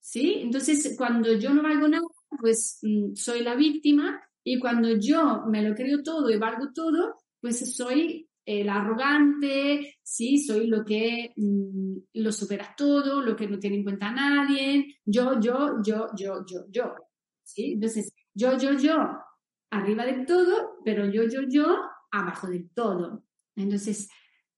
¿Sí? 0.00 0.38
Entonces, 0.40 0.94
cuando 0.96 1.32
yo 1.34 1.54
no 1.54 1.62
valgo 1.62 1.88
nada, 1.88 2.04
pues 2.40 2.78
mm, 2.82 3.14
soy 3.14 3.42
la 3.42 3.54
víctima 3.54 4.22
y 4.42 4.58
cuando 4.58 4.96
yo 4.98 5.44
me 5.46 5.62
lo 5.62 5.74
creo 5.74 6.02
todo 6.02 6.30
y 6.30 6.36
valgo 6.38 6.72
todo, 6.74 7.20
pues 7.40 7.74
soy 7.74 8.28
el 8.46 8.68
arrogante, 8.68 9.96
sí, 10.02 10.38
soy 10.38 10.66
lo 10.66 10.84
que 10.84 11.32
mm, 11.36 11.96
lo 12.14 12.32
supera 12.32 12.74
todo, 12.76 13.22
lo 13.22 13.34
que 13.34 13.48
no 13.48 13.58
tiene 13.58 13.76
en 13.76 13.84
cuenta 13.84 14.08
a 14.08 14.12
nadie, 14.12 14.98
yo, 15.04 15.40
yo, 15.40 15.76
yo, 15.82 16.08
yo, 16.16 16.44
yo, 16.46 16.66
yo, 16.70 16.94
¿sí? 17.42 17.72
Entonces, 17.72 18.12
yo, 18.34 18.58
yo, 18.58 18.72
yo, 18.78 18.96
arriba 19.70 20.04
del 20.04 20.26
todo, 20.26 20.78
pero 20.84 21.06
yo, 21.06 21.24
yo, 21.24 21.40
yo, 21.48 21.78
abajo 22.14 22.48
del 22.48 22.70
todo. 22.70 23.24
Entonces, 23.56 24.08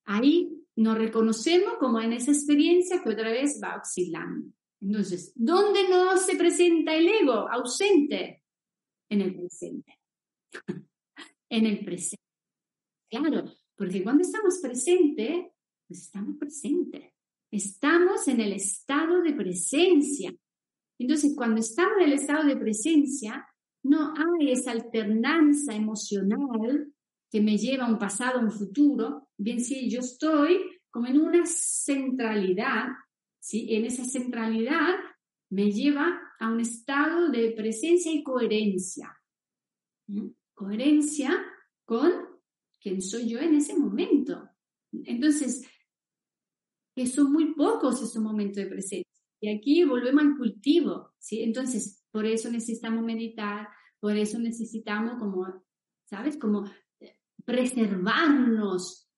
ahí 0.04 0.62
nos 0.76 0.98
reconocemos 0.98 1.74
como 1.78 2.00
en 2.00 2.12
esa 2.12 2.32
experiencia 2.32 3.02
que 3.02 3.10
otra 3.10 3.30
vez 3.30 3.60
va 3.62 3.80
oscilando. 3.80 4.52
Entonces, 4.80 5.32
¿dónde 5.34 5.88
no 5.88 6.16
se 6.18 6.36
presenta 6.36 6.94
el 6.94 7.08
ego? 7.08 7.48
Ausente. 7.48 8.42
En 9.08 9.20
el 9.22 9.34
presente. 9.34 9.98
en 11.48 11.66
el 11.66 11.84
presente. 11.84 12.22
Claro, 13.08 13.44
porque 13.76 14.02
cuando 14.02 14.22
estamos 14.22 14.58
presentes, 14.58 15.46
pues 15.86 16.02
estamos 16.02 16.36
presentes. 16.36 17.12
Estamos 17.50 18.28
en 18.28 18.40
el 18.40 18.52
estado 18.52 19.22
de 19.22 19.32
presencia. 19.32 20.34
Entonces, 20.98 21.34
cuando 21.34 21.60
estamos 21.60 21.94
en 21.98 22.04
el 22.04 22.12
estado 22.14 22.44
de 22.44 22.56
presencia, 22.56 23.46
no 23.84 24.12
hay 24.14 24.50
esa 24.50 24.72
alternanza 24.72 25.74
emocional 25.74 26.92
que 27.30 27.40
me 27.40 27.58
lleva 27.58 27.86
a 27.86 27.90
un 27.90 27.98
pasado, 27.98 28.38
a 28.38 28.42
un 28.42 28.50
futuro. 28.50 29.28
Bien, 29.36 29.60
si 29.60 29.90
yo 29.90 30.00
estoy 30.00 30.60
como 30.90 31.06
en 31.06 31.20
una 31.20 31.44
centralidad, 31.44 32.88
¿sí? 33.38 33.74
En 33.74 33.84
esa 33.84 34.04
centralidad 34.04 34.94
me 35.50 35.70
lleva 35.70 36.20
a 36.38 36.50
un 36.50 36.60
estado 36.60 37.28
de 37.28 37.52
presencia 37.52 38.12
y 38.12 38.22
coherencia. 38.22 39.16
Coherencia 40.54 41.44
con 41.84 42.12
quién 42.80 43.02
soy 43.02 43.28
yo 43.28 43.38
en 43.38 43.54
ese 43.54 43.76
momento. 43.76 44.48
Entonces, 44.92 45.68
que 46.94 47.06
son 47.06 47.32
muy 47.32 47.54
pocos 47.54 48.02
esos 48.02 48.22
momentos 48.22 48.56
de 48.56 48.66
presencia. 48.66 49.04
Y 49.40 49.50
aquí 49.50 49.84
volvemos 49.84 50.24
al 50.24 50.36
cultivo, 50.36 51.12
¿sí? 51.18 51.42
Entonces, 51.42 52.04
por 52.10 52.24
eso 52.24 52.50
necesitamos 52.50 53.04
meditar, 53.04 53.68
por 54.00 54.16
eso 54.16 54.38
necesitamos 54.38 55.18
como, 55.18 55.62
¿sabes? 56.06 56.38
Como 56.38 56.64
preservarnos 57.46 59.08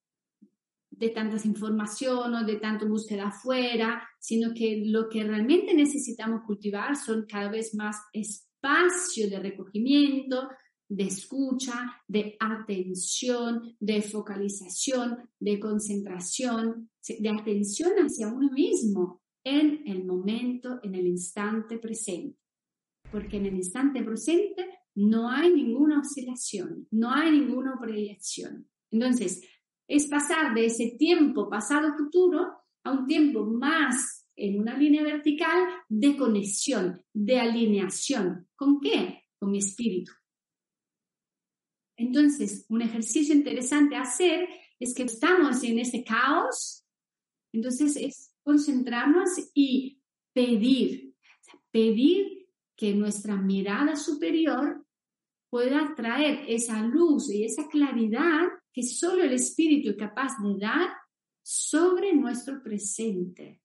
de 0.91 1.09
tantas 1.11 1.45
informaciones, 1.47 2.47
de 2.47 2.57
tanto 2.57 2.87
búsqueda 2.87 3.29
afuera, 3.29 4.07
sino 4.21 4.53
que 4.55 4.83
lo 4.85 5.09
que 5.09 5.25
realmente 5.25 5.75
necesitamos 5.75 6.43
cultivar 6.47 6.97
son 6.97 7.25
cada 7.29 7.51
vez 7.51 7.75
más 7.75 7.97
espacio 8.13 9.31
de 9.31 9.41
recogimiento, 9.41 10.49
de 10.89 11.05
escucha, 11.05 12.03
de 12.07 12.37
atención, 12.41 13.77
de 13.79 14.03
focalización, 14.03 15.31
de 15.39 15.59
concentración, 15.59 16.91
de 17.07 17.29
atención 17.29 17.93
hacia 17.99 18.29
uno 18.29 18.51
mismo 18.51 19.23
en 19.45 19.83
el 19.87 20.05
momento, 20.05 20.81
en 20.83 20.95
el 20.95 21.07
instante 21.07 21.79
presente. 21.79 22.39
Porque 23.11 23.37
en 23.37 23.47
el 23.47 23.55
instante 23.55 24.03
presente 24.03 24.78
no 24.99 25.31
hay 25.31 25.55
ninguna 25.55 26.01
oscilación, 26.01 26.89
no 26.91 27.13
hay 27.13 27.31
ninguna 27.31 27.79
proyección. 27.81 28.69
Entonces, 28.91 29.41
es 29.87 30.09
pasar 30.09 30.53
de 30.55 30.67
ese 30.67 30.97
tiempo 30.99 31.49
pasado-futuro 31.49 32.49
a 32.83 32.91
un 32.91 33.07
tiempo 33.07 33.45
más 33.45 34.29
en 34.35 34.59
una 34.59 34.77
línea 34.77 35.05
vertical 35.05 35.69
de 35.89 36.17
conexión, 36.17 37.01
de 37.13 37.39
alineación. 37.39 38.49
¿Con 38.57 38.81
qué? 38.81 39.23
Con 39.39 39.53
mi 39.53 39.59
espíritu. 39.59 40.11
Entonces, 41.97 42.67
un 42.69 42.83
ejercicio 42.83 43.37
interesante 43.37 43.95
a 43.95 44.03
hacer 44.03 44.49
es 44.81 44.95
que 44.95 45.05
estamos 45.05 45.63
en 45.63 45.79
ese 45.79 46.03
caos, 46.03 46.85
entonces 47.53 47.95
es 47.95 48.35
concentrarnos 48.43 49.31
y 49.55 50.01
pedir, 50.33 51.15
pedir 51.71 52.49
que 52.77 52.95
nuestra 52.95 53.37
mirada 53.37 53.95
superior 53.95 54.85
pueda 55.51 55.95
traer 55.97 56.45
esa 56.49 56.83
luz 56.83 57.31
y 57.31 57.45
esa 57.45 57.69
claridad 57.69 58.49
que 58.73 58.83
solo 58.83 59.25
el 59.25 59.33
Espíritu 59.33 59.91
es 59.91 59.97
capaz 59.97 60.33
de 60.43 60.59
dar 60.59 60.91
sobre 61.43 62.15
nuestro 62.15 62.63
presente. 62.63 63.61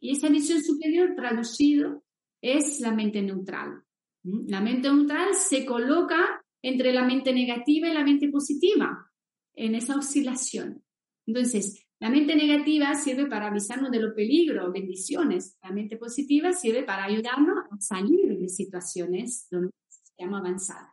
Y 0.00 0.12
esa 0.12 0.28
visión 0.28 0.62
superior 0.62 1.14
traducido 1.16 2.04
es 2.40 2.80
la 2.80 2.92
mente 2.92 3.20
neutral. 3.22 3.82
¿Mm? 4.22 4.46
La 4.48 4.60
mente 4.60 4.88
neutral 4.88 5.34
se 5.34 5.64
coloca 5.64 6.44
entre 6.62 6.92
la 6.92 7.04
mente 7.04 7.32
negativa 7.32 7.88
y 7.88 7.94
la 7.94 8.04
mente 8.04 8.28
positiva, 8.28 9.10
en 9.54 9.74
esa 9.74 9.96
oscilación. 9.96 10.84
Entonces, 11.26 11.84
la 11.98 12.10
mente 12.10 12.34
negativa 12.36 12.94
sirve 12.94 13.26
para 13.26 13.48
avisarnos 13.48 13.90
de 13.90 14.00
los 14.00 14.14
peligros, 14.14 14.72
bendiciones. 14.72 15.56
La 15.62 15.70
mente 15.70 15.96
positiva 15.96 16.52
sirve 16.52 16.84
para 16.84 17.04
ayudarnos 17.04 17.58
a 17.70 17.80
salir 17.80 18.38
de 18.38 18.48
situaciones 18.48 19.46
donde 19.50 19.70
estamos 19.92 20.40
avanzar. 20.40 20.91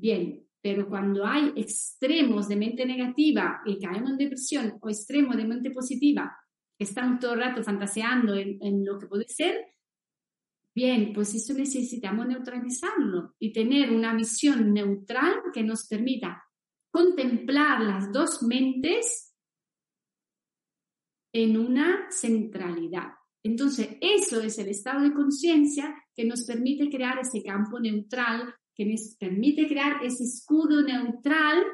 Bien, 0.00 0.46
pero 0.62 0.88
cuando 0.88 1.26
hay 1.26 1.52
extremos 1.56 2.46
de 2.46 2.54
mente 2.54 2.86
negativa 2.86 3.62
y 3.66 3.80
caemos 3.80 4.10
en 4.10 4.18
depresión 4.18 4.78
o 4.80 4.88
extremos 4.88 5.36
de 5.36 5.44
mente 5.44 5.70
positiva, 5.72 6.36
estamos 6.78 7.18
todo 7.18 7.34
el 7.34 7.40
rato 7.40 7.64
fantaseando 7.64 8.36
en, 8.36 8.58
en 8.62 8.84
lo 8.84 8.96
que 8.96 9.08
puede 9.08 9.26
ser, 9.28 9.74
bien, 10.72 11.12
pues 11.12 11.34
eso 11.34 11.52
necesitamos 11.52 12.28
neutralizarlo 12.28 13.34
y 13.40 13.52
tener 13.52 13.90
una 13.90 14.14
visión 14.14 14.72
neutral 14.72 15.42
que 15.52 15.64
nos 15.64 15.88
permita 15.88 16.44
contemplar 16.92 17.80
las 17.80 18.12
dos 18.12 18.44
mentes 18.44 19.34
en 21.32 21.56
una 21.56 22.08
centralidad. 22.10 23.14
Entonces, 23.42 23.96
eso 24.00 24.40
es 24.40 24.58
el 24.58 24.68
estado 24.68 25.02
de 25.02 25.12
conciencia 25.12 25.92
que 26.14 26.24
nos 26.24 26.44
permite 26.44 26.88
crear 26.88 27.18
ese 27.18 27.42
campo 27.42 27.80
neutral 27.80 28.54
que 28.78 28.86
nos 28.86 29.16
permite 29.18 29.66
crear 29.66 30.04
ese 30.04 30.22
escudo 30.22 30.82
neutral 30.82 31.64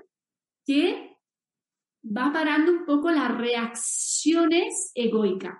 que 0.64 1.14
va 2.04 2.32
parando 2.32 2.72
un 2.72 2.86
poco 2.86 3.10
las 3.10 3.36
reacciones 3.36 4.90
egoicas. 4.94 5.58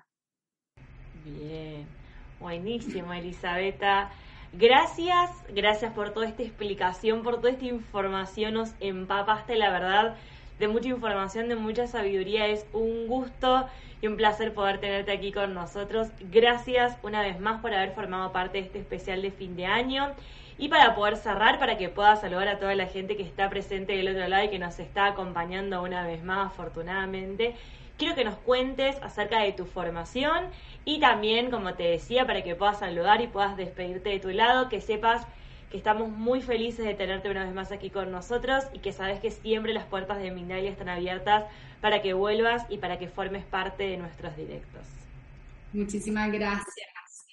Bien, 1.23 1.87
buenísimo, 2.41 3.13
Elisabetta. 3.13 4.11
Gracias, 4.55 5.31
gracias 5.55 5.93
por 5.93 6.15
toda 6.15 6.29
esta 6.29 6.43
explicación, 6.43 7.23
por 7.23 7.37
toda 7.37 7.51
esta 7.51 7.67
información. 7.67 8.55
Nos 8.55 8.73
empapaste, 8.81 9.57
la 9.57 9.71
verdad, 9.71 10.17
de 10.59 10.69
mucha 10.69 10.89
información, 10.89 11.49
de 11.49 11.57
mucha 11.57 11.87
sabiduría. 11.87 12.47
Es 12.47 12.67
un 12.73 13.07
gusto 13.07 13.67
y 14.01 14.07
un 14.07 14.17
placer 14.17 14.53
poder 14.53 14.79
tenerte 14.79 15.13
aquí 15.13 15.33
con 15.33 15.55
nosotros. 15.55 16.09
Gracias 16.31 16.97
una 17.03 17.23
vez 17.23 17.41
más 17.41 17.61
por 17.61 17.75
haber 17.75 17.93
formado 17.93 18.33
parte 18.33 18.59
de 18.59 18.65
este 18.65 18.79
especial 18.79 19.23
de 19.23 19.31
fin 19.31 19.57
de 19.57 19.67
año. 19.67 20.13
Y 20.57 20.69
para 20.69 20.95
poder 20.95 21.17
cerrar, 21.17 21.59
para 21.59 21.77
que 21.79 21.89
pueda 21.89 22.15
saludar 22.17 22.47
a 22.47 22.59
toda 22.59 22.75
la 22.77 22.87
gente 22.87 23.17
que 23.17 23.25
está 23.25 23.51
presente 23.51 23.97
del 23.97 24.09
otro 24.09 24.29
lado 24.29 24.45
y 24.45 24.51
que 24.51 24.59
nos 24.59 24.79
está 24.79 25.07
acompañando 25.07 25.83
una 25.83 26.07
vez 26.07 26.23
más, 26.23 26.47
afortunadamente, 26.47 27.57
quiero 27.99 28.15
que 28.15 28.25
nos 28.25 28.37
cuentes 28.37 28.97
acerca 29.03 29.41
de 29.41 29.53
tu 29.53 29.67
formación 29.67 30.45
y 30.85 31.01
también, 31.01 31.51
como 31.51 31.75
te 31.75 31.85
decía, 31.85 32.25
para 32.27 32.43
que 32.43 32.55
puedas 32.55 32.79
saludar 32.79 33.21
y 33.21 33.27
puedas 33.27 33.57
despedirte 33.57 34.11
de 34.11 34.21
tu 34.21 34.31
lado, 34.31 34.69
que 34.69 34.81
sepas 34.81 35.27
estamos 35.77 36.11
muy 36.11 36.41
felices 36.41 36.85
de 36.85 36.95
tenerte 36.95 37.31
una 37.31 37.45
vez 37.45 37.55
más 37.55 37.73
aquí 37.73 37.91
con 37.91 38.11
nosotros 38.11 38.65
y 38.73 38.79
que 38.79 38.93
sabes 38.93 39.21
que 39.21 39.31
siempre 39.31 39.75
las 39.75 39.87
puertas 39.87 40.19
de 40.21 40.31
Mindalia 40.31 40.71
están 40.71 40.89
abiertas 40.89 41.45
para 41.81 42.03
que 42.03 42.15
vuelvas 42.15 42.65
y 42.69 42.79
para 42.79 42.99
que 42.99 43.09
formes 43.09 43.45
parte 43.45 43.85
de 43.85 43.97
nuestros 43.97 44.37
directos. 44.37 44.87
Muchísimas 45.73 46.31
gracias. 46.33 47.27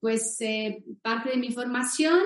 Pues 0.00 0.40
eh, 0.40 0.84
parte 1.02 1.30
de 1.30 1.36
mi 1.36 1.52
formación 1.52 2.18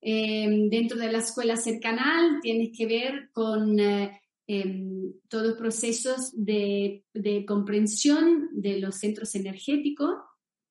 Em, 0.00 0.70
dentro 0.70 0.96
de 0.96 1.10
la 1.10 1.18
escuela 1.18 1.56
cercanal 1.56 2.38
tienes 2.40 2.70
que 2.76 2.86
ver 2.86 3.30
con 3.32 3.80
eh, 3.80 4.20
em, 4.46 5.12
todos 5.28 5.58
procesos 5.58 6.30
de, 6.34 7.04
comprensión 7.46 8.48
de 8.52 8.78
los 8.78 8.96
centros 8.96 9.34
energéticos, 9.34 10.14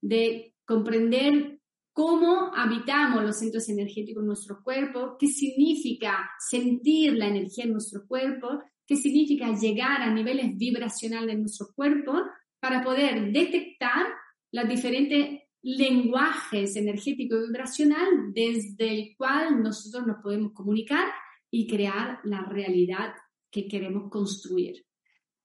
de 0.02 0.54
comprender 0.66 1.57
cómo 1.98 2.52
habitamos 2.56 3.24
los 3.24 3.39
centros 3.39 3.68
energéticos 3.70 4.22
en 4.22 4.28
nuestro 4.28 4.62
cuerpo, 4.64 5.18
qué 5.20 5.26
significa 5.26 6.30
sentir 6.38 7.14
la 7.14 7.26
energía 7.26 7.64
en 7.64 7.72
nuestro 7.72 8.06
cuerpo, 8.06 8.62
qué 8.86 8.95
significa 8.95 9.52
llegar 9.60 10.04
a 10.04 10.14
niveles 10.14 10.56
vibracionales 10.56 11.34
de 11.34 11.41
nuestro 11.41 11.70
cuerpo 11.74 12.14
para 12.60 12.84
poder 12.84 13.32
detectar 13.34 14.06
las 14.52 14.70
diferentes 14.70 15.41
lenguajes 15.64 16.76
energético 16.76 17.41
vibracional 17.41 18.32
desde 18.32 18.93
el 18.93 19.16
cual 19.18 19.64
nosotros 19.64 20.06
nos 20.06 20.22
podemos 20.22 20.52
comunicar 20.54 21.08
y 21.50 21.66
crear 21.66 22.20
la 22.26 22.43
realidad 22.43 23.16
que 23.50 23.68
queremos 23.68 24.12
construir. 24.12 24.87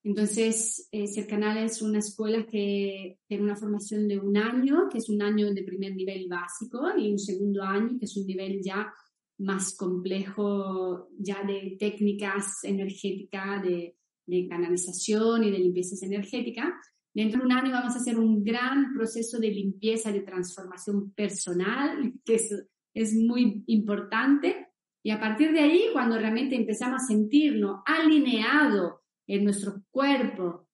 Entonces, 0.05 0.88
eh, 0.90 1.07
Cercanal 1.07 1.59
es 1.59 1.80
una 1.80 2.00
escuela 2.00 2.44
que 2.44 3.18
tiene 3.28 3.44
una 3.44 3.57
formación 3.57 4.09
de 4.09 4.18
un 4.18 4.36
año, 4.36 4.88
que 4.90 4.98
es 4.98 5.09
un 5.09 5.22
año 5.22 5.53
de 5.55 5.62
primer 5.62 5.94
nivel 5.94 6.26
básico, 6.28 6.88
y 6.98 7.12
un 7.12 7.18
segundo 7.18 7.62
año, 7.62 7.98
que 7.98 8.07
es 8.07 8.16
un 8.16 8.26
nivel 8.26 8.61
ya 8.62 8.92
más 9.38 9.76
complejo, 9.76 11.09
ya 11.18 11.44
de 11.44 11.76
técnicas 11.78 12.64
energéticas, 12.64 13.62
de, 13.62 13.96
de 14.26 14.48
canalización 14.48 15.44
y 15.44 15.50
de 15.53 15.59
limpieza 15.59 16.05
energética. 16.05 16.74
Dentro 17.14 17.40
de 17.40 17.46
un 17.46 17.53
año 17.53 17.70
vamos 17.70 17.94
a 17.94 17.98
hacer 17.98 18.18
un 18.18 18.42
gran 18.42 18.94
proceso 18.94 19.38
de 19.38 19.50
limpieza, 19.50 20.11
de 20.11 20.22
transformación 20.22 21.12
personal, 21.12 22.12
que 22.24 22.36
es, 22.36 22.50
es 22.92 23.14
muy 23.14 23.62
importante. 23.66 24.68
Y 25.05 25.11
a 25.11 25.20
partir 25.20 25.53
de 25.53 25.61
ahí, 25.61 25.84
cuando 25.92 26.18
realmente 26.18 26.57
empezamos 26.57 27.03
a 27.03 27.07
sentirnos 27.07 27.82
alineados 27.86 29.01
en 29.26 29.44
nuestro 29.44 29.82
cuerpo, 29.90 30.68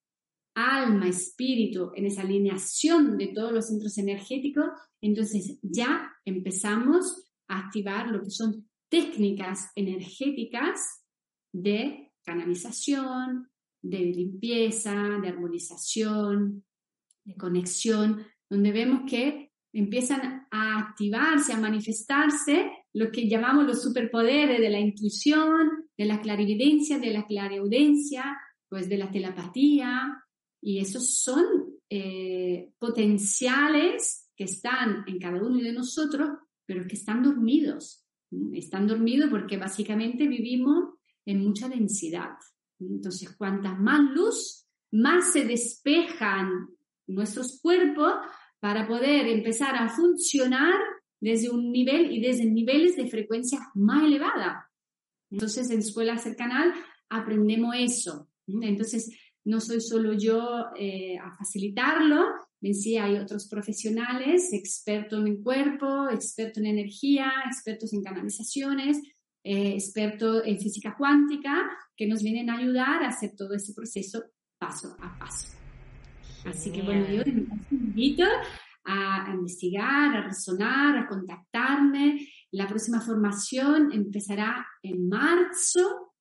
alma, 0.54 1.08
espíritu, 1.08 1.92
en 1.94 2.06
esa 2.06 2.22
alineación 2.22 3.16
de 3.16 3.28
todos 3.28 3.52
los 3.52 3.68
centros 3.68 3.96
energéticos, 3.98 4.66
entonces 5.00 5.58
ya 5.62 6.12
empezamos 6.24 7.30
a 7.48 7.66
activar 7.66 8.08
lo 8.08 8.22
que 8.22 8.30
son 8.30 8.68
técnicas 8.90 9.70
energéticas 9.76 11.04
de 11.52 12.12
canalización, 12.24 13.48
de 13.82 13.98
limpieza, 13.98 15.18
de 15.22 15.28
armonización, 15.28 16.64
de 17.24 17.34
conexión, 17.36 18.26
donde 18.50 18.72
vemos 18.72 19.02
que 19.08 19.52
empiezan 19.72 20.46
a 20.50 20.78
activarse, 20.78 21.52
a 21.52 21.60
manifestarse 21.60 22.70
lo 22.94 23.10
que 23.10 23.28
llamamos 23.28 23.66
los 23.66 23.82
superpoderes 23.82 24.60
de 24.60 24.70
la 24.70 24.80
intuición, 24.80 25.77
de 25.98 26.04
la 26.04 26.20
clarividencia, 26.20 26.98
de 26.98 27.10
la 27.10 27.26
clariaudencia, 27.26 28.38
pues 28.68 28.88
de 28.88 28.96
la 28.96 29.10
telepatía, 29.10 30.24
y 30.62 30.78
esos 30.78 31.18
son 31.20 31.44
eh, 31.90 32.72
potenciales 32.78 34.30
que 34.36 34.44
están 34.44 35.04
en 35.06 35.18
cada 35.18 35.42
uno 35.42 35.58
de 35.58 35.72
nosotros, 35.72 36.30
pero 36.64 36.86
que 36.86 36.94
están 36.94 37.22
dormidos. 37.22 38.04
Están 38.52 38.86
dormidos 38.86 39.30
porque 39.30 39.56
básicamente 39.56 40.28
vivimos 40.28 40.94
en 41.24 41.40
mucha 41.42 41.68
densidad. 41.68 42.36
Entonces, 42.78 43.34
cuanta 43.36 43.74
más 43.74 44.00
luz, 44.14 44.66
más 44.92 45.32
se 45.32 45.44
despejan 45.44 46.68
nuestros 47.06 47.58
cuerpos 47.60 48.12
para 48.60 48.86
poder 48.86 49.26
empezar 49.26 49.74
a 49.76 49.88
funcionar 49.88 50.78
desde 51.20 51.50
un 51.50 51.72
nivel 51.72 52.12
y 52.12 52.20
desde 52.20 52.44
niveles 52.44 52.96
de 52.96 53.08
frecuencia 53.08 53.58
más 53.74 54.04
elevada. 54.04 54.67
Entonces, 55.30 55.70
en 55.70 55.80
Escuela 55.80 56.18
Cercanal 56.18 56.72
aprendemos 57.08 57.74
eso. 57.78 58.28
Entonces, 58.46 59.10
no 59.44 59.60
soy 59.60 59.80
solo 59.80 60.12
yo 60.12 60.66
eh, 60.78 61.16
a 61.18 61.34
facilitarlo, 61.36 62.24
sí 62.72 62.96
hay 62.98 63.16
otros 63.16 63.48
profesionales, 63.48 64.52
expertos 64.52 65.24
en 65.26 65.42
cuerpo, 65.42 66.08
expertos 66.10 66.58
en 66.58 66.66
energía, 66.66 67.32
expertos 67.46 67.92
en 67.92 68.02
canalizaciones, 68.02 68.98
eh, 69.44 69.74
expertos 69.74 70.42
en 70.44 70.58
física 70.58 70.94
cuántica, 70.96 71.70
que 71.96 72.06
nos 72.06 72.22
vienen 72.22 72.50
a 72.50 72.58
ayudar 72.58 73.02
a 73.02 73.08
hacer 73.08 73.34
todo 73.36 73.54
ese 73.54 73.72
proceso 73.74 74.22
paso 74.58 74.96
a 75.00 75.18
paso. 75.18 75.48
Así 76.44 76.70
que 76.70 76.82
bueno, 76.82 77.06
yo 77.10 77.22
invito 77.70 78.24
a, 78.84 79.30
investigar, 79.32 80.16
a 80.16 80.26
resonar, 80.26 80.96
a 80.96 81.06
contactarme. 81.06 82.26
La 82.50 82.66
próxima 82.66 83.00
formación 83.00 83.92
empezará 83.92 84.66
en 84.82 85.08
marzo 85.08 86.14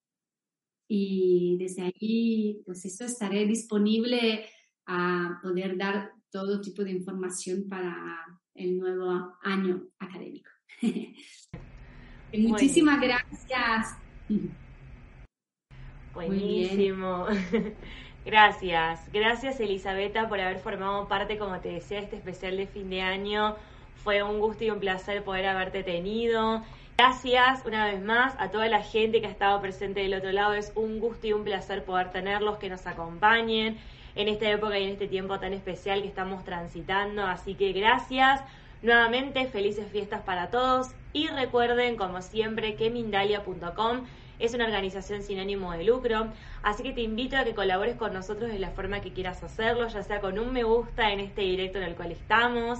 y 0.89 1.57
desde 1.59 1.83
ahí, 1.83 2.61
pues 2.65 2.85
eso 2.85 3.05
estaré 3.05 3.45
disponible 3.45 4.45
a 4.85 5.39
poder 5.41 5.77
dar 5.77 6.11
todo 6.31 6.61
tipo 6.61 6.83
de 6.83 6.91
información 6.91 7.67
para 7.69 8.25
el 8.55 8.77
nuevo 8.77 9.37
año 9.41 9.87
académico. 9.99 10.49
Muchísimas 12.33 13.01
gracias. 13.01 13.97
Buenísimo. 16.13 17.27
Gracias, 18.25 19.09
gracias 19.13 19.57
Elisabetta 19.61 20.27
por 20.27 20.41
haber 20.41 20.59
formado 20.59 21.07
parte, 21.07 21.37
como 21.37 21.61
te 21.61 21.69
decía, 21.69 21.99
de 21.99 22.03
este 22.03 22.17
especial 22.17 22.57
de 22.57 22.67
fin 22.67 22.89
de 22.89 23.01
año. 23.01 23.55
Fue 24.03 24.23
un 24.23 24.39
gusto 24.39 24.63
y 24.63 24.69
un 24.69 24.79
placer 24.79 25.23
poder 25.23 25.45
haberte 25.45 25.83
tenido. 25.83 26.63
Gracias 26.97 27.63
una 27.65 27.85
vez 27.85 28.01
más 28.01 28.33
a 28.39 28.49
toda 28.49 28.67
la 28.67 28.81
gente 28.81 29.21
que 29.21 29.27
ha 29.27 29.31
estado 29.31 29.61
presente 29.61 29.99
del 29.99 30.13
otro 30.13 30.31
lado. 30.31 30.53
Es 30.53 30.71
un 30.75 30.99
gusto 30.99 31.27
y 31.27 31.33
un 31.33 31.43
placer 31.43 31.83
poder 31.83 32.11
tenerlos, 32.11 32.57
que 32.57 32.69
nos 32.69 32.87
acompañen 32.87 33.77
en 34.15 34.27
esta 34.27 34.49
época 34.49 34.79
y 34.79 34.85
en 34.85 34.91
este 34.93 35.07
tiempo 35.07 35.39
tan 35.39 35.53
especial 35.53 36.01
que 36.01 36.07
estamos 36.07 36.43
transitando. 36.43 37.23
Así 37.23 37.55
que 37.55 37.71
gracias. 37.73 38.41
Nuevamente, 38.81 39.45
felices 39.47 39.87
fiestas 39.91 40.21
para 40.21 40.49
todos 40.49 40.91
y 41.11 41.27
recuerden, 41.27 41.97
como 41.97 42.21
siempre, 42.21 42.75
que 42.75 42.89
Mindalia.com 42.89 44.05
es 44.39 44.53
una 44.53 44.65
organización 44.65 45.23
sin 45.23 45.39
ánimo 45.39 45.71
de 45.71 45.83
lucro, 45.83 46.27
así 46.61 46.83
que 46.83 46.93
te 46.93 47.01
invito 47.01 47.37
a 47.37 47.43
que 47.43 47.55
colabores 47.55 47.95
con 47.95 48.13
nosotros 48.13 48.51
de 48.51 48.59
la 48.59 48.69
forma 48.69 49.01
que 49.01 49.11
quieras 49.11 49.43
hacerlo, 49.43 49.87
ya 49.87 50.03
sea 50.03 50.19
con 50.19 50.37
un 50.37 50.53
me 50.53 50.63
gusta 50.63 51.11
en 51.11 51.19
este 51.19 51.41
directo 51.41 51.79
en 51.79 51.85
el 51.85 51.95
cual 51.95 52.11
estamos, 52.11 52.79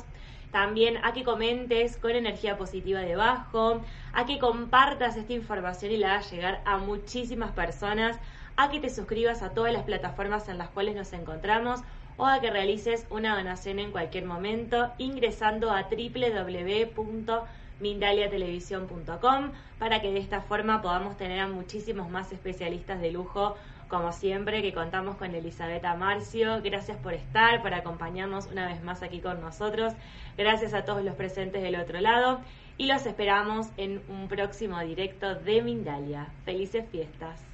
también 0.51 0.97
a 1.03 1.13
que 1.13 1.23
comentes 1.23 1.97
con 1.97 2.11
energía 2.11 2.57
positiva 2.57 3.01
debajo, 3.01 3.81
a 4.13 4.25
que 4.25 4.39
compartas 4.39 5.17
esta 5.17 5.33
información 5.33 5.91
y 5.91 5.97
la 5.97 6.13
hagas 6.13 6.31
llegar 6.31 6.61
a 6.65 6.77
muchísimas 6.77 7.51
personas, 7.51 8.17
a 8.55 8.69
que 8.69 8.79
te 8.79 8.89
suscribas 8.89 9.43
a 9.43 9.51
todas 9.51 9.73
las 9.73 9.83
plataformas 9.83 10.49
en 10.49 10.57
las 10.57 10.69
cuales 10.69 10.95
nos 10.95 11.13
encontramos 11.13 11.81
o 12.17 12.25
a 12.25 12.41
que 12.41 12.49
realices 12.49 13.05
una 13.09 13.35
donación 13.35 13.79
en 13.79 13.91
cualquier 13.91 14.25
momento 14.25 14.91
ingresando 14.97 15.71
a 15.71 15.83
www 15.83 17.47
mindaliatelevisión.com 17.79 19.51
para 19.79 20.01
que 20.01 20.11
de 20.11 20.19
esta 20.19 20.41
forma 20.41 20.81
podamos 20.81 21.17
tener 21.17 21.39
a 21.39 21.47
muchísimos 21.47 22.09
más 22.09 22.31
especialistas 22.31 22.99
de 23.01 23.11
lujo 23.11 23.55
como 23.87 24.11
siempre 24.11 24.61
que 24.61 24.73
contamos 24.73 25.15
con 25.15 25.33
Elisabetta 25.33 25.95
Marcio. 25.95 26.61
Gracias 26.61 26.97
por 26.97 27.13
estar, 27.13 27.61
por 27.61 27.73
acompañarnos 27.73 28.47
una 28.47 28.67
vez 28.67 28.83
más 28.83 29.01
aquí 29.03 29.19
con 29.19 29.41
nosotros. 29.41 29.93
Gracias 30.37 30.73
a 30.73 30.85
todos 30.85 31.03
los 31.03 31.15
presentes 31.15 31.61
del 31.63 31.75
otro 31.75 31.99
lado 31.99 32.41
y 32.77 32.87
los 32.87 33.05
esperamos 33.05 33.67
en 33.77 34.01
un 34.09 34.27
próximo 34.27 34.79
directo 34.81 35.35
de 35.35 35.61
Mindalia. 35.61 36.27
Felices 36.45 36.85
fiestas. 36.89 37.46